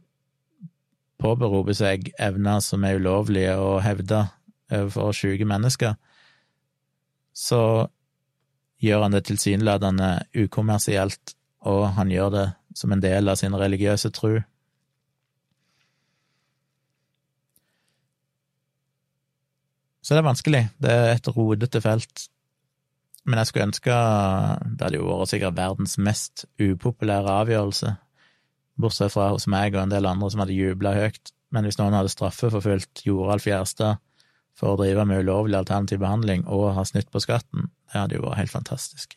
[1.22, 4.26] påberoper seg evner som er ulovlige å hevde
[4.68, 5.94] overfor sjuke mennesker,
[7.34, 7.60] så
[8.84, 14.10] gjør han det tilsynelatende ukommersielt, og han gjør det som en del av sin religiøse
[14.14, 14.42] tru.
[20.04, 20.64] Så det er vanskelig.
[20.84, 22.26] Det er et rodete felt.
[23.24, 23.98] Men jeg skulle ønske
[24.76, 27.94] Det hadde jo vært sikkert verdens mest upopulære avgjørelse,
[28.80, 31.32] bortsett fra hos meg og en del andre som hadde jubla høyt.
[31.54, 34.00] Men hvis noen hadde straffeforfulgt Joralf Gjerstad
[34.58, 38.24] for å drive med ulovlig alternativ behandling og ha snytt på skatten, det hadde jo
[38.26, 39.16] vært helt fantastisk.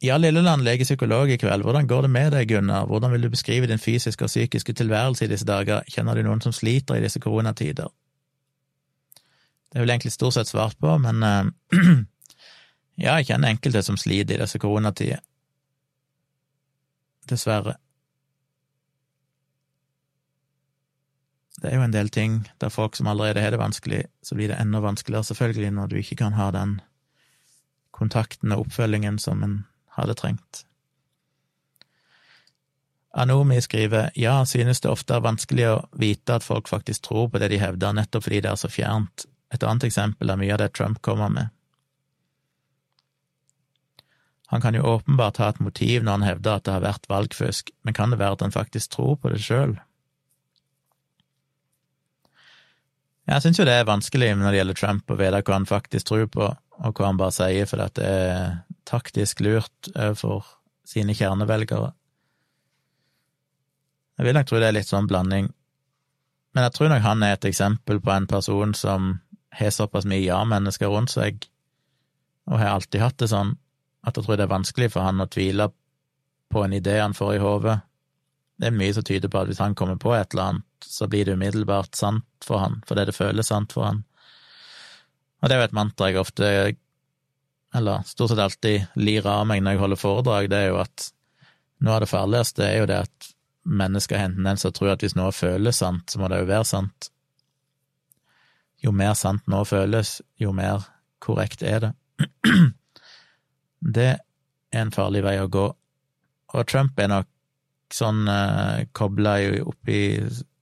[0.00, 3.68] Ja, Lilleland legepsykolog i kveld, hvordan går det med deg, Gunnar, hvordan vil du beskrive
[3.68, 7.20] din fysiske og psykiske tilværelse i disse dager, kjenner du noen som sliter i disse
[7.20, 7.90] koronatider?
[9.70, 11.46] Det er vel egentlig stort sett svart på, men uh,
[13.04, 15.22] ja, jeg kjenner enkelte som sliter i disse koronatider
[17.30, 17.76] dessverre.
[21.60, 24.48] Det er jo en del ting der folk som allerede har det vanskelig, så blir
[24.48, 26.80] det enda vanskeligere, selvfølgelig, når du ikke kan ha den
[27.92, 29.58] kontakten og oppfølgingen som en
[29.98, 30.64] hadde trengt.
[33.12, 37.40] Anomi skriver ja, synes det ofte er vanskelig å vite at folk faktisk tror på
[37.42, 39.26] det de hevder, nettopp fordi det er så fjernt.
[39.54, 41.50] Et annet eksempel er mye av det Trump kommer med.
[44.50, 47.70] Han kan jo åpenbart ha et motiv når han hevder at det har vært valgfusk,
[47.86, 49.76] men kan det være at han faktisk tror på det sjøl?
[53.30, 56.08] Jeg syns jo det er vanskelig når det gjelder Trump, å vite hva han faktisk
[56.10, 58.58] tror på, og hva han bare sier fordi at det er
[58.90, 60.48] taktisk lurt overfor
[60.88, 61.92] sine kjernevelgere.
[64.18, 65.46] Jeg vil nok tro det er litt sånn blanding,
[66.50, 69.12] men jeg tror nok han er et eksempel på en person som
[69.50, 71.44] har såpass mye ja-mennesker rundt seg,
[72.50, 73.54] og har alltid hatt det sånn,
[74.06, 75.70] at jeg tror det er vanskelig for han å tvile
[76.50, 77.78] på en idé han får i hodet.
[78.60, 81.08] Det er mye som tyder på at hvis han kommer på et eller annet, så
[81.08, 84.02] blir det umiddelbart sant for han, fordi det føles sant for han.
[85.40, 86.50] Og det er jo et mantra jeg ofte,
[87.76, 91.06] eller stort sett alltid, lirer av meg når jeg holder foredrag, det er jo at
[91.80, 93.30] noe av det farligste er jo det at
[93.70, 96.42] mennesker har en tendens til å tro at hvis noe føles sant, så må det
[96.42, 97.10] jo være sant.
[98.80, 100.86] Jo mer sant nå føles, jo mer
[101.20, 101.92] korrekt er det.
[103.80, 105.66] Det er en farlig vei å gå,
[106.52, 107.28] og Trump er nok
[107.94, 110.02] sånn eh, kobla opp i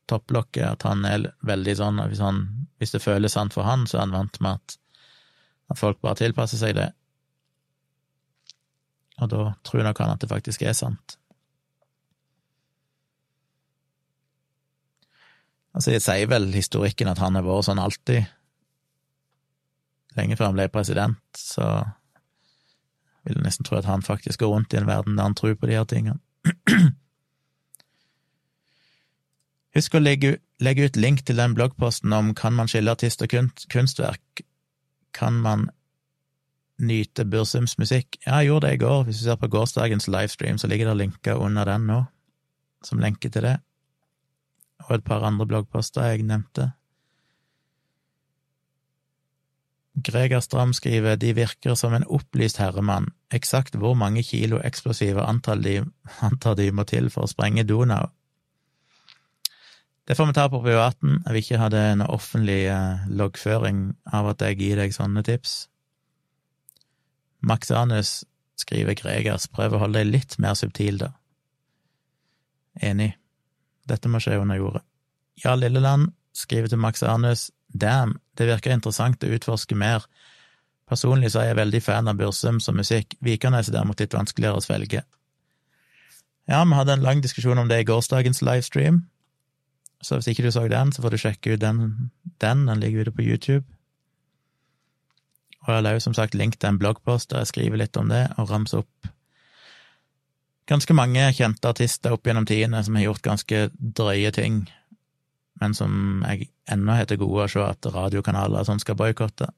[0.09, 2.45] topplokket at han er veldig sånn hvis, han,
[2.81, 4.79] hvis det føles sant for han, så er han vant med at,
[5.75, 6.89] at folk bare tilpasser seg det.
[9.19, 11.19] Og da tror nok han at det faktisk er sant.
[15.79, 18.27] Altså, jeg sier vel historikken at han har vært sånn alltid.
[20.19, 21.69] Lenge før han ble president, så
[23.23, 25.55] vil jeg nesten tro at han faktisk går rundt i en verden der han tror
[25.55, 26.19] på de her tingene.
[29.79, 33.31] Husk å legge, legge, ut link til den bloggposten om kan man skille artist og
[33.71, 34.43] kunstverk.
[35.15, 35.69] Kan man
[36.83, 38.19] nyte Bursums musikk?
[38.27, 39.07] Ja, jeg gjorde det i går.
[39.07, 42.03] Hvis du ser på gårsdagens livestream, så ligger det linker under den nå,
[42.83, 43.61] som lenke til det
[44.87, 46.73] og et par andre bloggposter jeg nevnte.
[50.05, 55.59] Greger Stram skriver de virker som en opplyst herremann, eksakt hvor mange kilo eksplosive antar
[55.65, 55.81] de,
[56.29, 58.13] antar de må til for å sprenge Donau.
[60.09, 63.83] Det får vi ta på privaten, jeg vil ikke ha det en offentlig eh, loggføring
[64.17, 65.67] av at jeg gir deg sånne tips.
[67.45, 68.23] Max Anus
[68.59, 71.13] skriver Gregers, prøv å holde deg litt mer subtil, da.
[72.81, 73.19] Enig.
[73.89, 74.85] Dette må skje under jordet.
[75.45, 77.49] Ja Lilleland skriver til Max Arnes.
[77.69, 80.07] Damn, det virker interessant å utforske mer.
[80.89, 84.61] Personlig så er jeg veldig fan av Bursum som musikk, Vikernes er derimot litt vanskeligere
[84.61, 85.03] å svelge.
[86.49, 89.03] Ja, vi hadde en lang diskusjon om det i gårsdagens livestream,
[90.01, 92.11] så hvis ikke du så den, så får du sjekke ut den,
[92.41, 93.67] den, den ligger ute på YouTube.
[95.67, 98.25] Og jeg jo som sagt link til en bloggpost der jeg skriver litt om det,
[98.39, 99.11] og ramser opp
[100.69, 104.63] ganske mange kjente artister opp gjennom tidene som har gjort ganske drøye ting,
[105.61, 109.49] men som jeg ennå har til gode å se at radiokanaler sånn skal boikotte,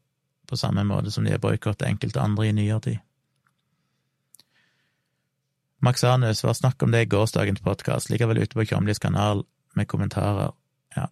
[0.46, 3.02] på samme måte som de har boikottet enkelte andre i nyere tid.
[5.80, 9.46] Max Anus var snakk om det i gårsdagens podkast, likevel ute på Kjomlis kanal
[9.78, 10.52] med kommentarer.
[10.96, 11.06] Ja.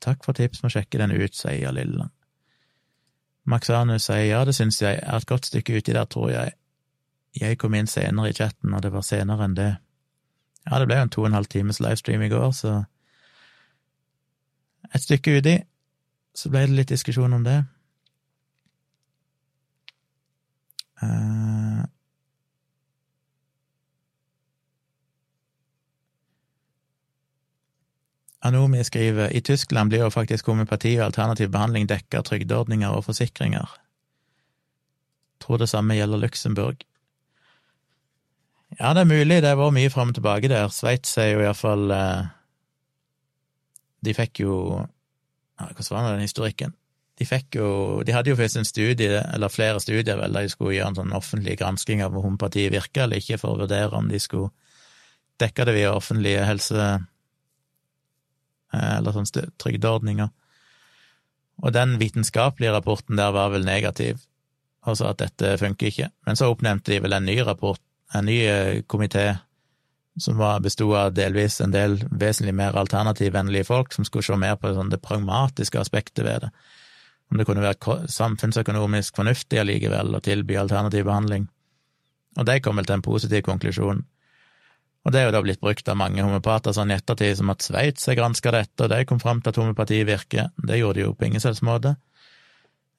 [0.00, 2.14] Takk for tips, må sjekke den ut, sier Lilleland.
[3.48, 6.56] Max Anus sier ja, det syns jeg, er et godt stykke uti der, tror jeg.
[7.36, 9.72] Jeg kom inn senere i chatten, og det var senere enn det.
[10.66, 12.84] Ja, det ble jo en to og en halv times livestream i går, så
[14.94, 15.58] Et stykke uti
[16.38, 17.58] så ble det litt diskusjon om det.
[21.02, 21.84] Uh...
[28.48, 33.04] Anomi skriver i Tyskland blir jo faktisk homopati og alternativ behandling dekka av trygdeordninger og
[33.10, 33.66] forsikringer.
[35.42, 36.87] Tror det samme gjelder Luxembourg.
[38.76, 39.40] Ja, det er mulig.
[39.40, 40.68] Det har vært mye fram og tilbake der.
[40.74, 42.28] Sveits er jo iallfall eh,
[44.04, 44.54] De fikk jo
[45.58, 46.74] Hvordan var den historikken?
[47.18, 47.68] De fikk jo
[48.06, 50.98] De hadde jo først en studie, eller flere studier, vel, der de skulle gjøre en
[51.00, 54.52] sånn offentlig gransking av om homopatiet virka eller ikke, for å vurdere om de skulle
[55.42, 56.90] dekke det via offentlige helse...
[58.74, 60.30] Eh, eller sånn trygdeordninger.
[61.64, 64.20] Og den vitenskapelige rapporten der var vel negativ,
[64.86, 66.10] sa at dette funker ikke.
[66.28, 67.82] Men så oppnevnte de vel en ny rapport
[68.14, 69.36] en ny eh, komité
[70.18, 74.72] som besto av delvis en del vesentlig mer alternativvennlige folk, som skulle se mer på
[74.74, 76.50] sånn det pragmatiske aspektet ved det.
[77.30, 81.46] Om det kunne være samfunnsøkonomisk fornuftig allikevel å tilby alternativ behandling.
[82.38, 84.02] Og de kom vel til en positiv konklusjon.
[85.06, 87.62] Og det er jo da blitt brukt av mange homopater sånn i ettertid som at
[87.64, 90.50] Sveits har granska dette, og de kom fram til at homopati virker.
[90.56, 91.94] Det gjorde de jo på ingen selvs måte.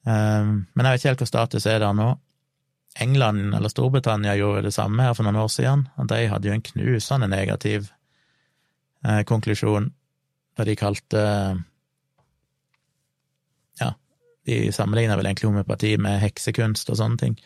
[0.06, 2.14] Um, men jeg vet ikke helt hva status er der nå.
[2.98, 6.54] England eller Storbritannia gjorde det samme her for noen år siden, og de hadde jo
[6.56, 7.90] en knusende negativ
[9.06, 9.90] eh, konklusjon
[10.58, 11.24] da de kalte
[13.80, 13.94] Ja,
[14.46, 17.36] de sammenligna vel egentlig homopati med heksekunst og sånne ting,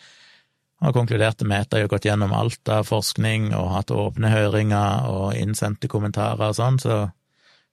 [0.85, 5.07] og konkluderte med at de har gått gjennom alt av forskning og hatt åpne høringer
[5.13, 7.05] og innsendte kommentarer og sånn, så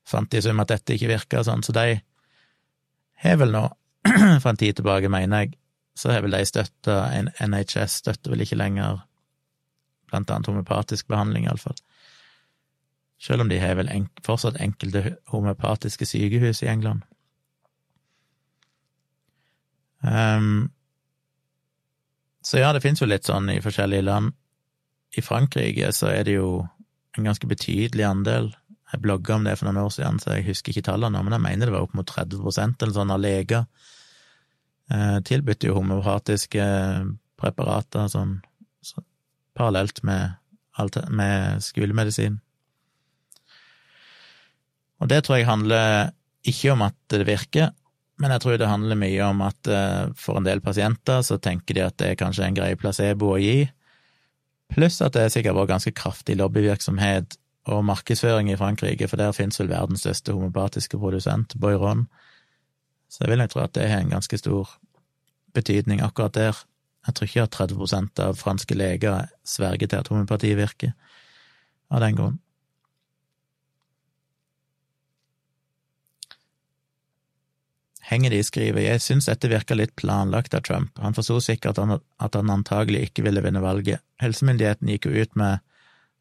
[0.07, 1.88] fant de sum at dette ikke virka sånn, så de
[3.23, 3.65] har vel nå,
[4.43, 5.56] fra en tid tilbake, mener jeg,
[5.95, 9.01] så har vel de støtta NHS støtter vel ikke lenger
[10.11, 11.77] blant annet homeopatisk behandling, iallfall.
[13.22, 17.03] Selv om de har vel en, fortsatt enkelte homeopatiske sykehus i England.
[20.01, 20.72] Um,
[22.41, 24.34] så ja, det finnes jo litt sånn i forskjellige land.
[25.13, 26.63] I Frankrike så er det jo
[27.18, 28.49] en ganske betydelig andel.
[28.91, 31.45] Jeg blogga om det for noen år siden, så jeg husker ikke tallene, men jeg
[31.45, 33.68] mener det var opp mot 30% eller sånn av leger
[34.91, 36.63] eh, tilbød jo homopatiske
[37.41, 38.38] preparater sånn
[38.85, 39.03] så,
[39.57, 40.38] parallelt med,
[41.09, 42.39] med skolemedisin.
[45.01, 46.11] Og det tror jeg handler
[46.47, 47.72] ikke om at det virker,
[48.22, 51.77] men jeg tror det handler mye om at eh, for en del pasienter så tenker
[51.77, 53.65] de at det er kanskje en grei placebo å gi,
[54.72, 57.38] pluss at det er sikkert vært ganske kraftig lobbyvirksomhet
[57.72, 62.07] og markedsføring i Frankrike, for der finnes vel verdens største homopatiske produsent, Boiron.
[63.11, 64.69] Så jeg vil nok tro at det har en ganske stor
[65.55, 66.61] betydning akkurat der.
[67.07, 70.93] Jeg tror ikke at 30% av franske leger sverger til at homopati virker,
[71.91, 72.38] av den grunn.
[78.11, 82.53] Hengedi skriver jeg syns dette virker litt planlagt av Trump, han forsto sikkert at han
[82.53, 84.03] antagelig ikke ville vinne valget.
[84.23, 85.63] Helsemyndigheten gikk jo ut med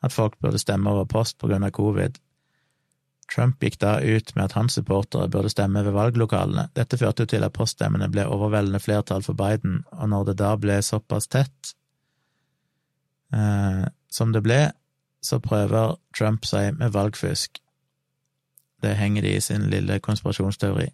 [0.01, 2.19] at folk burde stemme over post på grunn av covid.
[3.31, 6.69] Trump gikk da ut med at hans supportere burde stemme ved valglokalene.
[6.75, 10.55] Dette førte jo til at poststemmene ble overveldende flertall for Biden, og når det da
[10.59, 11.75] ble såpass tett
[13.35, 14.63] eh, som det ble,
[15.23, 17.61] så prøver Trump seg med valgfusk.
[18.81, 20.89] Det henger de i sin lille konspirasjonsteori.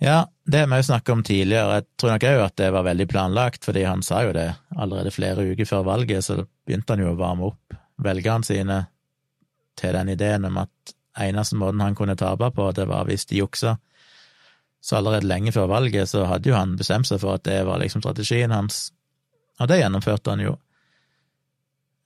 [0.00, 1.80] Ja, det har vi jo snakket om tidligere.
[1.80, 4.46] Jeg tror nok òg at det var veldig planlagt, fordi han sa jo det
[4.76, 8.78] allerede flere uker før valget, så begynte han jo å varme opp velgerne sine
[9.76, 13.40] til den ideen om at eneste måten han kunne tape på, det var hvis de
[13.40, 13.76] juksa.
[14.80, 17.82] Så allerede lenge før valget så hadde jo han bestemt seg for at det var
[17.82, 18.90] liksom strategien hans,
[19.60, 20.54] og det gjennomførte han jo.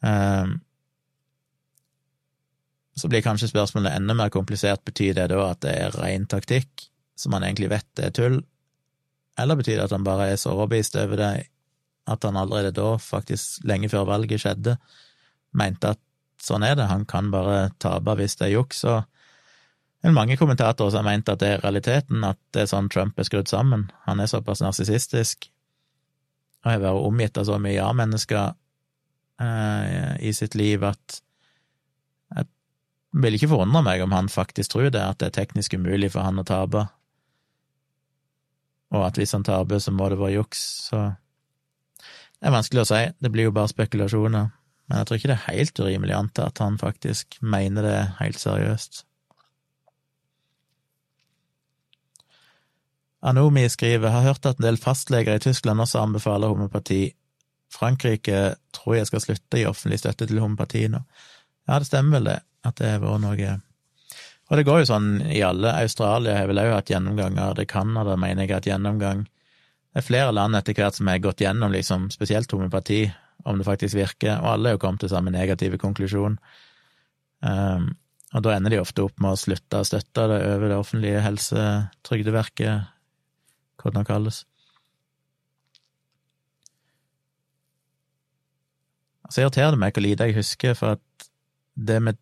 [0.04, 0.56] Um,
[2.98, 4.82] så blir kanskje spørsmålet enda mer komplisert.
[4.86, 6.90] Betyr det da at det er ren taktikk?
[7.16, 8.40] som han egentlig vet er tull,
[9.38, 11.32] eller betyr det at han bare er så overbevist over det
[12.10, 14.76] at han allerede da, faktisk lenge før valget skjedde,
[15.56, 16.00] mente at
[16.44, 19.04] sånn er det, han kan bare tape hvis det er juks, og
[20.12, 23.24] mange kommentatorer som har ment at det er realiteten, at det er sånn Trump er
[23.24, 23.86] skrudd sammen.
[24.04, 25.48] Han er såpass narsissistisk.
[26.64, 28.52] Og har vært omgitt av så mye ja-mennesker
[29.40, 31.20] eh, i sitt liv at
[32.34, 32.48] jeg
[33.24, 36.26] vil ikke forundre meg om han faktisk tror det, at det er teknisk umulig for
[36.26, 36.84] han å tape.
[38.94, 41.04] Og at hvis han taper, så må det være juks, så
[42.34, 44.50] Det er vanskelig å si, det blir jo bare spekulasjoner,
[44.88, 47.98] men jeg tror ikke det er helt urimelig å anta at han faktisk mener det
[48.20, 49.04] helt seriøst.
[53.24, 57.06] Anomi skriver har hørt at en del fastleger i Tyskland også anbefaler homopati.
[57.72, 61.00] Frankrike tror jeg skal slutte gi offentlig støtte til homopati nå.
[61.64, 63.54] Ja, det stemmer vel det, at det har vært noe
[64.50, 65.72] og det går jo sånn i alle.
[65.80, 69.22] Australia har vel òg hatt gjennomganger, det Canada mener jeg har hatt gjennomgang.
[69.94, 73.06] Det er flere land etter hvert som har gått gjennom liksom, spesielt homopati,
[73.44, 76.38] om det faktisk virker, og alle er jo kommet til samme negative konklusjon.
[77.44, 77.90] Um,
[78.34, 81.22] og da ender de ofte opp med å slutte å støtte det over det offentlige
[81.22, 82.90] helsetrygdeverket,
[83.78, 84.42] hva det nå kalles.
[89.30, 91.28] Så irriterer det meg hvor lite jeg husker, for at
[91.74, 92.20] det med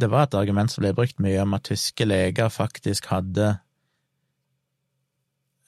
[0.00, 3.48] det var et argument som ble brukt mye om at tyske leger faktisk hadde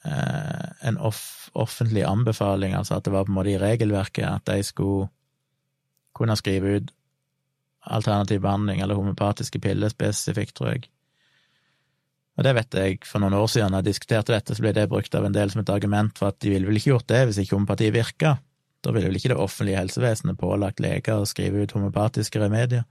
[0.03, 4.45] eh, en off offentlig anbefaling, altså at det var på en måte i regelverket at
[4.49, 5.07] de skulle
[6.15, 6.91] kunne skrive ut
[7.85, 10.87] alternativ behandling eller homopatiske piller spesifikt, tror jeg.
[12.35, 14.89] Og det vet jeg for noen år siden, da jeg diskuterte dette, så ble det
[14.91, 17.21] brukt av en del som et argument for at de ville vel ikke gjort det
[17.29, 18.35] hvis ikke homopati virka.
[18.83, 22.83] Da ville vel ikke det offentlige helsevesenet pålagt leger å skrive ut homopatiske remedier.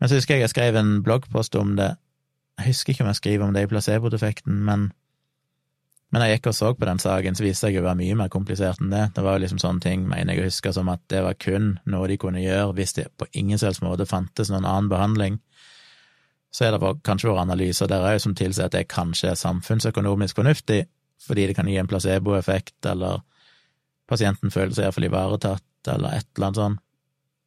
[0.00, 1.92] Men så husker jeg jeg skrev en bloggpost om det.
[2.58, 4.88] Jeg husker ikke om jeg skriver om det i placebo-defekten, men,
[6.14, 8.16] men jeg gikk og så på den saken, så viste jeg jo å være mye
[8.20, 9.08] mer komplisert enn det.
[9.16, 11.72] Det var jo liksom sånne ting, mener jeg å huske, som at det var kun
[11.90, 15.40] noe de kunne gjøre hvis det på ingen selvs måte fantes noen annen behandling.
[16.54, 20.38] Så er det kanskje våre analyser der òg som tilsier at det kanskje er samfunnsøkonomisk
[20.38, 20.84] fornuftig,
[21.24, 23.24] fordi det kan gi en placeboeffekt, eller
[24.06, 25.66] pasienten føler seg iallfall ivaretatt,
[25.96, 26.82] eller et eller annet sånt,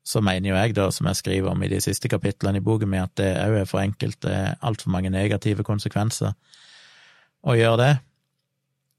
[0.07, 2.91] så mener jo jeg, da, som jeg skriver om i de siste kapitlene i boken
[2.91, 6.35] min, at det òg er for enkelt, det er altfor mange negative konsekvenser
[7.47, 7.93] å gjøre det.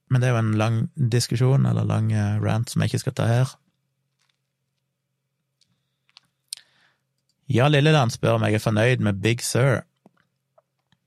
[0.08, 3.16] Men det er jo en lang diskusjon, eller lang eh, rant, som jeg ikke skal
[3.18, 3.56] ta her.
[7.48, 9.80] Ja Lilleland spør om jeg er fornøyd med Big Sur.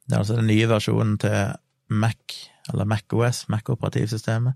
[0.05, 1.53] Det er altså den nye versjonen til
[1.87, 2.37] Mac,
[2.71, 4.53] eller MacOS, Mac-operativsystemet.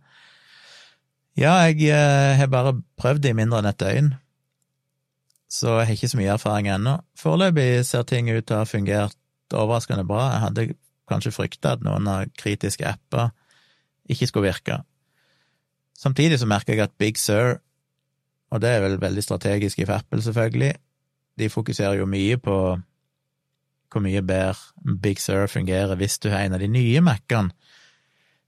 [1.38, 4.14] Ja, jeg eh, har bare prøvd det i mindre enn et døgn,
[5.52, 6.96] så jeg har ikke så mye erfaring ennå.
[7.20, 9.18] Foreløpig ser ting ut til å ha fungert
[9.54, 10.30] overraskende bra.
[10.32, 10.68] Jeg hadde
[11.12, 13.30] kanskje frykta at noen av kritiske apper
[14.10, 14.80] ikke skulle virke.
[15.98, 17.60] Samtidig så merker jeg at Big Sur,
[18.52, 20.74] og det er vel veldig strategisk i Apple, selvfølgelig,
[21.40, 22.58] de fokuserer jo mye på
[23.92, 27.54] hvor mye bedre Big Sur fungerer hvis du har en av de nye Mac-ene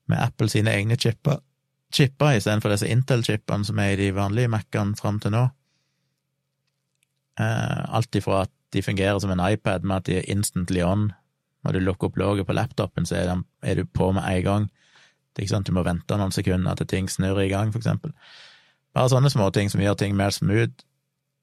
[0.08, 1.40] med Apple sine egne chipper,
[1.94, 5.46] chipper istedenfor disse Intel-chippene som er i de vanlige Mac-ene fram til nå.
[7.40, 11.12] Eh, alt ifra at de fungerer som en iPad med at de er instantly on.
[11.64, 14.70] Når du lukker opp låget på laptopen, så er, du på med en gang.
[15.38, 17.70] Det er ikke sånn at du må vente noen sekunder til ting snurrer i gang,
[17.70, 18.16] for eksempel.
[18.98, 20.74] Bare sånne småting som gjør ting mer smooth.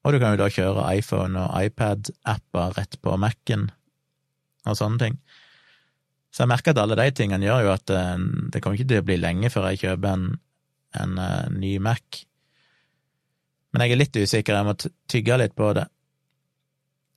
[0.03, 3.69] Og du kan jo da kjøre iPhone og iPad-apper rett på Mac-en
[4.67, 5.15] og sånne ting.
[6.35, 8.99] Så jeg merker at alle de tingene gjør jo at eh, det kommer ikke til
[8.99, 10.25] å bli lenge før jeg kjøper en,
[10.99, 12.25] en uh, ny Mac.
[13.71, 14.75] Men jeg er litt usikker, jeg må
[15.11, 15.85] tygge litt på det.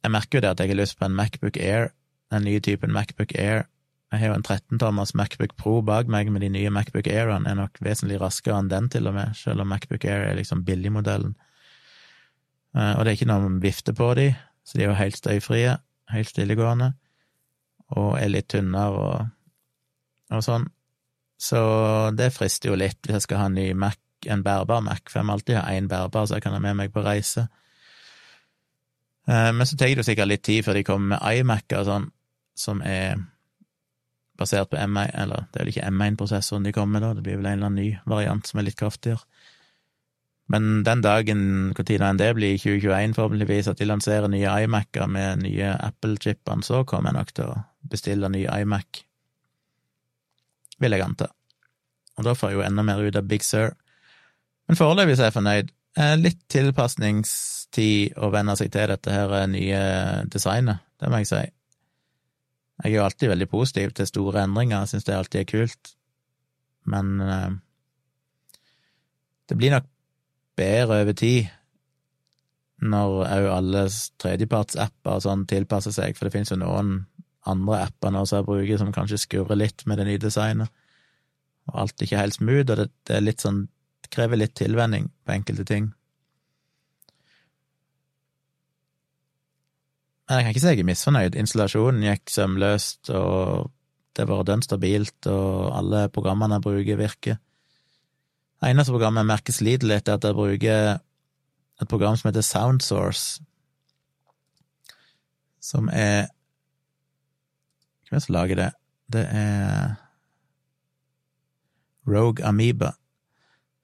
[0.06, 1.90] Jeg merker jo det at jeg har lyst på en Macbook Air,
[2.30, 3.66] den nye typen Macbook Air.
[4.08, 7.58] Jeg har jo en 13-tommers Macbook Pro bak meg, med de nye Macbook Airene er
[7.58, 11.34] nok vesentlig raskere enn den, til og med, selv om Macbook Air er liksom billigmodellen.
[12.76, 14.30] Uh, og det er ikke noe vifte på de,
[14.64, 15.76] så de er jo helt støyfrie,
[16.12, 16.94] helt stillegående
[17.96, 19.28] og er litt tynnere og,
[20.34, 20.66] og sånn.
[21.40, 21.60] Så
[22.18, 25.20] det frister jo litt hvis jeg skal ha en ny Mac, en bærbar Mac, for
[25.20, 27.46] jeg må alltid ha én bærbar så jeg kan ha med meg på reise.
[29.28, 32.08] Eh, men så tar det jo sikkert litt tid før de kommer med iMac-er sånn,
[32.58, 33.20] som er
[34.38, 37.40] basert på M1, eller det er vel ikke M1-prosessoren de kommer med, da, det blir
[37.40, 39.24] vel en eller annen ny variant som er litt kraftigere.
[40.48, 41.40] Men den dagen,
[41.76, 46.84] når det blir, i 2021 forhåpentligvis, at de lanserer nye iMac-er med nye Apple-chipene, så
[46.88, 47.58] kommer jeg nok til å
[47.90, 49.02] bestille ny iMac,
[50.80, 51.28] vil jeg anta.
[52.16, 53.74] Og da får jeg jo enda mer ut av Big Sur.
[54.68, 55.70] Men foreløpig er jeg fornøyd.
[56.22, 59.84] Litt tilpasningstid å venne seg til dette her nye
[60.32, 61.44] designet, det må jeg si.
[62.78, 65.94] Jeg er jo alltid veldig positiv til store endringer, jeg syns det alltid er kult,
[66.86, 67.54] men eh,
[69.50, 69.88] det blir nok
[70.58, 71.48] bedre over tid
[72.78, 73.84] når òg alle
[74.22, 77.00] tredjepartsapper og sånn tilpasser seg, for det finnes jo noen
[77.48, 80.70] andre apper nå som jeg bruker som kanskje skurrer litt med det nye designet,
[81.68, 83.64] og alt er ikke helt smooth, og det, det er litt sånn
[84.08, 85.90] krever litt tilvenning på enkelte ting.
[90.28, 91.36] Men jeg kan ikke si jeg er misfornøyd.
[91.40, 93.70] Installasjonen gikk sømløst, og
[94.18, 97.38] det var dønn stabilt, og alle programmene jeg bruker, virker.
[98.58, 100.98] Det eneste programmet jeg merker sliter litt, er at jeg bruker
[101.78, 103.40] et program som heter Soundsource,
[105.62, 106.28] som er
[108.08, 108.68] Hvem er det som lager det?
[109.12, 109.96] Det er
[112.08, 112.94] Rogue Amoeba,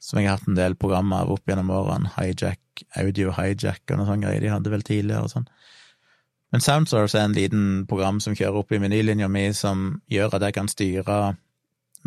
[0.00, 2.08] som jeg har hatt en del programmer av opp gjennom årene.
[2.16, 5.44] Hijack, Audio Hijack og noe sånt greier de hadde vel tidligere og sånn.
[6.54, 10.44] Men Soundsource er en liten program som kjører opp i menylinja mi, som gjør at
[10.46, 11.16] jeg kan styre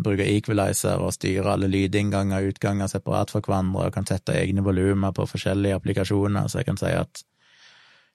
[0.00, 4.64] bruke equalizer og styre alle lydinnganger og utganger separat fra hverandre, og kan sette egne
[4.64, 7.22] volumer på forskjellige applikasjoner, så jeg kan si at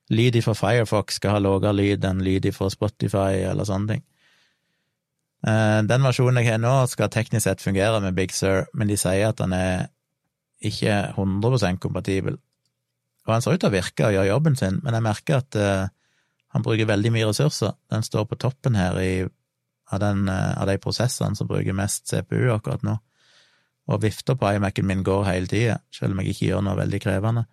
[0.09, 4.05] lyd fra Firefox skal ha lavere lyd enn lyd fra Spotify, eller sånne ting.
[5.45, 8.97] Eh, den versjonen jeg har nå, skal teknisk sett fungere med Big Sur, men de
[8.97, 9.91] sier at den er
[10.65, 12.41] ikke 100% kompatibel.
[13.27, 15.59] Og han ser ut til å virke og gjøre jobben sin, men jeg merker at
[15.61, 15.91] uh,
[16.53, 17.73] han bruker veldig mye ressurser.
[17.89, 19.13] Den står på toppen her i
[19.93, 22.97] av, den, eh, av de prosessene som bruker mest CPU akkurat nå.
[23.91, 27.01] Og vifta på iMac-en min går hele tida, selv om jeg ikke gjør noe veldig
[27.03, 27.45] krevende.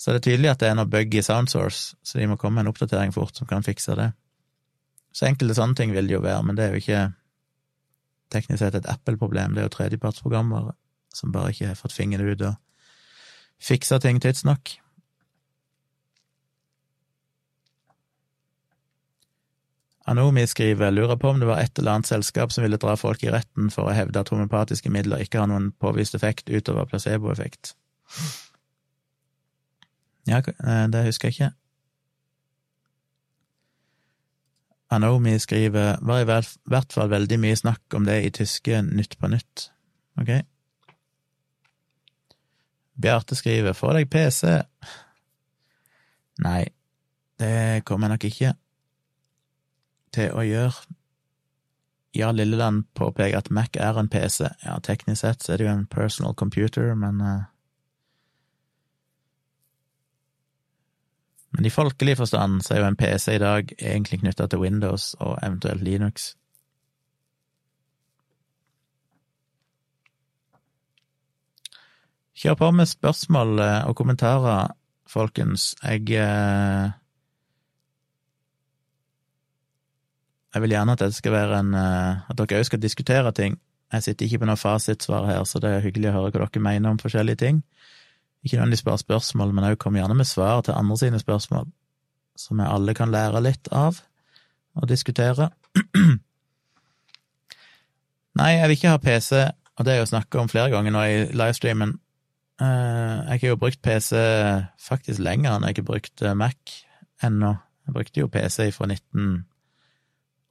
[0.00, 2.58] Så det er tydelig at det er noe bug i Soundsource, så de må komme
[2.58, 4.10] med en oppdatering fort som kan fikse det.
[5.14, 7.02] Så enkelte sånne ting vil det jo være, men det er jo ikke
[8.34, 10.72] teknisk sett et Apple-problem, det er jo tredjepartsprogrammer
[11.14, 12.56] som bare ikke har fått fingeren ut og
[13.62, 14.74] fiksa ting tidsnok.
[20.04, 23.22] Anomi skriver lurer på om det var et eller annet selskap som ville dra folk
[23.24, 27.72] i retten for å hevde at homopatiske midler ikke har noen påvist effekt utover placeboeffekt.
[30.28, 31.52] Ja, eh, det husker jeg ikke.
[34.92, 39.30] Anomi skriver var i hvert fall veldig mye snakk om det i tyske Nytt på
[39.32, 39.70] nytt.
[40.20, 40.44] Ok.
[42.94, 44.62] Bjarte skriver 'få deg PC'.
[46.44, 46.68] Nei,
[47.38, 48.54] det kommer jeg nok ikke
[50.14, 50.94] til å gjøre.
[52.14, 54.46] Ja, Lilleland påpeker at Mac er en PC.
[54.62, 57.42] Ja, teknisk sett så er det jo en personal computer, men uh,
[61.54, 65.12] Men i folkelig forstand så er jo en PC i dag egentlig knytta til Windows
[65.22, 66.32] og eventuelt Linux.
[72.34, 74.74] Kjør på med spørsmål eh, og kommentarer,
[75.06, 75.76] folkens.
[75.84, 76.90] Jeg eh,
[80.54, 83.58] Jeg vil gjerne at dette skal være en eh, At dere òg skal diskutere ting.
[83.92, 86.62] Jeg sitter ikke på noe fasitsvar her, så det er hyggelig å høre hva dere
[86.62, 87.62] mener om forskjellige ting.
[88.44, 91.68] Ikke nødvendigvis bare spørsmål, men òg kom gjerne med svar til andre sine spørsmål,
[92.36, 94.00] som vi alle kan lære litt av
[94.74, 95.50] og diskutere.
[98.38, 99.44] Nei, jeg vil ikke ha PC,
[99.78, 101.94] og det jeg jo snakka om flere ganger nå i livestreamen.
[102.62, 104.14] Eh, jeg har jo brukt PC
[104.82, 106.76] faktisk lenger enn jeg har brukt eh, Mac
[107.22, 107.54] ennå.
[107.86, 108.90] Jeg brukte jo PC fra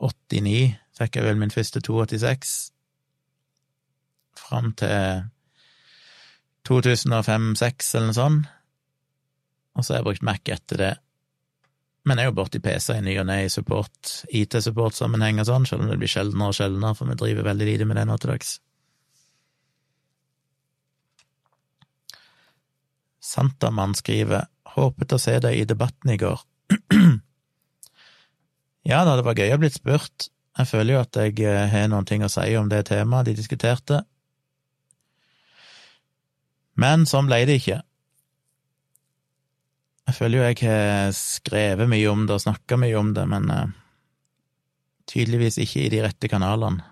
[0.03, 2.57] 1989, fikk jeg vel min første 286,
[4.43, 5.23] fram til
[6.67, 8.51] 2005-2006 eller noe sånt.
[9.73, 10.91] Og så har jeg brukt Mac etter det.
[12.03, 15.65] Men jeg er jo borti PC i ny og ne i support, IT-support-sammenheng og sånn,
[15.69, 18.17] selv om det blir sjeldnere og sjeldnere, for vi driver veldig lite med det nå
[18.19, 18.57] til dags.
[23.23, 26.43] Santamann skriver håpet å se deg i debatten i går.
[28.87, 30.29] Ja det var gøy å blitt spurt.
[30.57, 33.37] Jeg føler jo at jeg eh, har noen ting å si om det temaet de
[33.37, 34.03] diskuterte.
[36.79, 37.79] Men sånn ble det ikke.
[40.03, 43.45] Jeg føler jo jeg har skrevet mye om det og snakka mye om det, men
[43.49, 43.69] uh,
[45.09, 46.83] tydeligvis ikke i de rette kanalene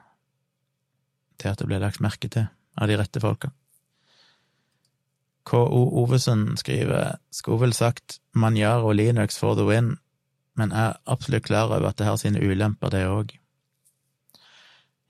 [1.42, 2.48] til at det ble lagt merke til
[2.80, 3.52] av de rette folka.
[5.50, 5.82] K.O.
[6.04, 9.96] Ovesen skriver skulle vel sagt Manjaro Linux for the win,
[10.60, 13.32] men er absolutt klar over at det har sine ulemper, det òg.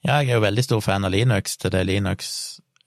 [0.02, 2.30] Ja, jeg er jo veldig stor fan av Linux til det Linux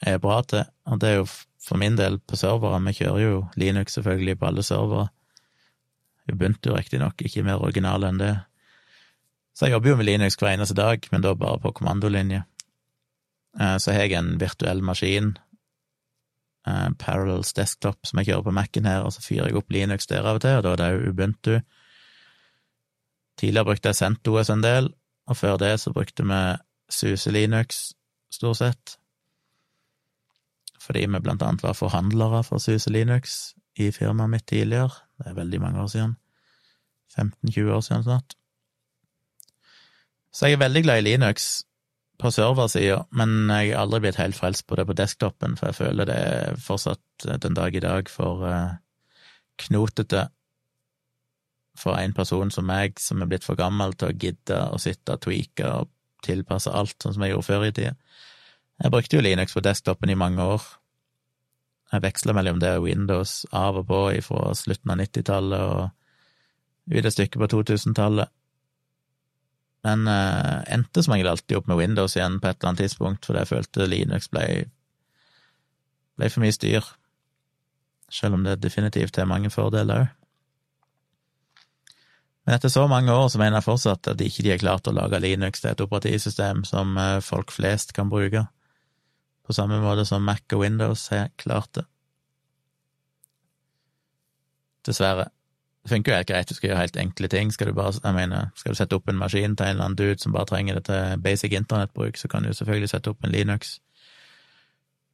[0.03, 1.29] er bra til, og det er jo
[1.65, 2.81] for min del på servere.
[2.89, 5.09] Vi kjører jo Linux selvfølgelig på alle servere.
[6.31, 8.35] Ubuntu riktignok, ikke mer original enn det.
[9.55, 12.43] Så jeg jobber jo med Linux hver eneste dag, men da bare på kommandolinje.
[13.61, 15.37] Eh, så har jeg en virtuell maskin,
[16.67, 20.11] eh, Parallels Desktop, som jeg kjører på Mac-en her, og så fyrer jeg opp Linux
[20.11, 21.61] der av og til, og da er det jo Ubuntu.
[23.41, 24.93] Tidligere brukte jeg CentOS en del,
[25.27, 26.43] og før det så brukte vi
[26.93, 27.93] SUSE Linux,
[28.31, 28.99] stort sett
[30.85, 34.93] fordi vi blant annet var forhandlere for SUSE Linux i firmaet mitt tidligere.
[35.19, 36.17] Det er veldig mange år siden.
[37.17, 38.35] 15-20 år siden snart.
[40.35, 41.65] Så jeg er veldig glad i Linux
[42.19, 45.79] på serversida, men jeg har aldri blitt helt frelst på det på desktopen, for jeg
[45.79, 48.75] føler det er fortsatt den dag i dag for uh,
[49.59, 50.29] knotete
[51.79, 55.17] for en person som meg, som er blitt for gammel til å gidde å sitte
[55.17, 55.91] og tweake og
[56.25, 57.97] tilpasse alt, sånn som jeg gjorde før i tida.
[58.83, 60.63] Jeg brukte jo Linux på desktopen i mange år.
[61.93, 67.05] Jeg veksla mellom det og Windows av og på fra slutten av 90-tallet og ut
[67.05, 68.33] et stykke på 2000-tallet.
[69.85, 73.27] Men eh, endte som regel alltid opp med Windows igjen på et eller annet tidspunkt,
[73.27, 74.45] fordi jeg følte Linux ble,
[76.17, 76.89] ble for mye styr.
[78.13, 80.13] Selv om det definitivt er mange fordeler òg.
[82.45, 84.89] Men etter så mange år så mener jeg fortsatt at de ikke de har klart
[84.91, 88.45] å lage Linux til et operativsystem som eh, folk flest kan bruke
[89.45, 91.85] på samme måte som Mac og Windows har klart det.
[94.89, 95.29] Dessverre.
[95.85, 97.51] Det funker jo helt greit, du skal gjøre helt enkle ting.
[97.53, 100.17] Skal du bare, mener, skal du sette opp en maskin til en eller annen dude
[100.21, 103.79] som bare trenger det til basic internettbruk, så kan du selvfølgelig sette opp en Linux.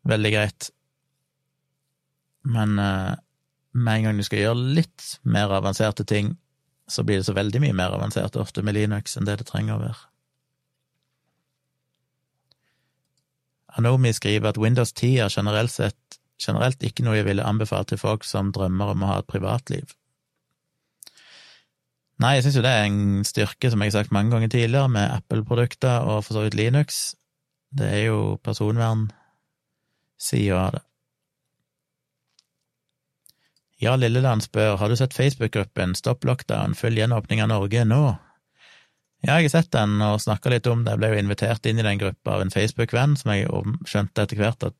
[0.06, 0.70] Veldig greit.
[2.46, 3.18] Men uh,
[3.74, 6.36] med en gang du skal gjøre litt mer avanserte ting,
[6.90, 9.76] så blir det så veldig mye mer avansert ofte med Linux enn det det trenger
[9.76, 10.02] å være.
[13.78, 18.00] Anomi skriver at Windows 10 er generelt sett generelt ikke noe jeg ville anbefalt til
[18.00, 19.86] folk som drømmer om å ha et privatliv.
[22.20, 24.92] Nei, jeg syns jo det er en styrke, som jeg har sagt mange ganger tidligere,
[24.92, 27.16] med Apple-produkter og for så vidt Linux.
[27.72, 30.84] Det er jo personvern-sida av det.
[33.80, 38.02] Ja, Lilleland spør, har du sett Facebook-gruppen Stopp lockdown, følg gjenåpning av Norge nå?
[39.24, 40.94] Ja, jeg har sett den og snakka litt om det.
[40.94, 43.48] Jeg ble jo invitert inn i den gruppa av en Facebook-venn som jeg
[43.88, 44.76] skjønte etter hvert at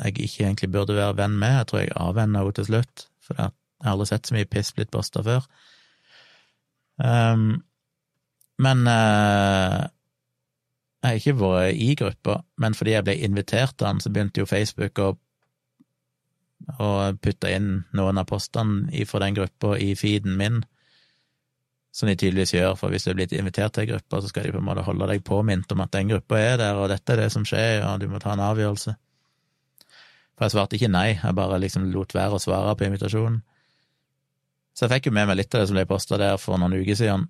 [0.00, 1.56] jeg ikke egentlig burde være venn med.
[1.60, 3.52] Jeg tror jeg avvenna henne til slutt, for jeg
[3.86, 5.46] har aldri sett så mye piss blitt posta før.
[6.98, 7.48] Um,
[8.60, 9.86] men uh,
[11.00, 14.42] jeg har ikke vært i gruppa, men fordi jeg ble invitert til den, så begynte
[14.42, 15.12] jo Facebook å
[16.78, 20.60] og putte inn noen av postene fra den gruppa i feeden min,
[21.90, 24.46] som de tydeligvis gjør, for hvis du er blitt invitert til ei gruppe, så skal
[24.46, 27.16] de på en måte holde deg påminnet om at den gruppa er der, og dette
[27.16, 28.94] er det som skjer, og du må ta en avgjørelse.
[30.36, 33.40] For jeg svarte ikke nei, jeg bare liksom lot være å svare på invitasjonen.
[34.72, 36.78] Så jeg fikk jo med meg litt av det som ble posta der for noen
[36.78, 37.26] uker siden,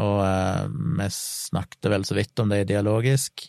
[0.00, 0.64] og eh,
[0.98, 3.44] vi snakket vel så vidt om det dialogisk.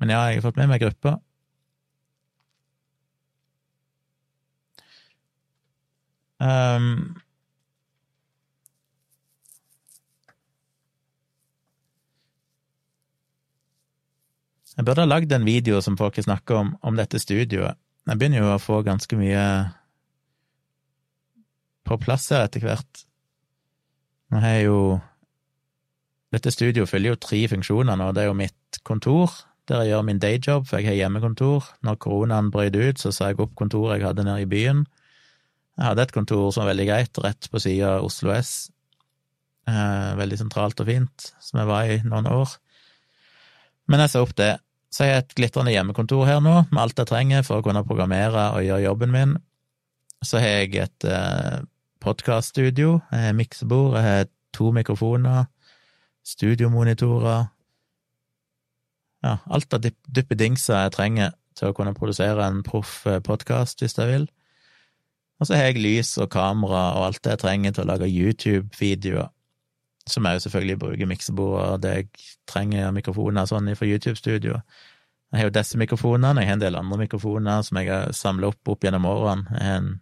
[0.00, 1.18] Men ja, jeg har fått med meg gruppa.
[6.42, 7.22] Um,
[14.72, 17.76] Jeg burde ha lagd en video som folk snakka om, om dette studioet.
[18.08, 19.42] Jeg begynner jo å få ganske mye
[21.86, 23.02] på plass her etter hvert.
[24.32, 24.82] Nå har jeg jo
[26.32, 28.06] Dette studioet fyller jo tre funksjoner nå.
[28.16, 29.34] Det er jo mitt kontor,
[29.68, 31.66] der jeg gjør min dayjob, for jeg har hjemmekontor.
[31.84, 34.86] Når koronaen brøt ut, så sa jeg opp kontoret jeg hadde nede i byen.
[35.82, 38.70] Jeg hadde et kontor som var veldig greit, rett på sida av Oslo S.
[39.66, 42.52] Eh, veldig sentralt og fint, som jeg var i noen år.
[43.90, 44.52] Men jeg sa opp det.
[44.94, 47.82] Så jeg har et glitrende hjemmekontor her nå, med alt jeg trenger for å kunne
[47.88, 49.32] programmere og gjøre jobben min.
[50.22, 51.64] Så har jeg et eh,
[52.04, 55.48] podkaststudio, jeg har miksebord, jeg har to mikrofoner,
[56.22, 57.48] studiomonitorer
[59.22, 63.98] Ja, alt av dyppedingser jeg trenger til å kunne produsere en proff eh, podkast, hvis
[63.98, 64.30] jeg vil.
[65.42, 68.10] Og så har jeg lys og kamera og alt det jeg trenger til å lage
[68.10, 69.32] YouTube-videoer
[70.06, 72.08] som jeg jo selvfølgelig bruker miksebord og det jeg
[72.50, 74.78] trenger av mikrofoner sånn fra YouTube-studioet.
[75.32, 78.50] Jeg har jo disse mikrofonene, jeg har en del andre mikrofoner som jeg har samla
[78.52, 79.46] opp opp gjennom årene.
[79.54, 79.92] Jeg har en,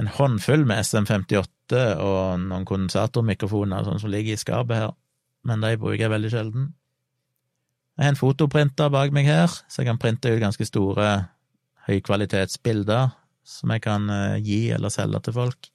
[0.00, 4.96] en håndfull med SM58 og noen kondensatormikrofoner sånn som ligger i skapet her,
[5.44, 6.72] men de bruker jeg veldig sjelden.
[7.96, 11.10] Jeg har en fotoprinter bak meg her, så jeg kan printe ut ganske store
[11.90, 13.12] høykvalitetsbilder
[13.46, 15.70] som jeg kan eh, gi eller selge til folk.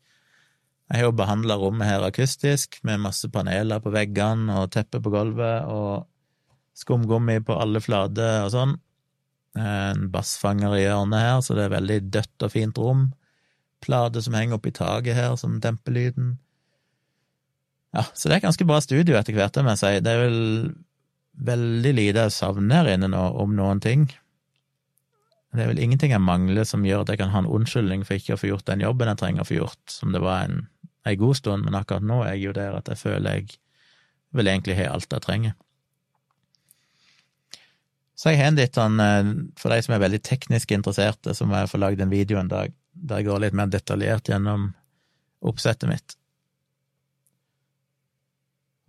[0.92, 5.14] Jeg har jo behandla rommet her akustisk, med masse paneler på veggene og teppe på
[5.14, 6.08] gulvet og
[6.76, 8.76] skumgummi på alle flater og sånn.
[9.56, 13.10] En bassfanger i hjørnet her, så det er veldig dødt og fint rom.
[13.84, 16.36] Plate som henger oppi taket her, som demper lyden.
[17.96, 19.94] Ja, så det er ganske bra studio etter hvert, det må jeg si.
[20.04, 20.42] Det er vel
[21.52, 24.10] veldig lite jeg savner her inne nå, om noen ting.
[25.52, 28.16] Det er vel ingenting jeg mangler som gjør at jeg kan ha en unnskyldning for
[28.16, 30.62] ikke å få gjort den jobben jeg trenger å få gjort, som det var en
[31.04, 33.58] en god stund, men akkurat nå er jeg jo der at jeg føler jeg
[34.38, 35.56] vil egentlig ha alt jeg trenger.
[38.16, 41.48] Så jeg har en litt sånn, eh, for de som er veldig teknisk interesserte, så
[41.50, 44.74] må jeg få lagd en video en dag der jeg går litt mer detaljert gjennom
[45.42, 46.16] oppsettet mitt.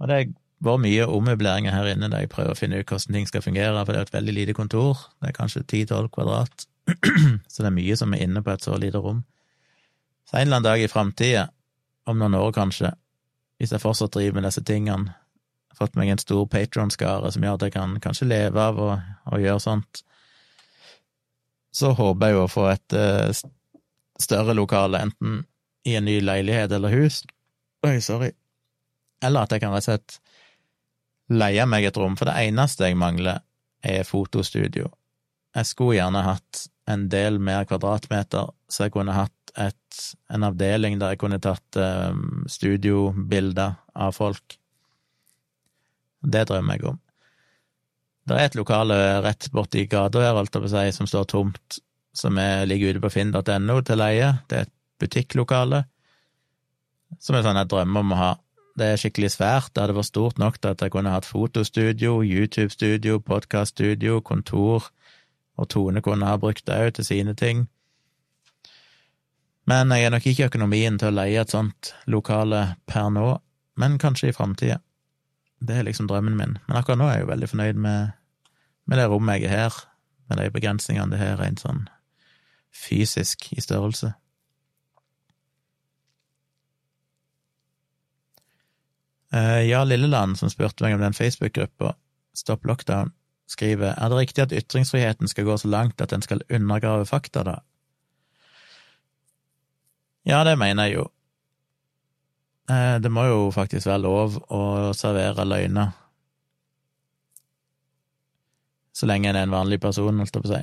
[0.02, 0.34] Og det
[0.68, 3.44] har vært mye ommøbleringer her inne da jeg prøver å finne ut hvordan ting skal
[3.44, 6.66] fungere, for det er et veldig lite kontor, det er kanskje 10-12 kvadrat,
[7.50, 9.24] så det er mye som er inne på et så lite rom.
[10.28, 11.48] Så en eller annen dag i framtida
[12.06, 12.92] om noen år, kanskje,
[13.58, 15.16] hvis jeg fortsatt driver med disse tingene,
[15.76, 18.88] fått meg en stor patronskare som gjør at jeg kan kanskje leve av å,
[19.32, 20.02] å gjøre sånt,
[21.72, 23.42] så håper jeg jo å få et uh,
[24.20, 25.40] større lokale, enten
[25.88, 27.22] i en ny leilighet eller hus,
[27.86, 28.30] oi, sorry,
[29.24, 30.21] eller at jeg kan rett og slett
[31.32, 33.42] leie meg et rom, for det eneste jeg mangler,
[33.82, 34.90] er fotostudio.
[35.56, 40.02] Jeg skulle gjerne hatt en del mer kvadratmeter, så jeg kunne hatt et,
[40.32, 44.56] en avdeling der jeg kunne tatt um, studiobilder av folk.
[46.22, 47.00] Det drømmer jeg om.
[48.22, 51.80] Det er et lokale rett borti gata her, holdt jeg på som står tomt,
[52.14, 54.30] som er, ligger ute på finn.no til leie.
[54.48, 55.82] Det er et butikklokale
[57.20, 58.30] som er sånn jeg drømmer om å ha.
[58.78, 59.72] Det er skikkelig svært.
[59.74, 64.88] Det hadde vært stort nok til at jeg kunne hatt fotostudio, YouTube-studio, podkaststudio, kontor,
[65.60, 67.66] og Tone kunne ha brukt det òg til sine ting.
[69.68, 73.28] Men jeg er nok ikke økonomien til å leie et sånt lokale per nå,
[73.78, 74.80] men kanskje i framtida.
[75.62, 76.56] Det er liksom drømmen min.
[76.66, 78.16] Men akkurat nå er jeg jo veldig fornøyd med,
[78.86, 79.78] med det rommet jeg er her,
[80.28, 81.84] med de begrensningene det har rent sånn
[82.72, 84.14] fysisk i størrelse.
[89.32, 91.94] Ja Lilleland, som spurte meg om den Facebook-gruppa,
[92.36, 93.12] Stopp lockdown,
[93.48, 97.42] skriver er det riktig at ytringsfriheten skal gå så langt at den skal undergrave fakta,
[97.44, 97.56] da?
[100.24, 101.06] Ja, det mener jeg jo.
[102.70, 105.96] Eh, det må jo faktisk være lov å servere løgner.
[108.92, 110.62] Så lenge en er en vanlig person, holdt jeg på å si.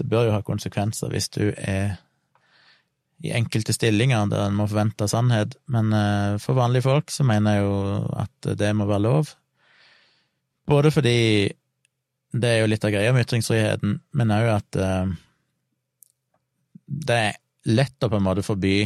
[0.00, 2.00] Det bør jo ha konsekvenser hvis du er
[3.22, 7.56] i enkelte stillinger der en må forvente sannhet, men eh, for vanlige folk så mener
[7.56, 7.76] jeg jo
[8.24, 9.30] at det må være lov.
[10.68, 11.18] Både fordi
[12.34, 15.10] det er jo litt av greia med ytringsfriheten, men òg at uh,
[16.84, 17.36] det er
[17.70, 18.78] lett å på en måte forby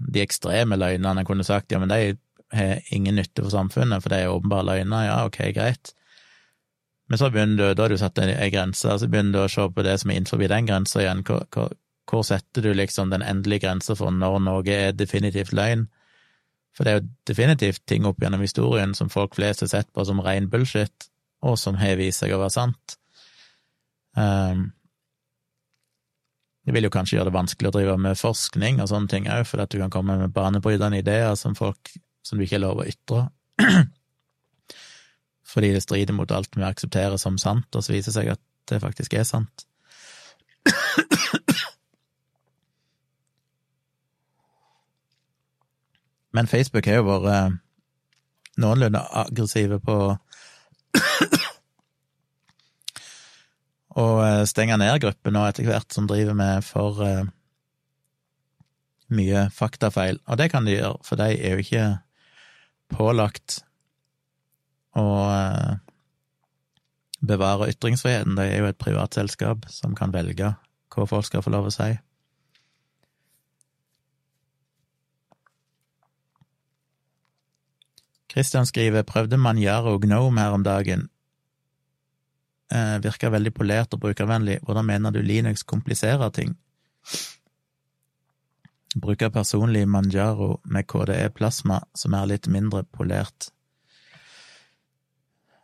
[0.00, 1.22] de ekstreme løgnene.
[1.22, 2.16] Jeg kunne sagt ja, men de
[2.56, 5.06] har ingen nytte for samfunnet, for det er åpenbare løgner.
[5.06, 5.92] Ja, ok, greit.
[7.06, 9.68] Men så begynner du, da har du satt ei grense, så begynner du å se
[9.70, 11.22] på det som er innenfor den grensa igjen.
[11.26, 11.76] Hvor, hvor,
[12.06, 15.86] hvor, setter du liksom den endelige grensa for når noe er definitivt løgn?
[16.76, 20.04] For det er jo definitivt ting opp gjennom historien som folk flest har sett på
[20.04, 21.08] som ren bullshit,
[21.46, 22.96] og som har vist seg å være sant.
[24.16, 24.70] Um,
[26.66, 29.44] det vil jo kanskje gjøre det vanskelig å drive med forskning og sånne ting òg,
[29.48, 31.92] for at du kan komme med banebrytende ideer som folk
[32.26, 33.28] som du ikke er lov å ytre.
[35.52, 38.42] Fordi det strider mot alt vi aksepterer som sant, og så viser det seg at
[38.66, 39.66] det faktisk er sant.
[46.36, 47.54] Men Facebook har jo vært eh,
[48.60, 49.96] noenlunde aggressive på
[53.96, 57.24] å eh, stenge ned grupper nå etter hvert som driver med for uh,
[59.16, 60.20] mye faktafeil.
[60.28, 61.86] Og det kan de gjøre, for de er jo ikke
[62.92, 63.62] pålagt
[64.96, 65.06] å
[67.26, 68.36] bevare ytringsfriheten.
[68.38, 70.52] De er jo et privat selskap som kan velge
[70.96, 71.90] hva folk skal få lov å si.
[78.36, 81.06] Christian skriver prøvde Manjaro Gnome her om dagen.
[82.68, 84.58] Eh, virker veldig polert og brukervennlig.
[84.62, 86.56] Hvordan mener du Linux kompliserer ting?
[89.00, 93.48] Bruker personlig Manjaro med KDE Plasma, som er litt mindre polert.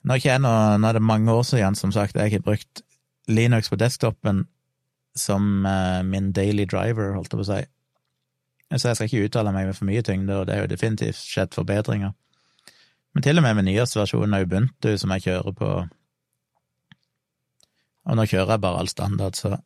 [0.03, 2.81] Nå er, nå, nå er det mange år siden, som sagt, jeg har brukt
[3.29, 4.47] Linux på desktopen
[5.15, 7.61] som eh, min daily driver, holdt jeg på å si.
[8.73, 11.21] Så jeg skal ikke uttale meg med for mye tyngde, og det er jo definitivt
[11.21, 12.17] skjedd forbedringer.
[13.13, 15.69] Men til og med med nyeste versjon av Ubuntu som jeg kjører på
[18.03, 19.57] Og nå kjører jeg bare all standard, så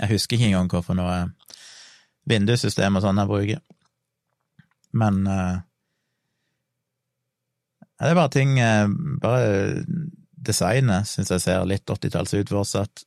[0.00, 1.18] Jeg husker ikke engang hvorfor noe
[2.26, 3.60] vindussystem og sånn jeg bruker.
[4.96, 5.60] Men uh,
[8.00, 8.88] det er bare ting uh,
[9.22, 9.84] Bare
[10.44, 13.04] designet syns jeg ser litt 80-talls ut fortsatt.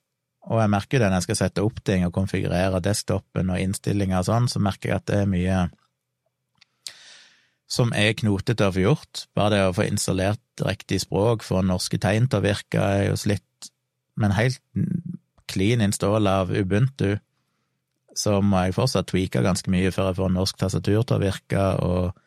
[0.47, 4.21] Og jeg merker det når jeg skal sette opp ting og konfigurere desktopen og innstillinger
[4.21, 5.57] og sånn, så merker jeg at det er mye
[7.67, 9.25] som er knotete å få gjort.
[9.35, 13.17] Bare det å få installert riktig språk, få norske tegn til å virke, er jo
[13.19, 13.71] slitt.
[14.17, 14.61] Men helt
[15.51, 17.17] clean install av Ubuntu,
[18.17, 21.65] så må jeg fortsatt tweake ganske mye før jeg får norsk tastatur til å virke,
[21.85, 22.17] og,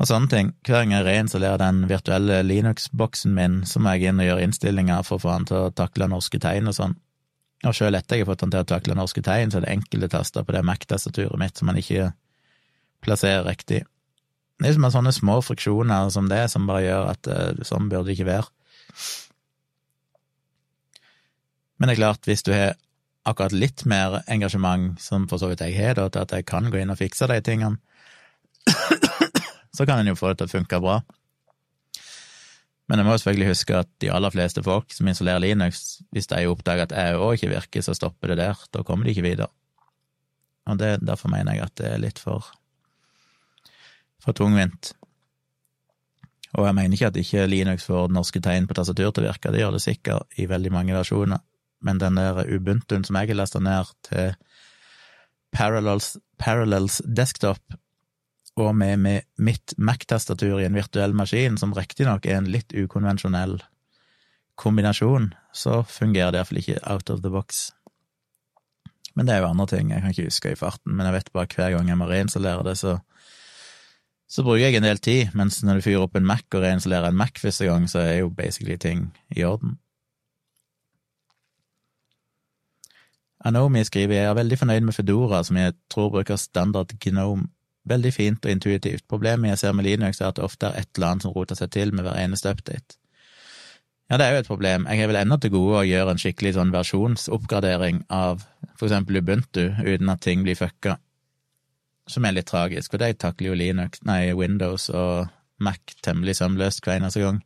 [0.00, 0.52] og sånne ting.
[0.66, 5.06] Hver gang jeg reinstallerer den virtuelle Linux-boksen min, så må jeg inn og gjøre innstillinger
[5.06, 6.96] for å få den til å takle norske tegn og sånn.
[7.66, 9.76] Og sjøl etter jeg har fått den til å takle norske tegn, så er det
[9.76, 12.10] enkelte taster på det Mac-tastaturet mitt som man ikke
[13.06, 13.84] plasserer riktig.
[14.56, 18.08] Det er som sånne små friksjoner som det, som bare gjør at uh, sånn burde
[18.08, 18.48] det ikke være.
[21.76, 22.78] Men det er klart, hvis du har
[23.26, 26.80] akkurat litt mer engasjement, som for så vidt jeg har, til at jeg kan gå
[26.80, 27.76] inn og fikse de tingene,
[29.76, 31.00] så kan en jo få det til å funke bra.
[32.86, 36.44] Men jeg må selvfølgelig huske at de aller fleste folk som installerer Linux, hvis de
[36.48, 38.60] oppdager at jeg òg ikke virker, så stopper det der.
[38.72, 39.50] Da kommer de ikke videre.
[40.70, 42.46] Og det, derfor mener jeg at det er litt for
[44.26, 44.92] for tungvint.
[46.56, 49.52] Og jeg mener ikke at ikke Linux får norske tegn på tastatur til å virke,
[49.52, 51.42] det gjør det sikkert i veldig mange versjoner,
[51.84, 54.32] men den der Ubuntuen som jeg har lasta ned til
[55.52, 57.76] Parallels, Parallels desktop,
[58.56, 63.58] og med, med mitt Mac-tastatur i en virtuell maskin, som riktignok er en litt ukonvensjonell
[64.56, 67.66] kombinasjon, så fungerer det iallfall ikke out of the box.
[69.16, 71.30] Men det er jo andre ting, jeg kan ikke huske i farten, men jeg vet
[71.36, 72.96] bare hver gang jeg må reinstallere det, så
[74.28, 77.12] så bruker jeg en del tid, mens når du fyrer opp en Mac og reinstallerer
[77.12, 79.78] en Mac første gang, så er jo basically ting i orden.
[83.46, 87.46] Anomi skriver jeg er veldig fornøyd med Fedora, som jeg tror bruker standard Gnome.
[87.86, 89.04] Veldig fint og intuitivt.
[89.08, 91.54] Problemet jeg ser med Linux, er at det ofte er et eller annet som roter
[91.54, 92.98] seg til med hver eneste update.
[94.10, 94.88] Ja, det er jo et problem.
[94.90, 98.42] Jeg har vel ennå til gode å gjøre en skikkelig sånn versjonsoppgradering av
[98.74, 100.96] for eksempel Ubuntu, uten at ting blir fucka
[102.06, 105.26] som er litt tragisk, for de takler jo Linux, nei, Windows og
[105.62, 107.40] Mac temmelig sømløst hver eneste gang.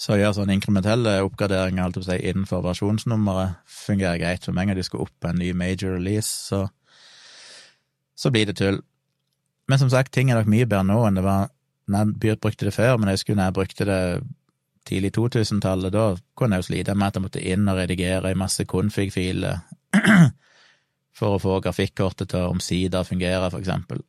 [0.00, 4.46] Så å gjøre sånne inkrementelle oppgraderinger alt si, innenfor versjonsnummeret fungerer greit.
[4.46, 6.62] For meg når de skal opp på en ny major release, så,
[8.16, 8.80] så blir det tull.
[9.68, 11.50] Men som sagt, ting er nok mye bedre nå enn det var
[11.90, 14.02] når jeg brukte det før, men jeg husker når jeg brukte det
[14.86, 16.04] tidlig 2000-tallet, da
[16.38, 19.58] kunne jeg jo slite med at jeg måtte inn og redigere i masse config-filer
[21.20, 24.02] for å få grafikkortet til å omsider fungere, for eksempel.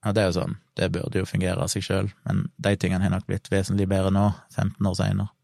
[0.00, 3.04] Ja, det er jo sånn, det burde jo fungere av seg sjøl, men de tingene
[3.04, 5.34] har nok blitt vesentlig bedre nå, 15 år seinere.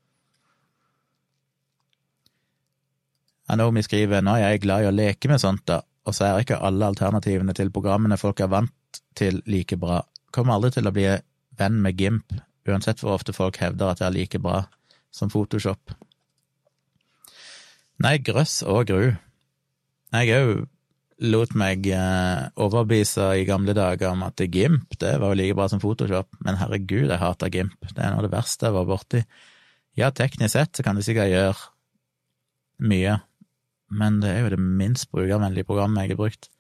[3.53, 6.43] Anomi skriver nå er jeg glad i å leke med sånt, da, og så er
[6.43, 10.01] ikke alle alternativene til programmene folk er vant til, like bra.
[10.35, 11.07] Kommer aldri til å bli
[11.61, 12.35] venn med Gimp,
[12.66, 14.65] uansett hvor ofte folk hevder at det er like bra
[15.15, 15.95] som Photoshop.
[18.03, 19.12] Nei, grøss og gru.
[20.16, 20.66] Jeg òg
[21.24, 25.68] lot meg eh, overbevise i gamle dager om at Gimp det var jo like bra
[25.72, 27.78] som Photoshop, men herregud, jeg hater Gimp.
[27.88, 29.22] Det er noe av det verste jeg var borti.
[29.97, 31.56] Ja, teknisk sett så kan det sikkert gjøre
[32.84, 33.16] mye,
[33.88, 36.51] men det er jo det minst brukervennlige programmet jeg har brukt.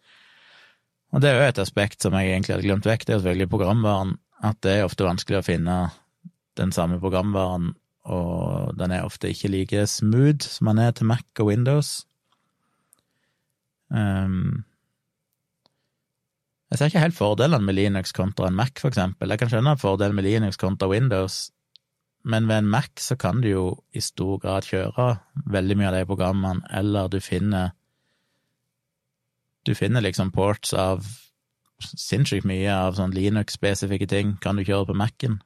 [1.12, 3.52] Og det er jo et aspekt som jeg egentlig hadde glemt vekk, det er selvfølgelig
[3.52, 5.76] programvaren, at det er ofte vanskelig å finne
[6.56, 7.74] den samme programvaren,
[8.08, 12.06] og den er ofte ikke like smooth som den er til Mac og Windows.
[13.90, 14.64] Um,
[16.70, 19.30] jeg ser ikke helt fordelene med Linux kontra en Mac, for eksempel.
[19.30, 21.50] Jeg kan skjønne fordelen med Linux kontra Windows,
[22.26, 25.06] men ved en Mac så kan du jo i stor grad kjøre
[25.46, 27.74] veldig mye av de programmene, eller du finner
[29.66, 31.02] Du finner liksom ports av
[31.82, 35.40] sinnssykt mye av sånn Linux-spesifikke ting kan du kjøre på Mac-en.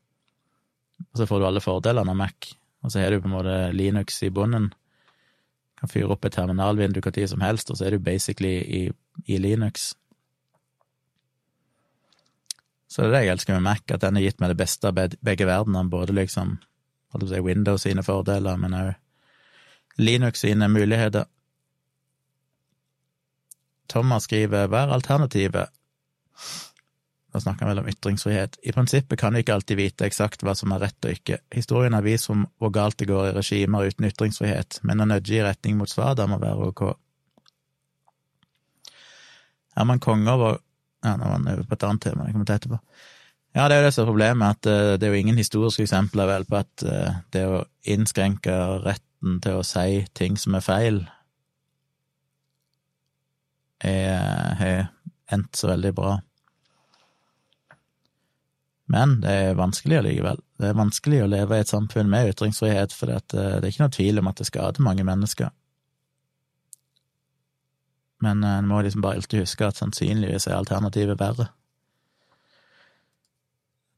[1.08, 2.50] Og så får du alle fordelene av Mac,
[2.84, 4.68] og så har du på en måte Linux i bunnen.
[5.80, 8.82] Kan fyre opp et terminalvindu når som helst, og så er du basically i,
[9.26, 9.94] i Linux.
[12.90, 14.90] Så det er det jeg elsker med Mac, at den har gitt meg det beste
[14.90, 15.84] av begge verdener.
[15.84, 16.58] både liksom
[17.26, 18.94] si Windows sine fordeler, men òg
[19.98, 21.24] Linux sine muligheter.
[23.88, 25.72] Thomas skriver hva er alternativet?
[27.30, 28.58] Da snakker han vel om ytringsfrihet.
[28.66, 31.38] I prinsippet kan vi ikke alltid vite eksakt hva som er rett og ikke.
[31.54, 35.44] Historien har vist hvor galt det går i regimer uten ytringsfrihet, men å nødge i
[35.46, 36.82] retning mot svada må være ok.
[39.78, 40.58] Er man konge over
[41.00, 42.76] Ja, nå var han over på et annet tema, det kommer til etterpå.
[43.56, 45.86] Ja, det er jo det som er problemet, at uh, det er jo ingen historiske
[45.86, 50.66] eksempler vel på at uh, det å innskrenke retten til å si ting som er
[50.66, 51.00] feil,
[53.80, 54.90] har
[55.32, 56.18] endt så veldig bra.
[58.90, 60.40] Men det er vanskelig allikevel.
[60.58, 63.84] Det er vanskelig å leve i et samfunn med ytringsfrihet, for det, uh, er ikke
[63.84, 65.52] noe tvil om at det skader mange mennesker.
[68.20, 71.48] Men en må liksom bare alltid huske at sannsynligvis er alternativet verre.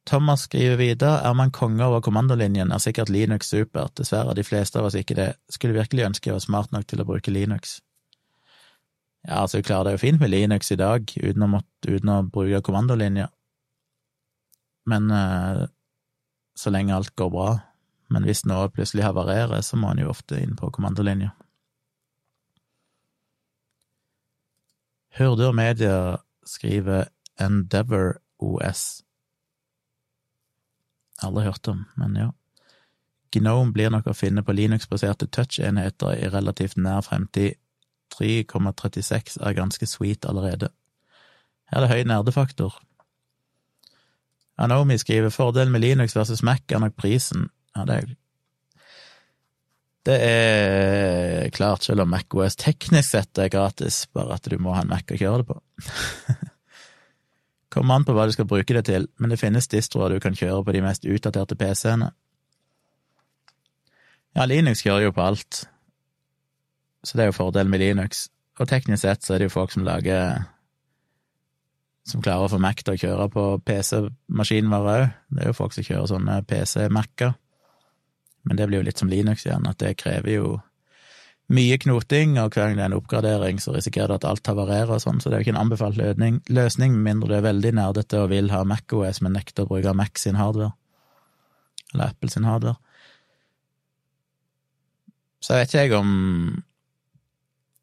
[0.06, 4.44] Thomas skriver videre, er man konge over kommandolinjen, er sikkert Linux supert, dessverre er de
[4.47, 7.35] fleste av oss ikke det, skulle virkelig ønske jeg var smart nok til å bruke
[7.35, 7.78] Linux.
[9.23, 12.10] Ja, altså, du klarer det jo fint med Linux i dag, uten å, måtte, uten
[12.10, 13.28] å bruke kommandolinja,
[14.88, 15.66] men uh,
[16.59, 17.52] så lenge alt går bra.
[18.12, 21.32] Men hvis noe plutselig havarerer, så må en jo ofte inn på kommandolinja.
[25.16, 26.18] Hurdur Media
[26.48, 27.09] skriver
[27.40, 29.02] Endeavor OS.
[31.22, 32.30] Aldri hørt om, men ja.
[33.32, 37.56] Gnome blir nok å finne på Linux-baserte touch-enheter i relativt nær fremtid.
[38.12, 40.68] 3,36 er ganske sweet allerede.
[41.72, 42.74] Her er det høy nerdefaktor.
[44.61, 47.49] Anomi skriver fordelen med Linux versus Mac er nok prisen.
[47.77, 48.11] Ja, det er
[50.03, 54.83] det er klart, selv om MacOS teknisk sett er gratis, bare at du må ha
[54.83, 55.61] en Mac å kjøre det på.
[57.73, 60.35] Kommer an på hva du skal bruke det til, men det finnes distroer du kan
[60.35, 62.11] kjøre på de mest utdaterte PC-ene.
[64.35, 65.62] Ja, Linux kjører jo på alt,
[67.07, 68.27] så det er jo fordelen med Linux.
[68.59, 70.43] Og teknisk sett så er det jo folk som lager
[72.09, 75.05] Som klarer å få Mac til å kjøre på PC-maskinen vår òg.
[75.31, 77.37] Det er jo folk som kjører sånne PC-Mac-er.
[78.43, 80.49] Men det blir jo litt som Linux igjen, at det krever jo
[81.53, 84.95] mye knoting, og hver gang det er en oppgradering, så risikerer du at alt havarerer
[84.97, 87.73] og sånn, så det er jo ikke en anbefalt løsning, med mindre du er veldig
[87.77, 90.73] nerdete og vil ha MacOS, men nekter å bruke Mac sin hardware,
[91.93, 92.79] eller Apple sin hardware.
[95.43, 96.12] Så jeg vet ikke jeg om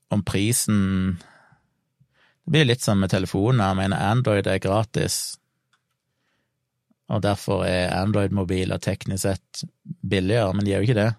[0.09, 1.19] om prisen
[2.49, 5.37] Det blir litt som med telefoner, jeg mener Android er gratis,
[7.13, 9.59] og derfor er Android-mobiler teknisk sett
[10.01, 11.11] billigere, men de er jo ikke det,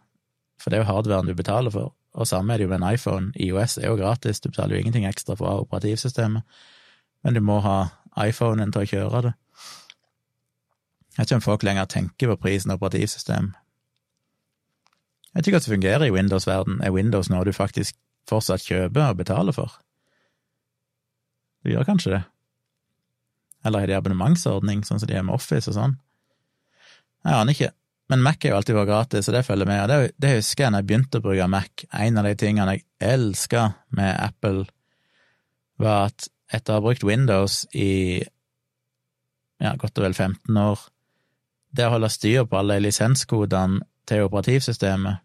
[0.58, 2.94] for det er jo hardwaren du betaler for, og samme er det jo med en
[2.96, 3.30] iPhone.
[3.38, 6.42] IOS er jo gratis, du betaler jo ingenting ekstra for operativsystemet,
[7.22, 7.76] men du må ha
[8.24, 9.32] iPhonen til å kjøre det.
[11.12, 13.52] Jeg vet ikke om folk lenger tenker på prisen operativsystem.
[15.30, 16.82] Jeg vet ikke at det fungerer i Windows-verden.
[16.82, 17.94] Er Windows noe du faktisk
[18.26, 19.78] fortsatt kjøper og betaler for?
[21.64, 22.22] Du gjør kanskje det?
[23.64, 25.98] Eller har de abonnementsordning, sånn som de har med Office og sånn?
[27.26, 27.72] Jeg aner ikke.
[28.10, 29.82] Men Mac er jo alltid vært gratis, og det følger med.
[29.90, 31.84] Det, det husker jeg da jeg begynte å bruke Mac.
[31.94, 34.64] En av de tingene jeg elska med Apple,
[35.80, 38.20] var at etter å ha brukt Windows i
[39.60, 40.82] ja, godt og vel 15 år.
[41.70, 45.22] Det å holde styr på alle lisenskodene til operativsystemet,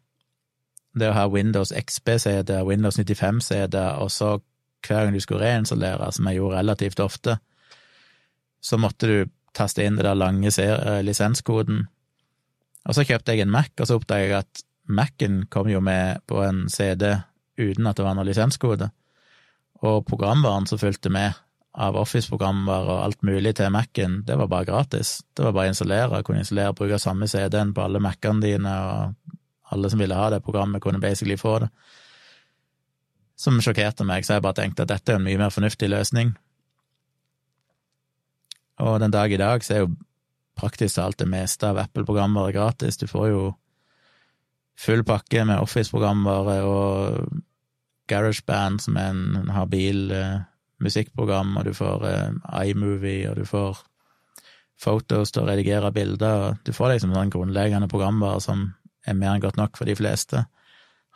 [0.95, 4.36] det å ha Windows XB-CD, Windows 95-CD, og så
[4.88, 7.38] hver gang du skulle reinstallere, som jeg gjorde relativt ofte,
[8.62, 9.18] så måtte du
[9.56, 11.86] taste inn den lange eh, lisenskoden.
[12.86, 16.22] Og så kjøpte jeg en Mac, og så oppdaget jeg at Mac-en kom jo med
[16.30, 17.16] på en CD
[17.57, 18.91] uten at det var noen lisenskode.
[19.86, 21.34] Og programvaren som fulgte med
[21.76, 25.18] av Office-programvare og alt mulig til Mac-en, det var bare gratis.
[25.36, 28.72] Det var bare å installere, kunne installere og bruke samme CD-en på alle Mac-ene dine,
[28.72, 31.72] og alle som ville ha det programmet, kunne basically få det.
[33.36, 36.34] Som sjokkerte meg, så jeg bare tenkte at dette er en mye mer fornuftig løsning.
[38.80, 39.95] Og den dag i dag så er jo
[40.56, 42.98] praktisk talt det meste av Apple-programmer gratis.
[42.98, 43.44] Du får jo
[44.80, 47.41] full pakke med Office-programvare og
[48.12, 50.40] GarageBand, som er en habil eh,
[50.84, 53.84] musikkprogram, og du får eh, iMovie, og du får
[54.76, 58.68] Photos til å redigere bilder, og du får liksom sånn grunnleggende programvare som
[59.07, 60.44] er mer enn godt nok for de fleste,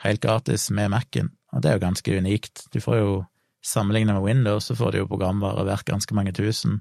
[0.06, 2.66] helt gratis med Mac-en, og det er jo ganske unikt.
[2.74, 3.10] Du får jo,
[3.66, 6.80] sammenlignet med Windows, så får du jo programvare verdt ganske mange tusen,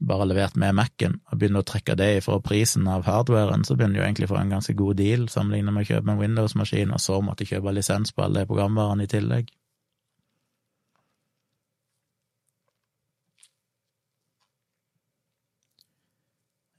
[0.00, 3.98] bare levert med Mac-en, og begynner å trekke det ifra prisen av hardwaren, så begynner
[3.98, 6.94] du jo egentlig å få en ganske god deal sammenlignet med å kjøpe en Windows-maskin,
[6.94, 9.50] og så måtte kjøpe lisens på alle programvarene i tillegg.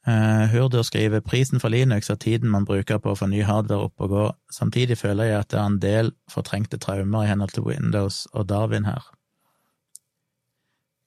[0.01, 4.01] Hurdur skriver prisen for Linux er tiden man bruker på å få ny hardware opp
[4.01, 4.23] og gå.
[4.49, 8.49] Samtidig føler jeg at det er en del fortrengte traumer i henhold til Windows og
[8.49, 9.05] Darwin her.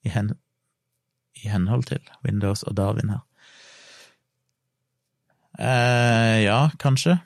[0.07, 0.31] I hen
[1.43, 3.23] i henhold til Windows og Darwin her.
[5.59, 7.17] Eh, ja, kanskje.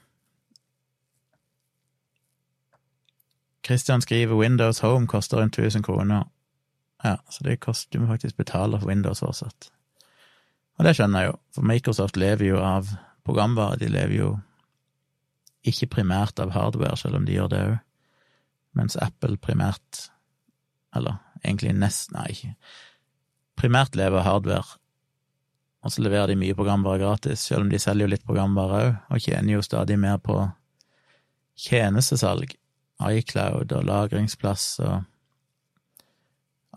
[3.66, 6.24] Christian skriver Windows Home koster rundt 1000 kroner.
[7.04, 9.72] Ja, så det koster du må faktisk betale for Windows fortsatt.
[10.80, 12.88] Og det skjønner jeg jo, for Microsoft lever jo av
[13.28, 14.30] programvare, de lever jo
[15.68, 17.74] ikke primært av hardware, selv om de gjør det òg,
[18.80, 20.06] mens Apple primært,
[20.96, 22.54] eller egentlig nesten, nei, ikke.
[23.60, 24.80] Primært lever av hardware,
[25.84, 28.96] og så leverer de mye programvare gratis, selv om de selger jo litt programvare òg,
[29.12, 30.40] og tjener jo stadig mer på
[31.60, 32.56] tjenestesalg,
[33.00, 35.09] iCloud og lagringsplass og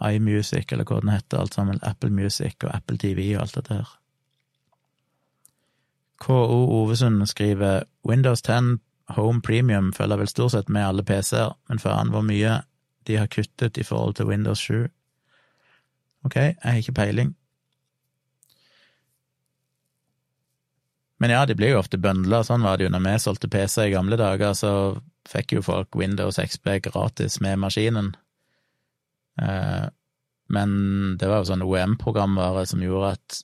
[0.01, 3.75] iMusic, eller hva den heter, alt sammen, Apple Music og Apple TV og alt dette
[3.75, 3.91] her.
[6.23, 8.79] KO Ovesund skriver Windows 10
[9.17, 12.61] Home Premium følger vel stort sett med alle PC-er, men faen hvor mye
[13.07, 14.87] de har kuttet i forhold til Windows 7.
[16.25, 17.35] Ok, jeg har ikke peiling.
[21.19, 23.87] Men ja, de blir jo ofte bøndla, sånn var det jo når vi solgte PC
[23.87, 24.73] i gamle dager, så
[25.29, 28.15] fikk jo folk Windows XB gratis med maskinen.
[29.41, 29.87] Eh,
[30.53, 30.77] men
[31.21, 33.39] det var jo sånn OEM-programvare som gjorde at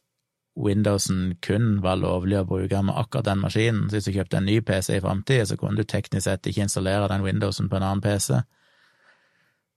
[0.58, 3.86] Windowsen kun var lovlig å bruke med akkurat den maskinen.
[3.88, 6.66] Så hvis du kjøpte en ny PC i framtida, så kunne du teknisk sett ikke
[6.66, 8.40] installere den Windowsen på en annen PC.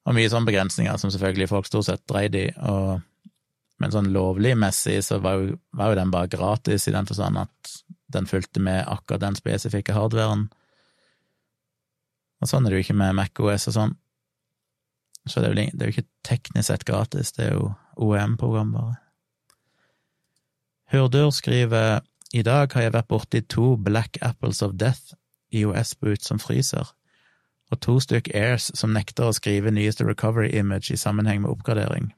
[0.09, 3.03] Og mye sånne begrensninger som selvfølgelig folk stort sett dreide i, og,
[3.81, 7.75] men sånn lovlig-messig så var jo, var jo, den bare gratis i den forstand at
[8.11, 10.47] den fulgte med akkurat den spesifikke hardwaren.
[12.41, 13.95] Og sånn er det jo ikke med MacOS og sånn.
[15.29, 18.71] Så det er, jo, det er jo ikke teknisk sett gratis, det er jo OEM-program,
[18.73, 18.95] bare.
[20.91, 22.01] Hurdur skriver
[22.33, 25.13] i dag har jeg vært borti to Black Apples of Death
[25.51, 26.89] IOS-boot som fryser
[27.71, 32.09] og to stykk Airs som nekter å skrive nyeste recovery image i sammenheng med oppgradering.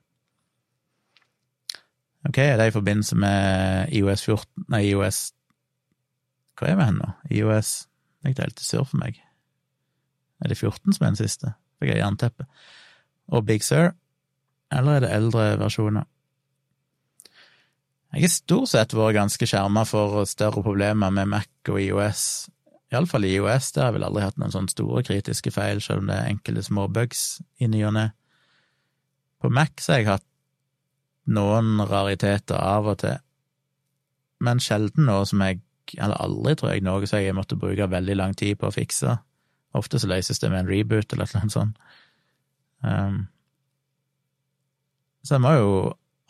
[2.26, 5.34] Ok, er det i forbindelse med IOS 14 Nei, IOS
[6.56, 7.10] Hva er vi hen nå?
[7.36, 7.72] IOS
[8.24, 9.18] Det gikk helt sur for meg.
[10.40, 11.52] Er det 14 som er den siste?
[11.82, 12.48] Fikk jeg jernteppe.
[13.34, 13.92] Og Big Sur?
[14.74, 16.06] Eller er det eldre versjoner?
[18.14, 22.52] Jeg har stort sett vært ganske skjerma for større problemer med Mac og IOS
[22.94, 26.04] Iallfall i IOS, der har jeg vel aldri hatt noen sånne store kritiske feil, selv
[26.04, 28.08] om det er enkelte små bugs i ny og ne.
[29.42, 30.28] På Mac så har jeg hatt
[31.34, 33.18] noen rariteter av og til,
[34.44, 35.64] men sjelden noe som jeg
[36.00, 39.18] Eller aldri, tror jeg, noe som jeg måtte bruke veldig lang tid på å fikse.
[39.76, 41.76] Ofte så løses det med en reboot eller noe sånt.
[42.84, 43.22] Um,
[45.24, 45.70] så jeg må jo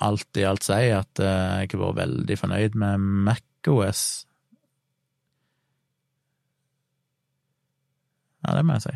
[0.04, 4.04] alt i alt si at uh, jeg har vært veldig fornøyd med MacOS
[8.44, 8.94] Ja, det må jeg si.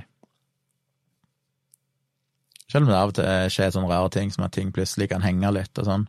[2.68, 5.24] Selv om det av og til skjer sånne rare ting som at ting plutselig kan
[5.24, 6.04] henge litt og sånn.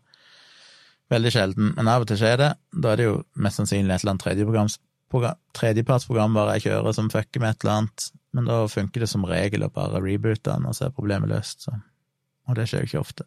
[1.12, 2.48] Veldig sjelden, men av og til skjer det.
[2.74, 7.54] Da er det jo mest sannsynlig et eller annet tredjepartsprogramvare jeg kjører som fucker med
[7.54, 10.88] et eller annet, men da funker det som regel å bare reboote den, og så
[10.88, 11.78] er problemet løst, så.
[12.48, 13.26] Og det skjer jo ikke ofte.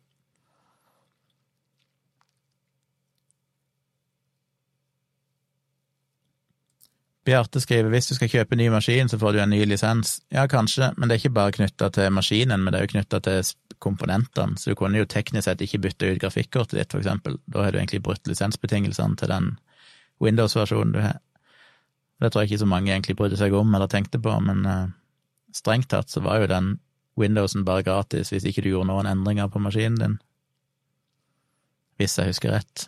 [7.26, 10.16] Bjarte skriver hvis du skal kjøpe ny maskin, så får du en ny lisens.
[10.34, 13.20] Ja, kanskje, men det er ikke bare knytta til maskinen, men det er jo knytta
[13.28, 13.52] til
[13.82, 17.38] komponentene, så du kunne jo teknisk sett ikke bytte ut grafikkortet ditt, for eksempel.
[17.46, 19.52] Da har du egentlig brutt lisensbetingelsene til den
[20.22, 21.22] Windows-versjonen du har.
[22.22, 24.92] Det tror jeg ikke så mange egentlig brydde seg om eller tenkte på, men uh,
[25.58, 26.74] strengt tatt så var jo den
[27.20, 30.18] Windowsen bare gratis hvis ikke du gjorde noen endringer på maskinen din.
[32.00, 32.88] Hvis jeg husker rett.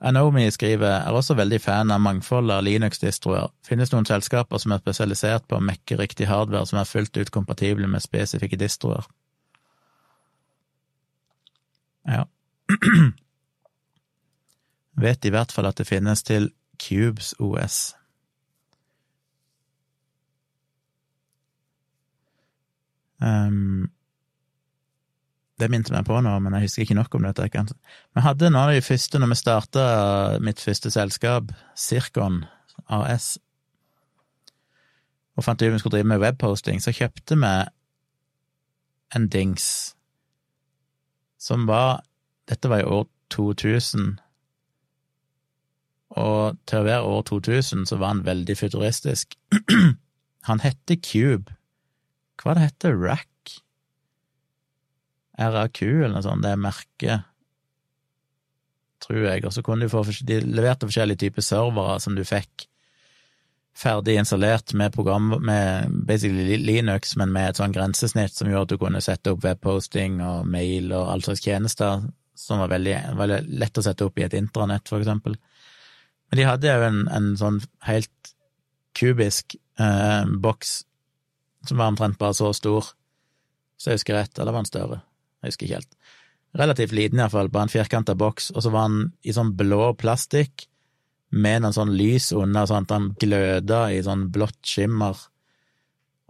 [0.00, 3.50] Anomi skriver er også veldig fan av mangfoldet av Linux-distroer.
[3.66, 7.32] Finnes noen selskaper som er spesialisert på å mekke riktig hardware som er fullt ut
[7.34, 9.04] kompatible med spesifikke distroer.
[12.08, 12.24] Ja.
[15.04, 16.48] Vet i hvert fall at det finnes til
[16.80, 17.94] Cubes OS.
[23.20, 23.90] Um,
[25.60, 27.48] det minte meg på nå, men jeg husker ikke nok om dette.
[27.52, 29.84] Vi hadde noen av de første når vi starta
[30.40, 32.46] mitt første selskap, Sirkon
[32.88, 33.34] AS,
[35.36, 37.52] og fant ut vi skulle drive med webposting, så kjøpte vi
[39.16, 39.66] en dings
[41.40, 42.02] som var
[42.50, 44.16] Dette var i år 2000,
[46.18, 49.36] og til å være år 2000 så var han veldig futuristisk.
[50.48, 51.54] han heter Cube.
[52.40, 53.28] Hva det heter Rack?
[55.40, 57.28] RAQ, eller noe sånt, det er merket,
[59.00, 59.44] tror jeg.
[59.48, 62.66] Og så kunne du få De leverte forskjellige typer servere som du fikk
[63.80, 68.74] ferdig installert med program, med basically Linux, men med et sånn grensesnitt som gjorde at
[68.74, 72.02] du kunne sette opp webposting og mail og all slags tjenester,
[72.36, 75.38] som var veldig, veldig lett å sette opp i et intranett, for eksempel.
[76.30, 77.58] Men de hadde jo en, en sånn
[77.88, 78.32] helt
[78.96, 80.80] kubisk eh, boks
[81.68, 82.92] som var omtrent bare så stor,
[83.80, 85.00] så jeg husker rett, eller var den større?
[85.40, 85.96] Jeg husker ikke helt.
[86.60, 90.66] Relativt liten, iallfall, bare en firkanta boks, og så var den i sånn blå plastikk
[91.30, 95.18] med noen sånn lys under, sånn at den gløda i sånn blått skimmer.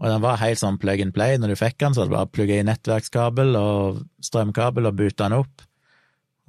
[0.00, 1.38] Og den var helt sånn plug and play.
[1.40, 5.38] Når du fikk den, så det bare plugga i nettverkskabel og strømkabel og buta den
[5.40, 5.64] opp.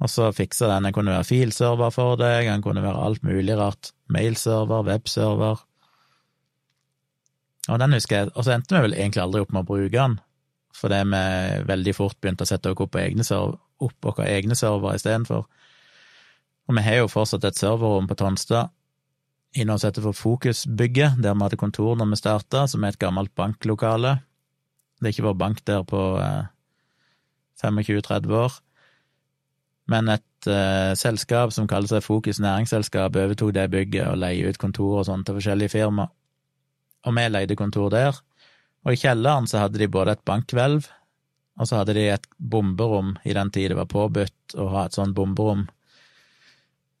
[0.02, 0.88] Og så fiksa den.
[0.88, 3.92] Den kunne være filserver for deg, den kunne være alt mulig rart.
[4.10, 5.62] Mailserver, webserver.
[7.70, 9.94] Og den husker jeg, og så endte vi vel egentlig aldri opp med å bruke
[9.94, 10.16] den,
[10.74, 11.20] fordi vi
[11.68, 15.46] veldig fort begynte å sette oss opp server, opp våre egne servere istedenfor.
[16.66, 18.72] Og vi har jo fortsatt et serverrom på Tonstad
[19.54, 23.02] i noe som for Fokusbygget, der vi hadde kontor når vi starta, som er et
[23.02, 24.16] gammelt banklokale.
[24.98, 26.50] Det er ikke vår bank der på eh,
[27.62, 28.58] 25-30 år.
[29.90, 34.60] Men et uh, selskap som kaller seg Fokus næringsselskap, overtok det bygget og leier ut
[34.60, 36.12] kontor og sånn til forskjellige firmaer.
[37.02, 38.18] Og vi leide kontor der.
[38.86, 40.86] Og i kjelleren så hadde de både et bankhvelv,
[41.58, 44.96] og så hadde de et bomberom i den tid det var påbudt å ha et
[44.96, 45.66] sånt bomberom.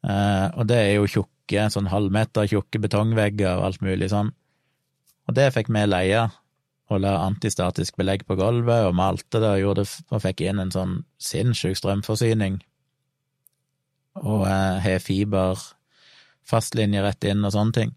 [0.02, 4.32] Uh, og det er jo tjukke, sånn halvmeter tjukke betongvegger og alt mulig sånn.
[5.30, 6.26] Og det fikk vi leie,
[6.92, 10.60] og la antistatisk belegg på gulvet, og malte det og, gjorde det, og fikk inn
[10.62, 12.58] en sånn sinnssyk strømforsyning.
[14.20, 15.60] Og har fiber,
[16.44, 17.92] fastlinje rett inn og sånne ting.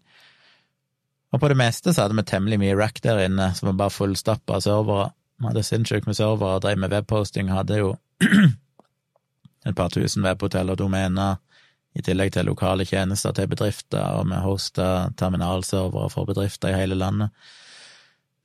[1.34, 3.92] Og på det meste så hadde vi temmelig mye rack der inne, som var bare
[3.92, 5.10] fullstappa av servere.
[5.36, 7.90] Vi hadde sinnssykt med servere, drev med webposting, hadde jo
[9.68, 11.42] et par tusen webhotell og domener,
[11.96, 16.98] i tillegg til lokale tjenester til bedrifter, og vi hosta terminalservere for bedrifter i hele
[16.98, 17.32] landet.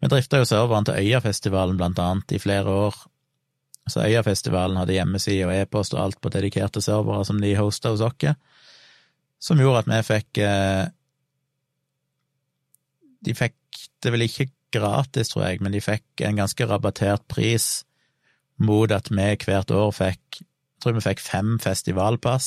[0.01, 2.95] Vi drifta jo serveren til Øyafestivalen, blant annet, i flere år.
[3.89, 8.03] Så Øyafestivalen hadde hjemmeside og e-post og alt på dedikerte servere som de hosta hos
[8.05, 8.35] oss,
[9.41, 10.85] som gjorde at vi fikk eh,
[13.25, 17.83] de fikk det vel ikke gratis, tror jeg, men de fikk en ganske rabattert pris
[18.61, 22.45] mot at vi hvert år fikk Jeg tror vi fikk fem festivalpass,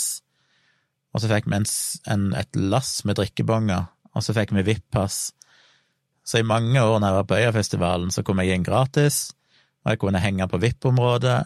[1.15, 1.67] og så fikk vi en,
[2.11, 5.29] en, et lass med drikkebonger, og så fikk vi VIP-pass.
[6.27, 9.29] Så i mange år når jeg var på Øyafestivalen, så kom jeg inn gratis,
[9.85, 11.39] og jeg kunne henge på VIP-området,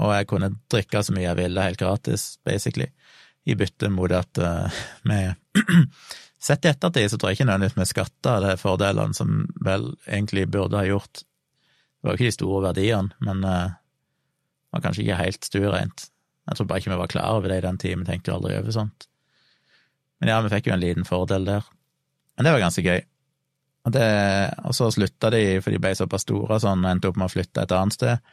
[0.00, 2.88] og jeg kunne drikke så mye jeg ville helt gratis, basically,
[3.48, 5.22] i bytte mot at uh, vi
[6.40, 10.46] Sett i ettertid så tror jeg ikke nødvendigvis vi skatta de fordelene som vel egentlig
[10.48, 11.20] burde ha gjort.
[11.20, 16.06] Det var jo ikke de store verdiene, men uh, det var kanskje ikke helt stuereint.
[16.48, 18.38] Jeg tror bare ikke vi var klar over det i den tiden, vi tenkte jo
[18.38, 19.04] aldri over sånt.
[20.20, 21.68] Men ja, vi fikk jo en liten fordel der.
[22.36, 23.04] Men det var ganske gøy.
[23.86, 24.06] Og, det,
[24.68, 27.32] og så slutta de, for de ble såpass store sånn, og endte opp med å
[27.32, 28.32] flytte et annet sted.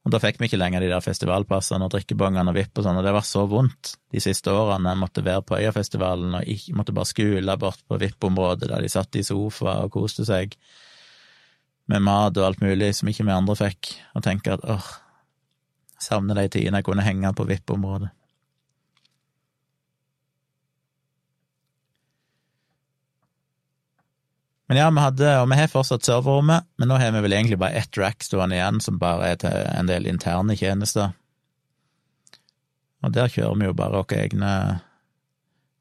[0.00, 2.96] Og da fikk vi ikke lenger de der festivalpassene og drikkebongene og vipp og sånn,
[2.96, 4.94] og det var så vondt de siste årene.
[4.94, 8.92] Jeg måtte være på Øyafestivalen og ikke, måtte bare skule bort på VIP-området der de
[8.92, 10.56] satt i sofa og koste seg
[11.90, 14.88] med mat og alt mulig som ikke vi andre fikk, og tenke at åh,
[16.00, 18.08] savner de tidene jeg kunne henge på VIP-området.
[24.70, 27.56] Men ja, vi hadde, og vi har fortsatt serverrommet, men nå har vi vel egentlig
[27.58, 31.10] bare ett rack stående igjen, som bare er til en del interne tjenester.
[33.02, 34.52] Og der kjører vi jo bare våre egne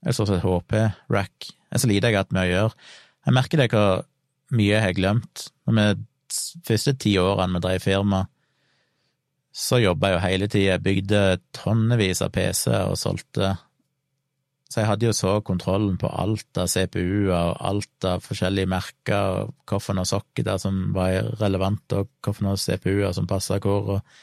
[0.07, 1.51] Jeg så sett HP-rack.
[1.69, 2.89] Er så lite jeg har hatt med å gjøre.
[3.27, 4.03] Jeg merker det hvor
[4.57, 5.45] mye jeg har glemt.
[5.67, 5.87] Når vi
[6.71, 8.23] første ti årene vi drev firma,
[9.53, 10.71] så jobba jeg jo hele tida.
[10.71, 13.53] Jeg bygde tonnevis av PC-er og solgte
[14.69, 19.47] så jeg hadde jo så kontrollen på alt av CPU-er og alt av forskjellige merker,
[19.65, 24.19] hvilke sokketer som var relevante, og hvilke CPU-er som passa hvor, og,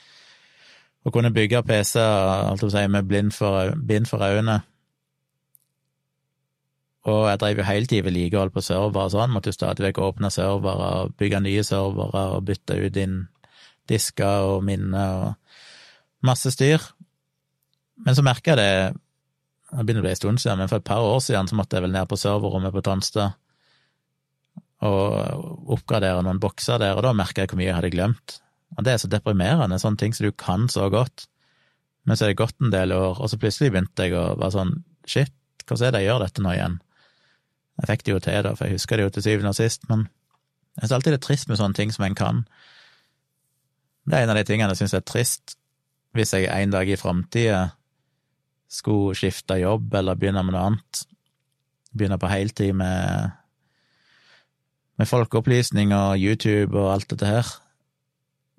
[1.02, 4.60] og, kunne bygge PC-er si, med blind for, bind for øynene.
[7.10, 9.98] Og jeg drev jo hele tiden vedlikehold på servere og sånn, måtte jo stadig vekk
[10.02, 13.24] åpne servere og bygge nye servere og bytte ut inn
[13.90, 15.34] disker og minner og
[16.26, 16.82] masse styr.
[18.06, 19.02] Men så merka jeg det
[19.72, 21.76] det begynner å bli en stund siden, men for et par år siden så måtte
[21.76, 23.34] jeg vel ned på serverrommet på Tonstad
[24.86, 28.36] og oppgradere noen bokser der, og da merka jeg hvor mye jeg hadde glemt.
[28.76, 31.26] Og det er så deprimerende, sånne ting som du kan så godt,
[32.06, 34.54] men så er det gått en del år, og så plutselig begynte jeg å være
[34.54, 34.74] sånn
[35.08, 35.32] shit,
[35.66, 36.76] hvordan er det jeg gjør dette nå igjen?
[37.80, 39.88] Jeg fikk det jo til, da, for jeg husker det jo til syvende og sist,
[39.90, 40.06] men
[40.76, 42.44] jeg syns alltid det er trist med sånne ting som en kan.
[44.06, 45.56] Det er en av de tingene jeg syns er trist,
[46.16, 47.64] hvis jeg en dag i framtida
[48.76, 51.02] skulle skifte jobb eller begynne med noe annet,
[51.96, 53.32] begynne på heltid med,
[55.00, 57.52] med folkeopplysning og YouTube og alt dette her,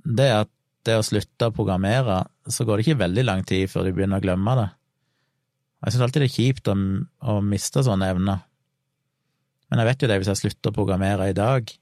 [0.08, 0.54] det at
[0.88, 4.22] det å slutte å programmere, så går det ikke veldig lang tid før du begynner
[4.22, 4.68] å glemme det.
[5.84, 6.76] Jeg syns alltid det er kjipt å,
[7.34, 8.46] å miste sånne evner.
[9.68, 11.74] Men jeg vet jo det, hvis jeg slutter å programmere i dag,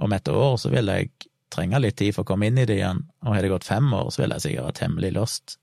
[0.00, 1.10] om et år så vil jeg
[1.52, 3.90] trenge litt tid for å komme inn i det igjen, og har det gått fem
[3.92, 5.58] år, så vil jeg sikkert være temmelig lost.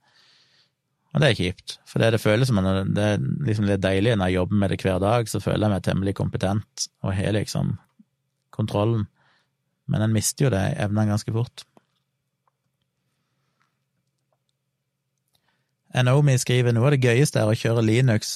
[1.18, 4.12] Og det er kjipt, for det, det føles som en, det er liksom litt deilig
[4.14, 7.34] når jeg jobber med det hver dag, så føler jeg meg temmelig kompetent og har
[7.34, 7.72] liksom
[8.54, 9.08] kontrollen,
[9.90, 11.64] men en mister jo det evnene ganske fort.
[15.98, 18.36] Enomi skriver noe av det gøyeste er å kjøre Linux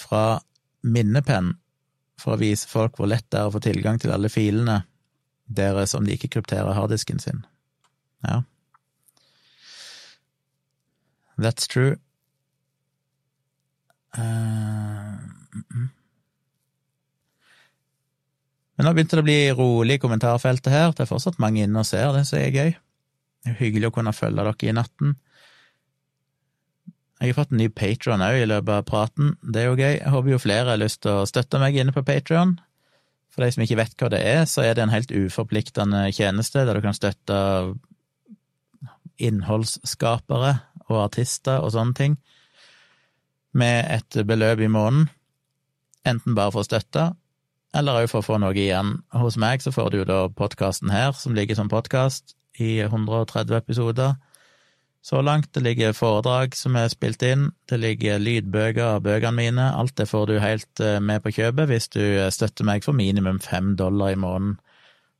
[0.00, 0.38] fra
[0.88, 1.52] minnepenn
[2.16, 4.86] for å vise folk hvor lett det er å få tilgang til alle filene
[5.44, 7.44] deres om de ikke krypterer harddisken sin.
[8.24, 8.40] Ja.
[11.36, 11.98] That's true.
[14.16, 15.86] Uh,
[18.76, 20.90] Men nå begynte det å bli rolig i kommentarfeltet her.
[20.92, 22.74] Det er fortsatt mange inne og ser, det som er gøy.
[23.44, 25.16] Det er hyggelig å kunne følge dere i natten.
[27.16, 29.32] Jeg har fått en ny Patron òg i løpet av praten.
[29.40, 29.94] Det er jo gøy.
[29.94, 32.58] Jeg håper jo flere har lyst til å støtte meg inne på Patron.
[33.32, 36.66] For de som ikke vet hva det er, så er det en helt uforpliktende tjeneste
[36.68, 37.38] der du kan støtte
[39.16, 40.52] innholdsskapere
[40.90, 42.18] og artister og sånne ting
[43.56, 45.08] med et beløp i måneden,
[46.06, 47.10] enten bare for støtte,
[47.76, 48.98] eller òg for å få noe igjen.
[49.16, 54.14] Hos meg så får du da podkasten her, som ligger som podkast i 130 episoder
[55.06, 55.52] så langt.
[55.54, 59.66] Det ligger foredrag som er spilt inn, det ligger lydbøker av bøkene mine.
[59.78, 62.02] Alt det får du helt eh, med på kjøpet hvis du
[62.34, 64.56] støtter meg for minimum fem dollar i måneden.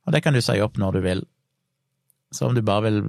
[0.07, 1.23] Og det kan du si opp når du vil.
[2.35, 2.99] Så om du bare vil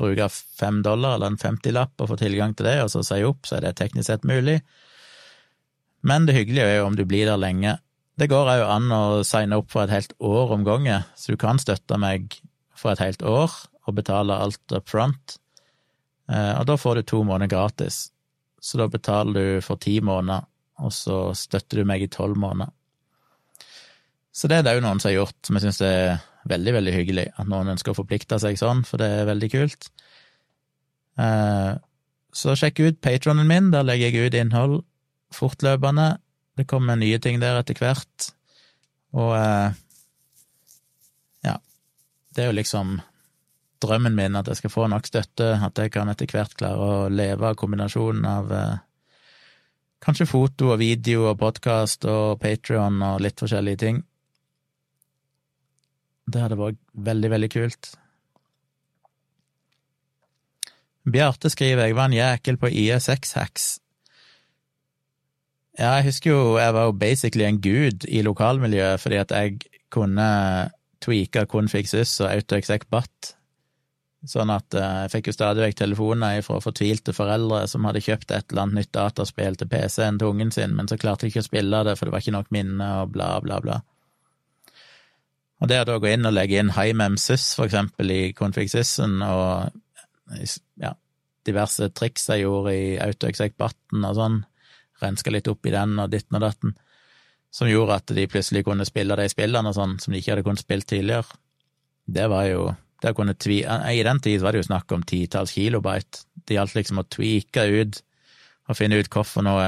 [0.00, 3.46] bruke fem dollar eller en femtilapp og få tilgang til det, og så si opp,
[3.46, 4.60] så er det teknisk sett mulig.
[6.04, 7.78] Men det hyggelige er jo om du blir der lenge.
[8.20, 11.40] Det går òg an å signe opp for et helt år om gangen, så du
[11.40, 12.36] kan støtte meg
[12.76, 13.54] for et helt år
[13.84, 15.38] og betale alt up front.
[16.30, 18.08] Eh, og da får du to måneder gratis.
[18.60, 20.46] Så da betaler du for ti måneder,
[20.80, 22.72] og så støtter du meg i tolv måneder.
[24.34, 26.94] Så det er det òg noen som har gjort, som jeg syns er veldig, veldig
[26.94, 27.26] hyggelig.
[27.40, 29.88] At noen ønsker å forplikte seg sånn, for det er veldig kult.
[31.20, 31.72] Eh,
[32.34, 34.80] så sjekk ut patronen min, der legger jeg ut innhold
[35.34, 36.14] fortløpende.
[36.58, 38.30] Det kommer nye ting der etter hvert.
[39.14, 39.76] Og eh,
[41.46, 41.58] ja,
[42.34, 42.96] det er jo liksom
[43.84, 47.12] drømmen min at jeg skal få nok støtte, at jeg kan etter hvert klare å
[47.12, 48.82] leve av kombinasjonen av eh,
[50.04, 54.02] kanskje foto og video og podkast og Patrion og litt forskjellige ting.
[56.30, 57.90] Det hadde vært veldig, veldig kult.
[61.04, 63.66] Bjarte skriver jeg var en jækel på IS6-hacks.
[65.74, 69.58] Ja, jeg husker jo jeg var jo basically en gud i lokalmiljøet fordi at jeg
[69.92, 70.26] kunne
[71.04, 73.34] tweake config sys og autoexec bat.
[74.24, 78.32] Sånn at eh, jeg fikk jo stadig vekk telefoner fra fortvilte foreldre som hadde kjøpt
[78.32, 81.42] et eller annet nytt dataspill til PC-en til ungen sin, men så klarte de ikke
[81.44, 83.82] å spille det, for det var ikke nok minne og bla, bla, bla.
[85.64, 90.42] Og det å da gå inn og legge inn HiMemSys, for eksempel, i config-sysen, og
[90.76, 90.90] ja,
[91.48, 94.36] diverse triks jeg gjorde i AutoExec-batten og sånn,
[95.00, 96.76] renska litt opp i den og ditten og datten,
[97.48, 100.44] som gjorde at de plutselig kunne spille de spillene og sånn som de ikke hadde
[100.44, 101.40] kunnet spille tidligere.
[102.04, 102.68] Det var jo
[103.00, 106.26] det å kunne tvi I den tid var det jo snakk om titalls kilobyte.
[106.44, 108.04] Det gjaldt liksom å tweake ut
[108.68, 109.66] og finne ut hvorfor noe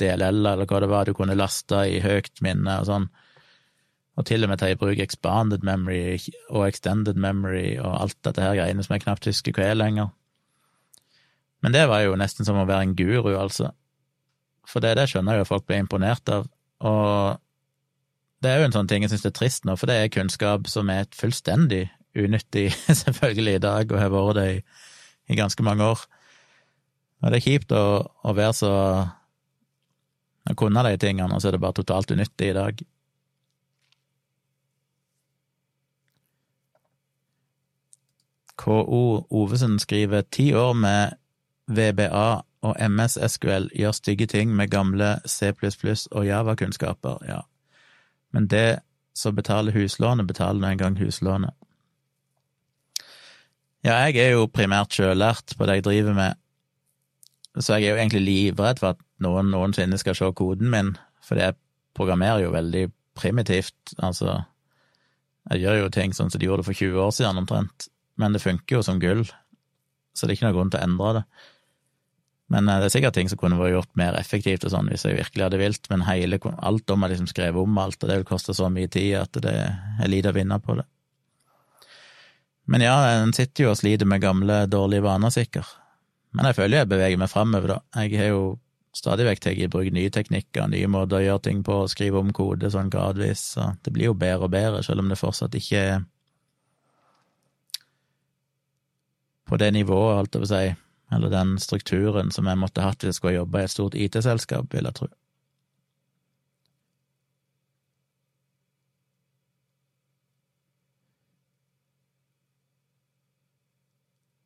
[0.00, 3.08] DLL eller hva det var du kunne laste i høyt minne og sånn.
[4.14, 6.18] Og til og med ta i bruk expanded memory
[6.48, 10.12] og extended memory og alt dette her greiene som jeg knapt husker hva er lenger.
[11.64, 13.72] Men det var jo nesten som å være en guru, altså.
[14.68, 16.46] For det, det skjønner jeg jo folk blir imponert av.
[16.84, 17.40] Og
[18.44, 20.68] det er jo en sånn ting jeg syns er trist nå, for det er kunnskap
[20.70, 22.68] som er fullstendig unyttig,
[23.02, 24.58] selvfølgelig, i dag, og har vært det i,
[25.32, 26.04] i, ganske mange år.
[27.24, 28.72] Og det er kjipt å, å være så
[30.44, 32.80] Å kunne de tingene, og så er det bare totalt unyttig i dag.
[38.56, 41.16] KO Ovesen skriver ti år med
[41.66, 42.28] VBA
[42.64, 45.52] og MS SQL gjør stygge ting med gamle C++
[46.12, 47.40] og Java-kunnskaper, ja.
[48.32, 48.80] Men det
[49.14, 51.52] som betaler huslånet, betaler nå engang huslånet.
[53.84, 56.40] Ja, jeg er jo primært sjøllært på det jeg driver med,
[57.60, 61.38] så jeg er jo egentlig livredd for at noen noensinne skal se koden min, for
[61.38, 61.58] jeg
[61.94, 64.42] programmerer jo veldig primitivt, altså
[65.52, 67.88] Jeg gjør jo ting sånn som de gjorde for 20 år siden omtrent,
[68.20, 69.24] men det funker jo som gull,
[70.14, 71.24] så det er ikke noen grunn til å endre det.
[72.52, 75.06] Men eh, det er sikkert ting som kunne vært gjort mer effektivt og sånn, hvis
[75.06, 78.18] jeg virkelig hadde vilt, men hele, alt om jeg liksom skrevet om alt, og det
[78.20, 80.86] vil koste så mye tid at det er lite å vinne på det.
[82.70, 85.68] Men ja, en sitter jo og sliter med gamle, dårlige vaner, sikkert.
[86.34, 88.04] Men jeg føler jeg beveger meg framover, da.
[88.04, 88.44] Jeg har jo
[88.94, 92.32] stadig vekk tatt i bruk nye teknikker, nye måter å gjøre ting på, skrive om
[92.34, 95.82] kode sånn gradvis, så det blir jo bedre og bedre, selv om det fortsatt ikke
[95.82, 96.04] er
[99.46, 100.64] på det nivået, holdt jeg på si,
[101.14, 104.72] eller den strukturen som jeg måtte hatt hvis jeg skulle jobbe i et stort IT-selskap,
[104.72, 105.10] vil jeg tro.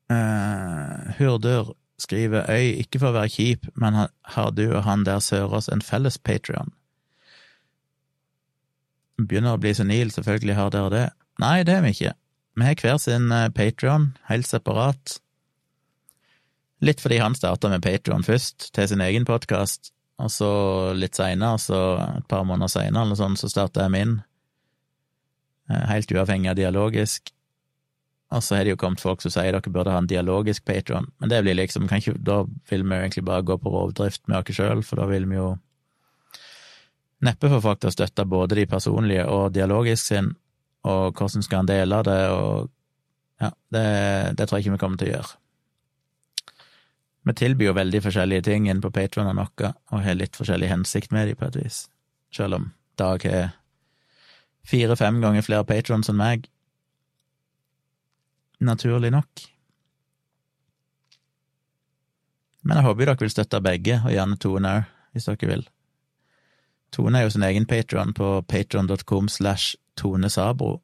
[0.09, 5.21] Uh, Hurdur skriver Øy, ikke for å være kjip, men har du og han der
[5.21, 6.73] Sørås en felles Patrion?
[9.19, 11.05] Begynner å bli senil, selvfølgelig har dere det.
[11.43, 12.15] Nei, det har vi ikke.
[12.59, 15.19] Vi har hver sin eh, Patrion, helt separat.
[16.83, 20.49] Litt fordi han starta med Patrion først, til sin egen podkast, og så
[20.99, 21.79] litt seinere, så
[22.17, 24.17] et par måneder seinere eller sånn, så starta jeg min,
[25.71, 27.31] eh, helt uavhengig av dialogisk.
[28.35, 31.07] Og så har det jo kommet folk som sier dere burde ha en dialogisk patron,
[31.21, 34.43] men det blir liksom ikke, Da vil vi jo egentlig bare gå på rovdrift med
[34.43, 35.59] oss sjøl, for da vil vi jo
[37.23, 40.35] neppe få folk til å støtte både de personlige og dialogisk sin,
[40.87, 42.71] og hvordan skal han dele det, og
[43.43, 43.85] ja, det,
[44.39, 45.37] det tror jeg ikke vi kommer til å gjøre.
[47.29, 50.71] Vi tilbyr jo veldig forskjellige ting inn på Patron og noe, og har litt forskjellig
[50.71, 51.87] hensikt med dem, på et vis.
[52.35, 53.53] Selv om Dag har
[54.67, 56.49] fire-fem ganger flere patrons enn meg.
[58.59, 59.45] Naturlig nok.
[62.67, 65.63] Men jeg håper dere vil støtte begge, og gjerne Tone òg, hvis dere vil.
[66.93, 70.79] Tone er jo sin egen patron på patron.com slash Tone Sabro,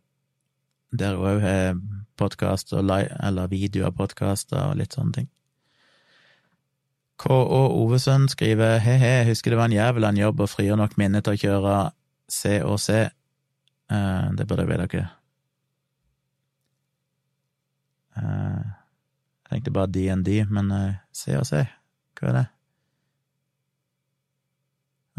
[0.90, 1.78] der hun òg har
[2.18, 5.30] podkast eller video av podkaster og litt sånne ting.
[7.20, 7.60] K.Å.
[7.78, 11.42] Ovesund skriver he-he, husker det var en jævla jobb og frigjør nok minne til å
[11.44, 11.74] kjøre
[12.30, 13.04] C og C.
[13.92, 15.10] Uh, det burde jeg vite dere.
[18.18, 18.64] Uh,
[19.44, 21.62] jeg tenkte bare DND, men uh, C og C,
[22.18, 22.46] hva er det?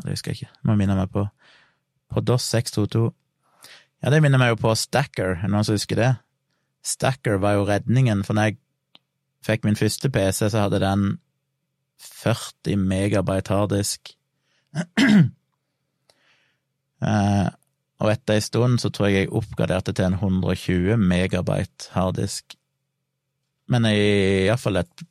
[0.04, 1.24] Det husker jeg ikke, må minne meg på.
[2.12, 3.08] På DOS 622.
[4.04, 6.12] Ja, det minner meg jo på Stacker, er det noen som husker det?
[6.86, 8.60] Stacker var jo redningen, for når jeg
[9.46, 11.06] fikk min første PC, så hadde den
[12.02, 14.12] 40 megabyte harddisk.
[17.08, 17.48] eh,
[18.04, 22.58] og etter ei stund så tror jeg jeg oppgraderte til en 120 megabyte harddisk.
[23.72, 23.96] Men i
[24.46, 25.06] iallfall et,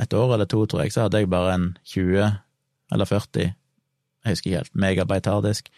[0.00, 2.30] et år eller to, tror jeg, så hadde jeg bare en 20
[2.94, 3.52] eller 40,
[4.26, 5.70] jeg husker ikke helt, megabyte harddisk.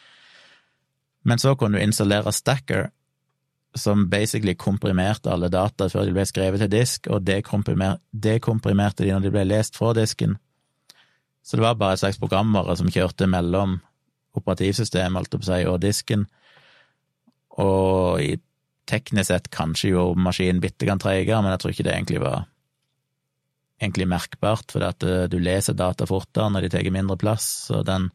[1.24, 2.90] Men så kunne du installere Stacker,
[3.74, 9.26] som basically komprimerte alle data før de ble skrevet til disk, og dekomprimerte de når
[9.26, 10.38] de ble lest fra disken.
[11.44, 13.78] Så det var bare et slags programvare som kjørte mellom
[14.36, 16.26] operativsystemet, si, og disken.
[17.58, 18.36] Og i
[18.88, 22.46] teknisk sett kanskje jo maskinen bitte grann treigere, men jeg tror ikke det egentlig var
[23.78, 27.84] egentlig merkbart, fordi at eh, du leser data fortere når de tar mindre plass, og
[27.86, 28.08] den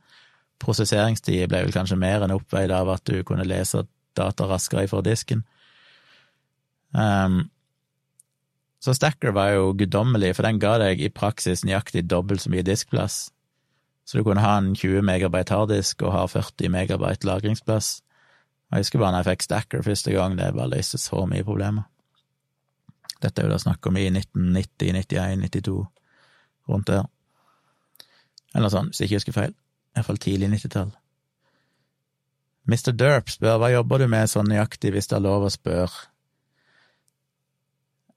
[0.63, 3.85] prosesseringstida ble vel kanskje mer enn oppveid av at du kunne lese
[4.17, 5.43] data raskere ifra disken.
[6.93, 7.49] Um,
[8.83, 12.65] så Stacker var jo guddommelig, for den ga deg i praksis nøyaktig dobbelt så mye
[12.67, 13.29] diskplass.
[14.03, 17.95] Så du kunne ha en 20 megabyte harddisk og ha 40 megabyte lagringsplass.
[18.73, 21.87] Jeg husker bare når jeg fikk Stacker første gang, det bare løste så mye problemer.
[23.23, 25.77] Dette er jo da snakk om i 1990, 91, 92,
[26.67, 27.07] rundt der.
[28.53, 29.55] Eller sånn, hvis jeg ikke husker feil.
[29.93, 30.91] Iallfall tidlig 90-tall.
[32.69, 32.93] Mr.
[32.95, 36.07] Derp spør hva jobber du med sånn nøyaktig, hvis det er lov å spørre?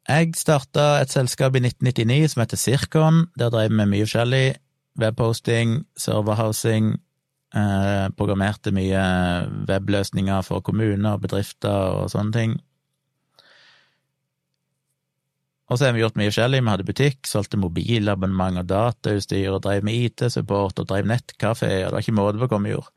[0.06, 3.24] Jeg starta et selskap i 1999 som heter Sirkon.
[3.34, 4.44] Der drev vi med mye forskjellig.
[5.02, 6.92] Webposting, serverhousing,
[7.54, 9.02] eh, programmerte mye
[9.68, 12.54] webløsninger for kommuner, og bedrifter og sånne ting.
[15.66, 16.60] Og så har vi gjort mye forskjellig.
[16.62, 21.90] Vi hadde butikk, solgte mobilabonnement og datautstyr, og drev med IT-support og drev nettkafé, og
[21.90, 22.92] det var ikke måte på hva vi gjorde.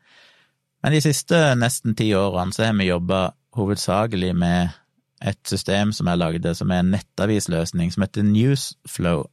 [0.80, 3.24] Men de siste nesten ti årene så har vi jobba
[3.58, 4.78] hovedsakelig med
[5.20, 9.26] et system som jeg lagde, som er en nettavisløsning, som heter Newsflow.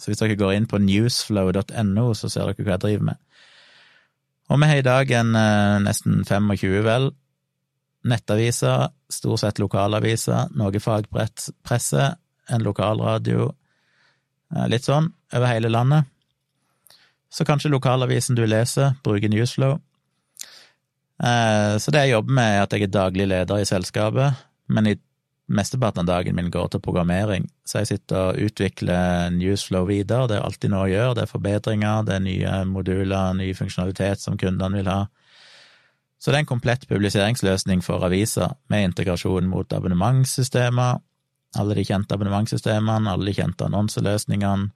[0.00, 3.20] Så hvis dere går inn på newsflow.no, så ser dere hva jeg driver med.
[4.50, 7.10] Og vi har i dag en eh, nesten 25, vel,
[8.10, 12.08] nettaviser, stort sett lokalaviser, noe fagpresse,
[12.50, 13.50] en lokalradio,
[14.54, 16.08] eh, litt sånn, over hele landet.
[17.30, 19.78] Så kanskje lokalavisen du leser, bruker Newsflow.
[21.22, 24.86] Eh, så det jeg jobber med, er at jeg er daglig leder i selskapet, men
[24.86, 24.96] i
[25.50, 30.28] mesteparten av dagen min går til programmering, så jeg sitter og utvikler Newsflow videre.
[30.30, 34.22] Det er alltid noe å gjøre, det er forbedringer, det er nye moduler, ny funksjonalitet
[34.22, 35.00] som kundene vil ha.
[36.20, 41.00] Så det er en komplett publiseringsløsning for aviser, med integrasjon mot abonnementssystemer,
[41.58, 44.70] alle de kjente abonnementssystemene, alle de kjente annonseløsningene,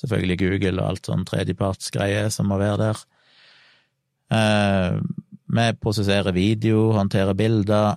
[0.00, 3.04] selvfølgelig Google og alt sånn tredjepartsgreier som må være der.
[4.36, 4.98] Eh,
[5.56, 7.96] vi prosesserer video, håndterer bilder.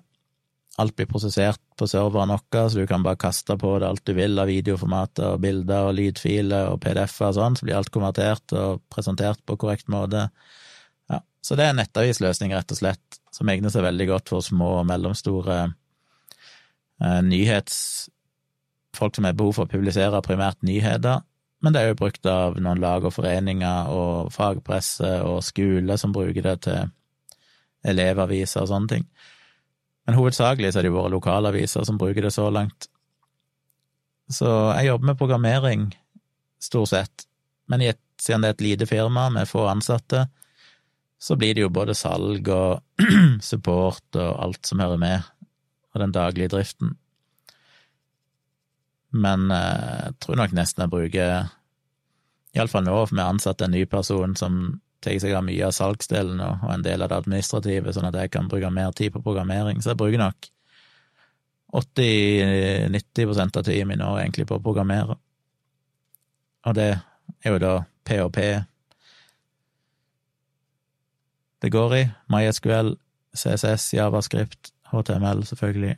[0.80, 4.14] Alt blir prosessert på serveren vår, så du kan bare kaste på det alt du
[4.15, 8.56] vil av videoformater og bilder og lydfiler og PDF-er og sånn, så blir alt konvertert
[8.56, 10.30] og presentert på korrekt måte.
[11.11, 14.45] Ja, så det er en nettavisløsning, rett og slett, som egner seg veldig godt for
[14.45, 15.65] små og mellomstore
[17.25, 18.09] nyhets...
[18.97, 21.21] Folk som har behov for å publisere primært nyheter,
[21.61, 26.13] men det er jo brukt av noen lag og foreninger og fagpresse og skoler som
[26.15, 26.89] bruker det til
[27.85, 29.05] elevaviser og sånne ting.
[30.07, 32.89] Men hovedsakelig så er det jo våre lokalaviser som bruker det så langt.
[34.29, 35.87] Så jeg jobber med programmering,
[36.61, 37.25] stort sett,
[37.69, 40.27] men et, siden det er et lite firma med få ansatte,
[41.19, 43.03] så blir det jo både salg og
[43.51, 45.29] support og alt som hører med
[45.93, 46.98] og den daglige driften.
[49.09, 51.50] Men eh, jeg tror nok nesten jeg bruker
[52.58, 55.74] Iallfall nå, for vi har ansatt en ny person som tar seg av mye av
[55.76, 59.24] salgsdelen og en del av det administrative, sånn at jeg kan bruke mer tid på
[59.24, 59.82] programmering.
[59.82, 60.50] Så jeg bruker nok
[61.80, 65.16] 80-90% av tida mi nå egentlig på å programmere.
[66.68, 67.76] Og det er jo da
[68.09, 68.40] PHP
[71.59, 72.03] det går i.
[72.32, 72.93] MySQL,
[73.35, 75.98] CSS, Javascript, HTML, selvfølgelig.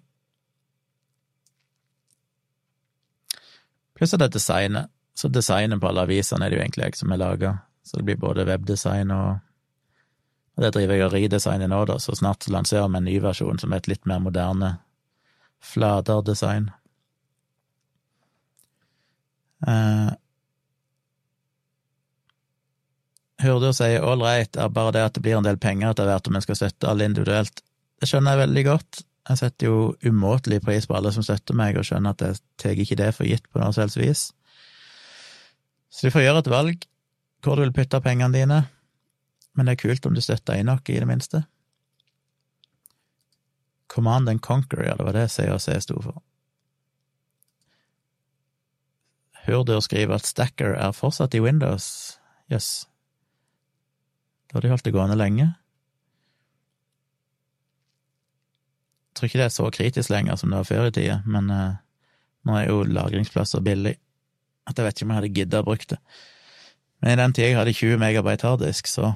[3.95, 4.91] Pluss at det er designet.
[5.15, 7.53] Så designet på alle avisene er det jo egentlig jeg som har laga.
[7.83, 9.39] Så det blir både webdesign og
[10.55, 13.59] Og det driver jeg og redesigner nå, da, så snart lanserer vi en ny versjon
[13.59, 14.71] som er et litt mer moderne,
[15.63, 16.65] flatere design.
[19.67, 20.11] Eh,
[23.41, 26.27] Hørte sier si ålreit, er bare det at det blir en del penger etter hvert
[26.27, 27.63] om en skal støtte alle individuelt.
[28.01, 29.01] Det skjønner jeg veldig godt.
[29.29, 32.81] Jeg setter jo umåtelig pris på alle som støtter meg, og skjønner at jeg tar
[32.81, 34.23] ikke det for gitt på noe selvs vis.
[35.91, 36.87] Så du får gjøre et valg
[37.41, 38.59] hvor du vil putte pengene dine,
[39.57, 41.43] men det er kult om du støtter Einok, i det minste.
[43.91, 46.21] Command and Conquer, ja, det var det CAC sto for.
[49.45, 52.17] Hurdur skriver at Stacker er fortsatt i Windows.
[52.49, 52.69] Jøss.
[52.85, 52.87] Yes.
[54.47, 55.49] Da har de holdt det gående lenge.
[59.15, 61.79] Tror ikke det er så kritisk lenger som det var før i tida, men uh,
[62.47, 63.95] nå er jo lagringsplasser billig.
[64.69, 65.99] At jeg vet ikke om jeg hadde gidda å bruke det.
[67.01, 69.13] Men i den tida jeg hadde 20 megabyte harddisk, så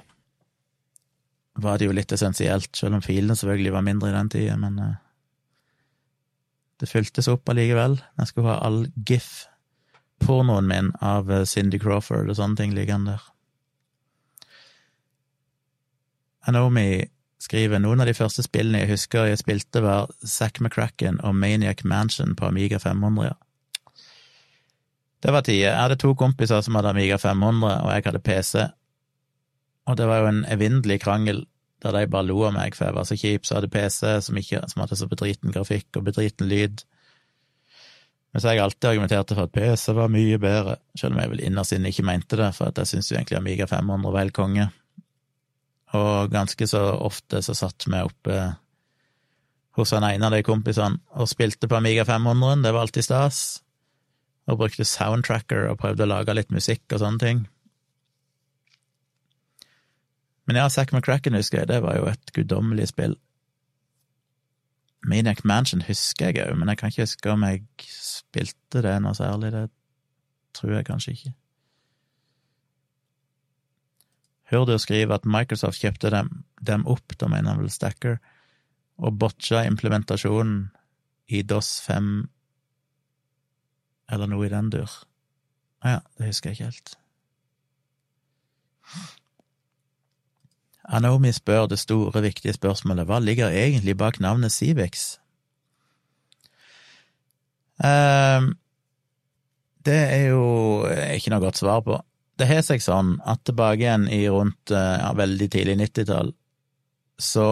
[1.61, 4.79] var det jo litt essensielt, selv om filene selvfølgelig var mindre i den tida, men
[4.81, 4.95] uh,
[6.81, 7.99] det fyltes opp allikevel.
[8.19, 13.31] Jeg skulle ha all GIF-pornoen min av uh, Cindy Crawford og sånne ting liggende der.
[16.45, 17.05] Anomi
[17.45, 21.83] skriver noen av de første spillene jeg husker jeg spilte, var Zack McCracken og Maniac
[21.85, 23.35] Mansion på Amiga 500.
[25.25, 25.71] Det var tider.
[25.71, 28.65] Jeg hadde to kompiser som hadde Amiga 500, og jeg hadde PC.
[29.85, 31.45] Og det var jo en evinnelig krangel
[31.85, 34.37] der de bare lo av meg, for jeg var så kjip, så hadde PC som,
[34.39, 36.81] ikke, som hadde så bedriten grafikk og bedriten lyd.
[38.33, 41.43] Men så jeg alltid argumenterte for at PC var mye bedre, selv om jeg vel
[41.45, 44.65] innerst inne ikke mente det, for at jeg syns egentlig Amiga 500 var helt konge.
[45.95, 48.39] Og ganske så ofte så satt vi oppe
[49.75, 53.41] hos han ene av de kompisene og spilte på Amiga 500, det var alltid stas,
[54.47, 57.43] og brukte soundtracker og prøvde å lage litt musikk og sånne ting.
[60.45, 63.17] Men ja, Zack McCracken husker jeg, det var jo et guddommelig spill.
[65.05, 69.17] Maniac Mansion husker jeg òg, men jeg kan ikke huske om jeg spilte det noe
[69.17, 69.51] særlig.
[69.53, 69.65] Det
[70.57, 71.33] tror jeg kanskje ikke.
[74.51, 78.19] Hører du skrive at Microsoft kjøpte dem, dem opp, da mener han vel Stacker,
[79.01, 80.67] og botcha implementasjonen
[81.27, 82.11] i DOS 5
[84.13, 84.91] eller noe i den dur.
[85.81, 86.95] Å ja, det husker jeg ikke helt.
[90.85, 95.15] Anomi spør det store, viktige spørsmålet hva ligger egentlig bak navnet Civix?
[97.81, 98.53] Um,
[99.85, 100.43] det er jo
[100.85, 101.97] ikke noe godt svar på.
[102.35, 106.33] Det har seg sånn at tilbake igjen i rundt eh, ja, veldig tidlig 90-tall,
[107.21, 107.47] så,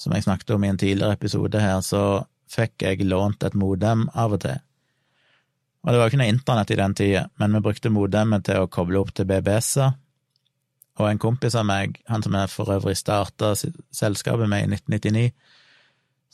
[0.00, 2.02] som jeg snakket om i en tidligere episode her, så
[2.50, 4.58] fikk jeg lånt et modem av og til.
[5.84, 8.64] Og det var jo ikke noe internett i den tida, men vi brukte modemet til
[8.64, 9.94] å koble opp til BBS-er
[10.98, 15.28] og en kompis av meg, han som jeg for øvrig starta selskapet med i 1999,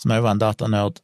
[0.00, 1.02] som òg var en datanerd,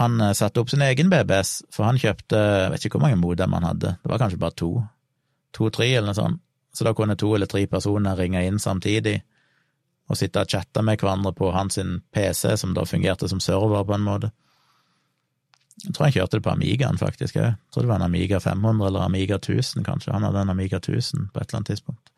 [0.00, 3.20] han eh, satte opp sin egen BBS, for han kjøpte jeg vet ikke hvor mange
[3.20, 4.70] modem han hadde, det var kanskje bare to,
[5.54, 6.40] to-tre eller noe sånt,
[6.74, 9.20] så da kunne to eller tre personer ringe inn samtidig
[10.10, 11.78] og sitte og chatte med hverandre på hans
[12.12, 14.30] PC, som da fungerte som server på en måte.
[15.84, 17.36] Jeg tror han kjørte det på Amigaen, faktisk.
[17.38, 20.12] Jeg tror det var en Amiga 500 eller Amiga 1000, kanskje.
[20.12, 22.12] Han hadde en Amiga 1000 på et eller annet tidspunkt.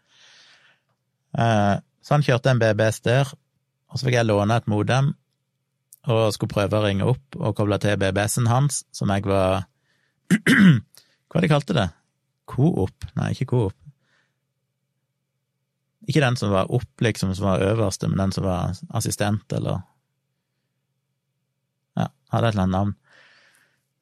[1.39, 3.31] Eh, så han kjørte en BBS der,
[3.91, 5.15] og så fikk jeg låne et modem
[6.07, 9.67] og skulle prøve å ringe opp og koble til BBS-en hans, som jeg var
[11.31, 11.89] Hva de kalte det?
[12.51, 13.07] Coop?
[13.19, 13.77] Nei, ikke Coop.
[16.07, 19.83] Ikke den som var opp, liksom, som var øverste, men den som var assistent, eller
[21.97, 22.93] Ja, hadde et eller annet navn.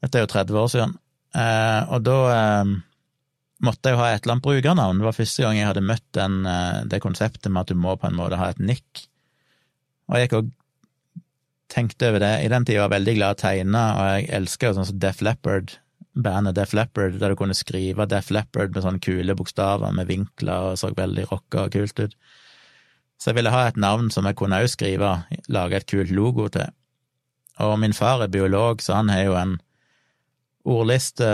[0.03, 0.99] Dette er jo 30 år siden.
[1.35, 2.73] Eh, og da eh,
[3.65, 5.01] måtte jeg jo ha et eller annet brukernavn.
[5.01, 7.95] Det var første gang jeg hadde møtt den, eh, det konseptet med at du må
[7.97, 9.07] på en måte ha et nikk.
[10.11, 10.53] Og jeg gikk og
[11.73, 12.35] tenkte over det.
[12.45, 14.91] I den tida var jeg veldig glad i å tegne, og jeg elsker jo sånn
[14.91, 15.79] som Def Leppard,
[16.15, 20.71] bandet Def Leppard, der du kunne skrive Def Leppard med sånne kule bokstaver med vinkler
[20.71, 22.17] og så veldig rocka og kult ut.
[23.19, 25.11] Så jeg ville ha et navn som jeg kunne også skrive,
[25.49, 26.71] lage et kult logo til.
[27.63, 29.55] Og min far er biolog, så han har jo en
[30.65, 31.31] ordliste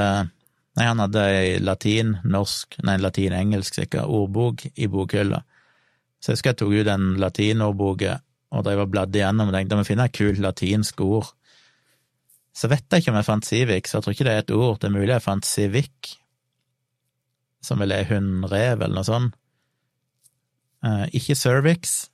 [0.78, 5.40] Nei, han hadde ei latin, norsk, nei, latin-engelsk sikkert, ordbok i bokhylla.
[6.22, 8.20] Så jeg husker jeg tok ut den latinordboka
[8.54, 11.32] og drev og bladde igjennom og tenkte jeg finner et kult latinsk ord.
[12.56, 14.54] Så vet jeg ikke om jeg fant civic, så jeg tror ikke det er et
[14.56, 14.80] ord.
[14.80, 16.14] Det er mulig jeg fant civic,
[17.62, 19.36] som vel er hundrev eller noe sånt.
[20.80, 22.08] Eh, ikke cervix,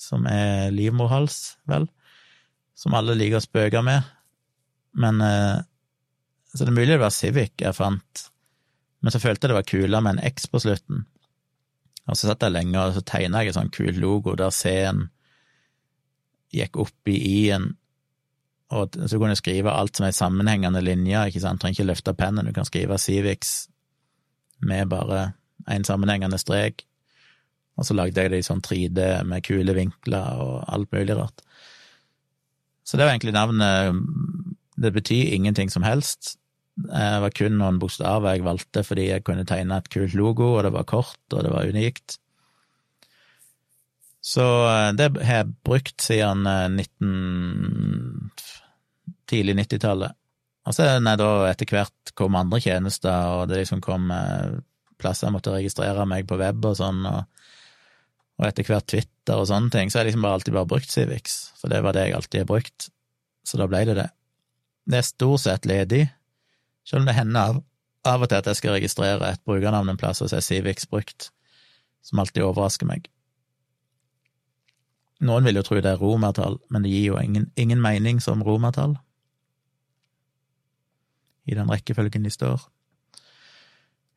[0.00, 1.86] som er livmorhals, vel,
[2.76, 4.04] som alle liker å spøke med,
[5.00, 5.62] men eh,
[6.52, 8.26] så det er mulig det var Civic jeg fant,
[9.00, 11.06] men så følte jeg det var kulere med en X på slutten.
[12.10, 15.06] Og så satt jeg lenge og så tegna jeg en sånn kul logo der C-en
[16.52, 17.70] gikk opp i I-en,
[18.72, 22.16] og så kunne jeg skrive alt som er sammenhengende linjer, ikke sant, trenger ikke løfte
[22.16, 23.68] pennen, du kan skrive Civix
[24.62, 25.32] med bare
[25.70, 26.86] én sammenhengende strek,
[27.76, 31.44] og så lagde jeg det i sånn 3D med kule vinkler og alt mulig rart.
[32.84, 33.94] Så det var egentlig navnet
[34.82, 36.36] Det betyr ingenting som helst,
[36.74, 40.64] det var kun noen bokstaver jeg valgte fordi jeg kunne tegne et kult logo, og
[40.64, 42.16] det var kort, og det var unikt.
[44.22, 48.30] Så eh, det har jeg brukt siden 19...
[49.30, 50.18] Tidlig 90-tallet.
[50.68, 54.60] Og så når da etter hvert kom andre tjenester, og det liksom kom eh,
[55.02, 57.24] plasser jeg måtte registrere meg på web og sånn, og,
[58.38, 60.94] og etter hvert Twitter og sånne ting, så har jeg liksom bare alltid bare brukt
[60.94, 62.88] Civix, for det var det jeg alltid har brukt.
[63.46, 64.08] Så da ble det det.
[64.86, 66.04] Det er stort sett ledig.
[66.86, 67.62] Selv om det hender av,
[68.06, 71.30] av og til at jeg skal registrere et brukernavn en plass og se Civix brukt,
[72.06, 73.08] som alltid overrasker meg.
[75.22, 78.42] Noen vil jo tro det er romertall, men det gir jo ingen, ingen mening som
[78.46, 78.96] romertall
[81.48, 82.62] i den rekkefølgen de står.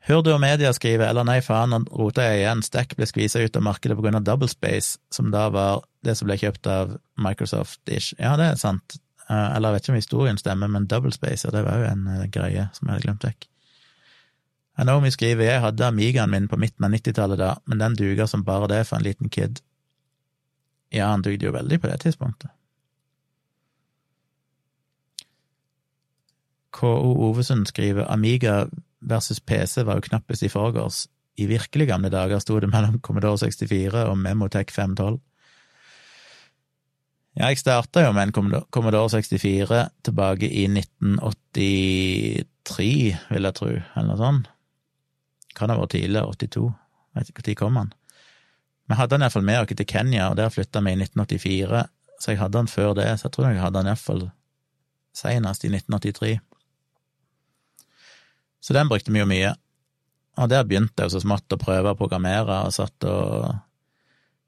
[0.06, 3.42] Hør du og media skriver eller nei, faen, nå rota jeg igjen, Stack ble skvisa
[3.42, 8.14] ut av markedet av Doublespace, som da var det som ble kjøpt av Microsoft-ish.
[8.22, 11.52] Ja, det er sant, Eh, eller jeg vet ikke om historien stemmer, men double ja,
[11.52, 13.48] det var jo en uh, greie som jeg hadde glemt vekk.
[14.84, 18.44] Anomi skriver jeg hadde Amigaen min på midten av 90-tallet da, men den duger som
[18.46, 19.64] bare det for en liten kid.
[20.94, 22.52] Ja, han dugde jo veldig på det tidspunktet.
[26.76, 28.66] KO Ovesund skriver Amiga
[29.00, 31.06] versus PC var jo knappest i forgårs.
[31.40, 35.20] I virkelig gamle dager sto det mellom Commodore 64 og Memotech 512.
[37.36, 38.36] Ja, jeg starta jo med en
[38.72, 44.48] Commodore 64 tilbake i 1983, vil jeg tro, eller noe sånt.
[45.56, 46.72] Kan ha vært tidligere, 82.
[47.16, 47.92] Jeg vet ikke når kom han.
[48.86, 51.84] Vi hadde den iallfall med oss til Kenya, og der flytta vi i 1984,
[52.20, 54.24] så jeg hadde den før det, så jeg tror jeg hadde den iallfall
[55.16, 56.40] senest i 1983.
[58.66, 59.54] Så den brukte vi jo mye.
[60.42, 63.54] Og der begynte jeg så smått å prøve å programmere, og satt og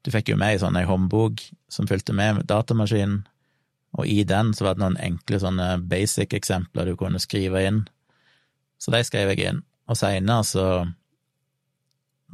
[0.06, 3.22] du fikk jo med ei sånn ei håndbok som fulgte med datamaskinen,
[3.98, 7.80] og i den så var det noen enkle sånne basic-eksempler du kunne skrive inn.
[8.78, 9.62] Så de skrev jeg inn.
[9.88, 10.66] Og seinere så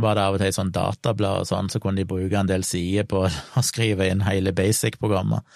[0.02, 2.50] var det av og til et sånn datablad og sånn, så kunne de bruke en
[2.50, 3.22] del sider på
[3.58, 5.46] å skrive inn hele basic-programmer.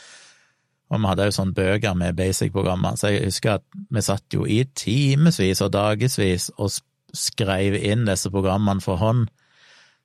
[0.89, 4.47] Og vi hadde jo sånne bøker med basic-programmer, så jeg husker at vi satt jo
[4.49, 6.73] i timevis og dagevis og
[7.17, 9.29] skrev inn disse programmene for hånd.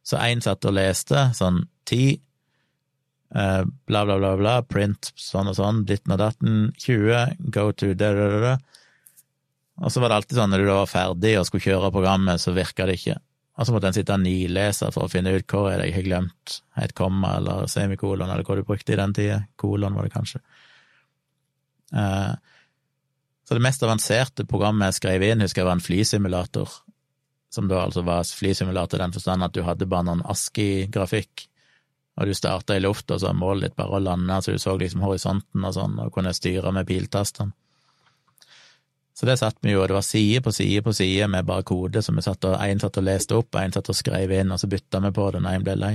[0.03, 2.19] Så én satt og leste sånn ti,
[3.35, 7.93] eh, bla, bla, bla, bla, print sånn og sånn, ditten og datten, 20, go to
[7.95, 8.55] da, da, da.
[9.83, 12.43] Og så var det alltid sånn når du da var ferdig og skulle kjøre programmet,
[12.43, 13.17] så virka det ikke.
[13.53, 15.97] Og så måtte en sitte og nilese for å finne ut hvor er det jeg
[15.99, 19.43] har glemt et komma eller semikolon, eller hva du brukte i den tida.
[19.61, 20.41] Kolon var det kanskje.
[21.93, 22.33] Uh,
[23.43, 26.77] så det mest avanserte programmet jeg skrev inn, husker jeg var en flysimulator,
[27.53, 31.47] som da altså var flysimulator i den forstand at du hadde bare noen ASKI-grafikk
[32.13, 35.01] og du starta i lufta, så målet ditt bare å lande, så du så liksom
[35.01, 37.55] horisonten og sånn, og kunne styre med piltastene.
[39.13, 41.65] Så det satt vi jo, og det var side på side på side med bare
[41.69, 44.53] kode, som vi satt og en satt og leste opp, en satt og skrev inn,
[44.53, 45.93] og så bytta vi på det når en ble lei.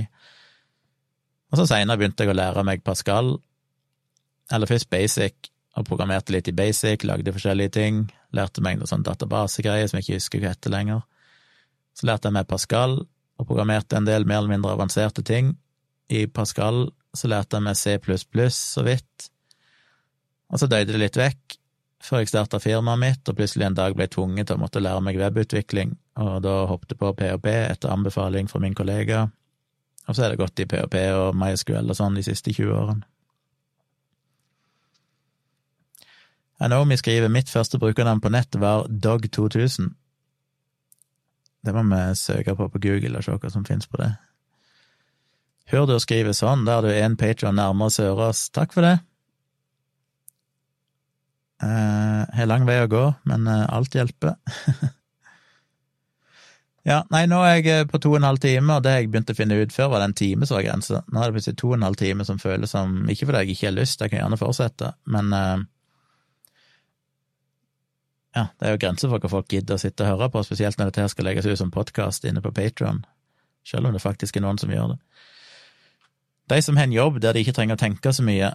[1.51, 3.33] Og så seinere begynte jeg å lære meg Pascal,
[4.51, 8.03] eller først basic, og programmerte litt i basic, lagde forskjellige ting,
[8.35, 11.05] lærte meg noe sånn databasegreier som jeg ikke husker hva heter lenger.
[11.95, 12.99] Så lærte jeg meg Pascal,
[13.39, 15.53] og programmerte en del mer eller mindre avanserte ting,
[16.11, 17.95] i Pascal så lærte jeg meg C
[18.51, 19.29] så vidt,
[20.49, 21.55] og så døde det litt vekk
[22.03, 24.79] før jeg starta firmaet mitt, og plutselig en dag ble jeg tvunget til å måtte
[24.79, 29.25] lære meg webutvikling, og da hoppet på PHP etter anbefaling fra min kollega,
[30.07, 33.08] og så er det gått i PHP og MySQL og sånn de siste 20 årene.
[36.59, 39.93] Anomi skriver mitt første brukernavn på nett var Dog2000.
[41.63, 44.09] Det må vi søke på på Google og se hva som finnes på det.
[45.71, 48.49] Hør du å skrive sånn, der du er en patron nærmere Sørås.
[48.55, 48.97] Takk for det.
[51.63, 54.35] Uh, har lang vei å gå, men uh, alt hjelper.
[56.89, 59.35] ja, nei, nå er jeg på to og en halv time, og det jeg begynte
[59.35, 61.03] å finne ut før, var den en time som var grensa.
[61.07, 63.55] Nå er det plutselig to og en halv time som føles som Ikke fordi jeg
[63.55, 65.35] ikke har lyst, jeg kan gjerne fortsette, men
[68.35, 70.77] ja, det er jo grenser for hva folk gidder å sitte og høre på, spesielt
[70.77, 73.01] når dette her skal legges ut som podkast inne på Patron,
[73.65, 74.99] selv om det faktisk er noen som gjør det.
[76.49, 78.53] De som har en jobb der de ikke trenger å tenke så mye,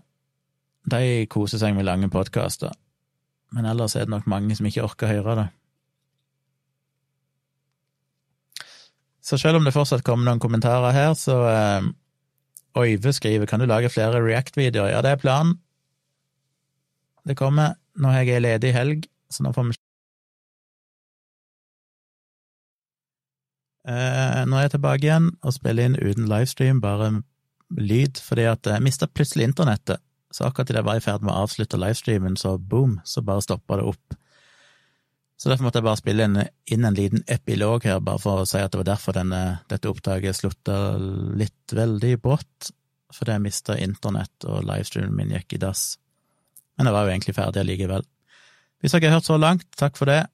[0.90, 2.74] de koser seg med lange podkaster,
[3.54, 5.50] men ellers er det nok mange som ikke orker å høre det.
[9.24, 11.86] Så selv om det fortsatt kommer noen kommentarer her, så eh,
[12.74, 14.90] Øyve skriver kan du lage flere React-videoer?
[14.90, 15.54] Ja, det er planen.
[17.24, 17.78] Det kommer.
[17.96, 19.80] Nå har jeg ei ledig helg, så nå får vi
[23.84, 27.10] Uh, Nå er jeg tilbake igjen og spiller inn uten livestream, bare
[27.76, 30.00] lyd, fordi at jeg mista plutselig internettet.
[30.32, 33.44] Så akkurat idet jeg var i ferd med å avslutte livestreamen, så boom, så bare
[33.44, 34.16] stoppa det opp.
[35.36, 36.40] Så derfor måtte jeg bare spille inn,
[36.72, 39.90] inn en liten epilog her, bare for å si at det var derfor denne, dette
[39.90, 40.78] opptaket slutta
[41.36, 42.70] litt veldig brått,
[43.14, 45.84] fordi jeg mista internett og livestreamen min gikk i dass.
[46.78, 48.08] Men jeg var jo egentlig ferdig allikevel.
[48.84, 50.26] Hvis dere har hørt så langt, takk for det,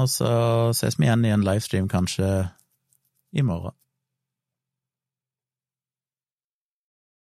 [0.00, 0.28] og så
[0.72, 2.48] ses vi igjen i en livestream kanskje
[3.36, 3.74] i morgen.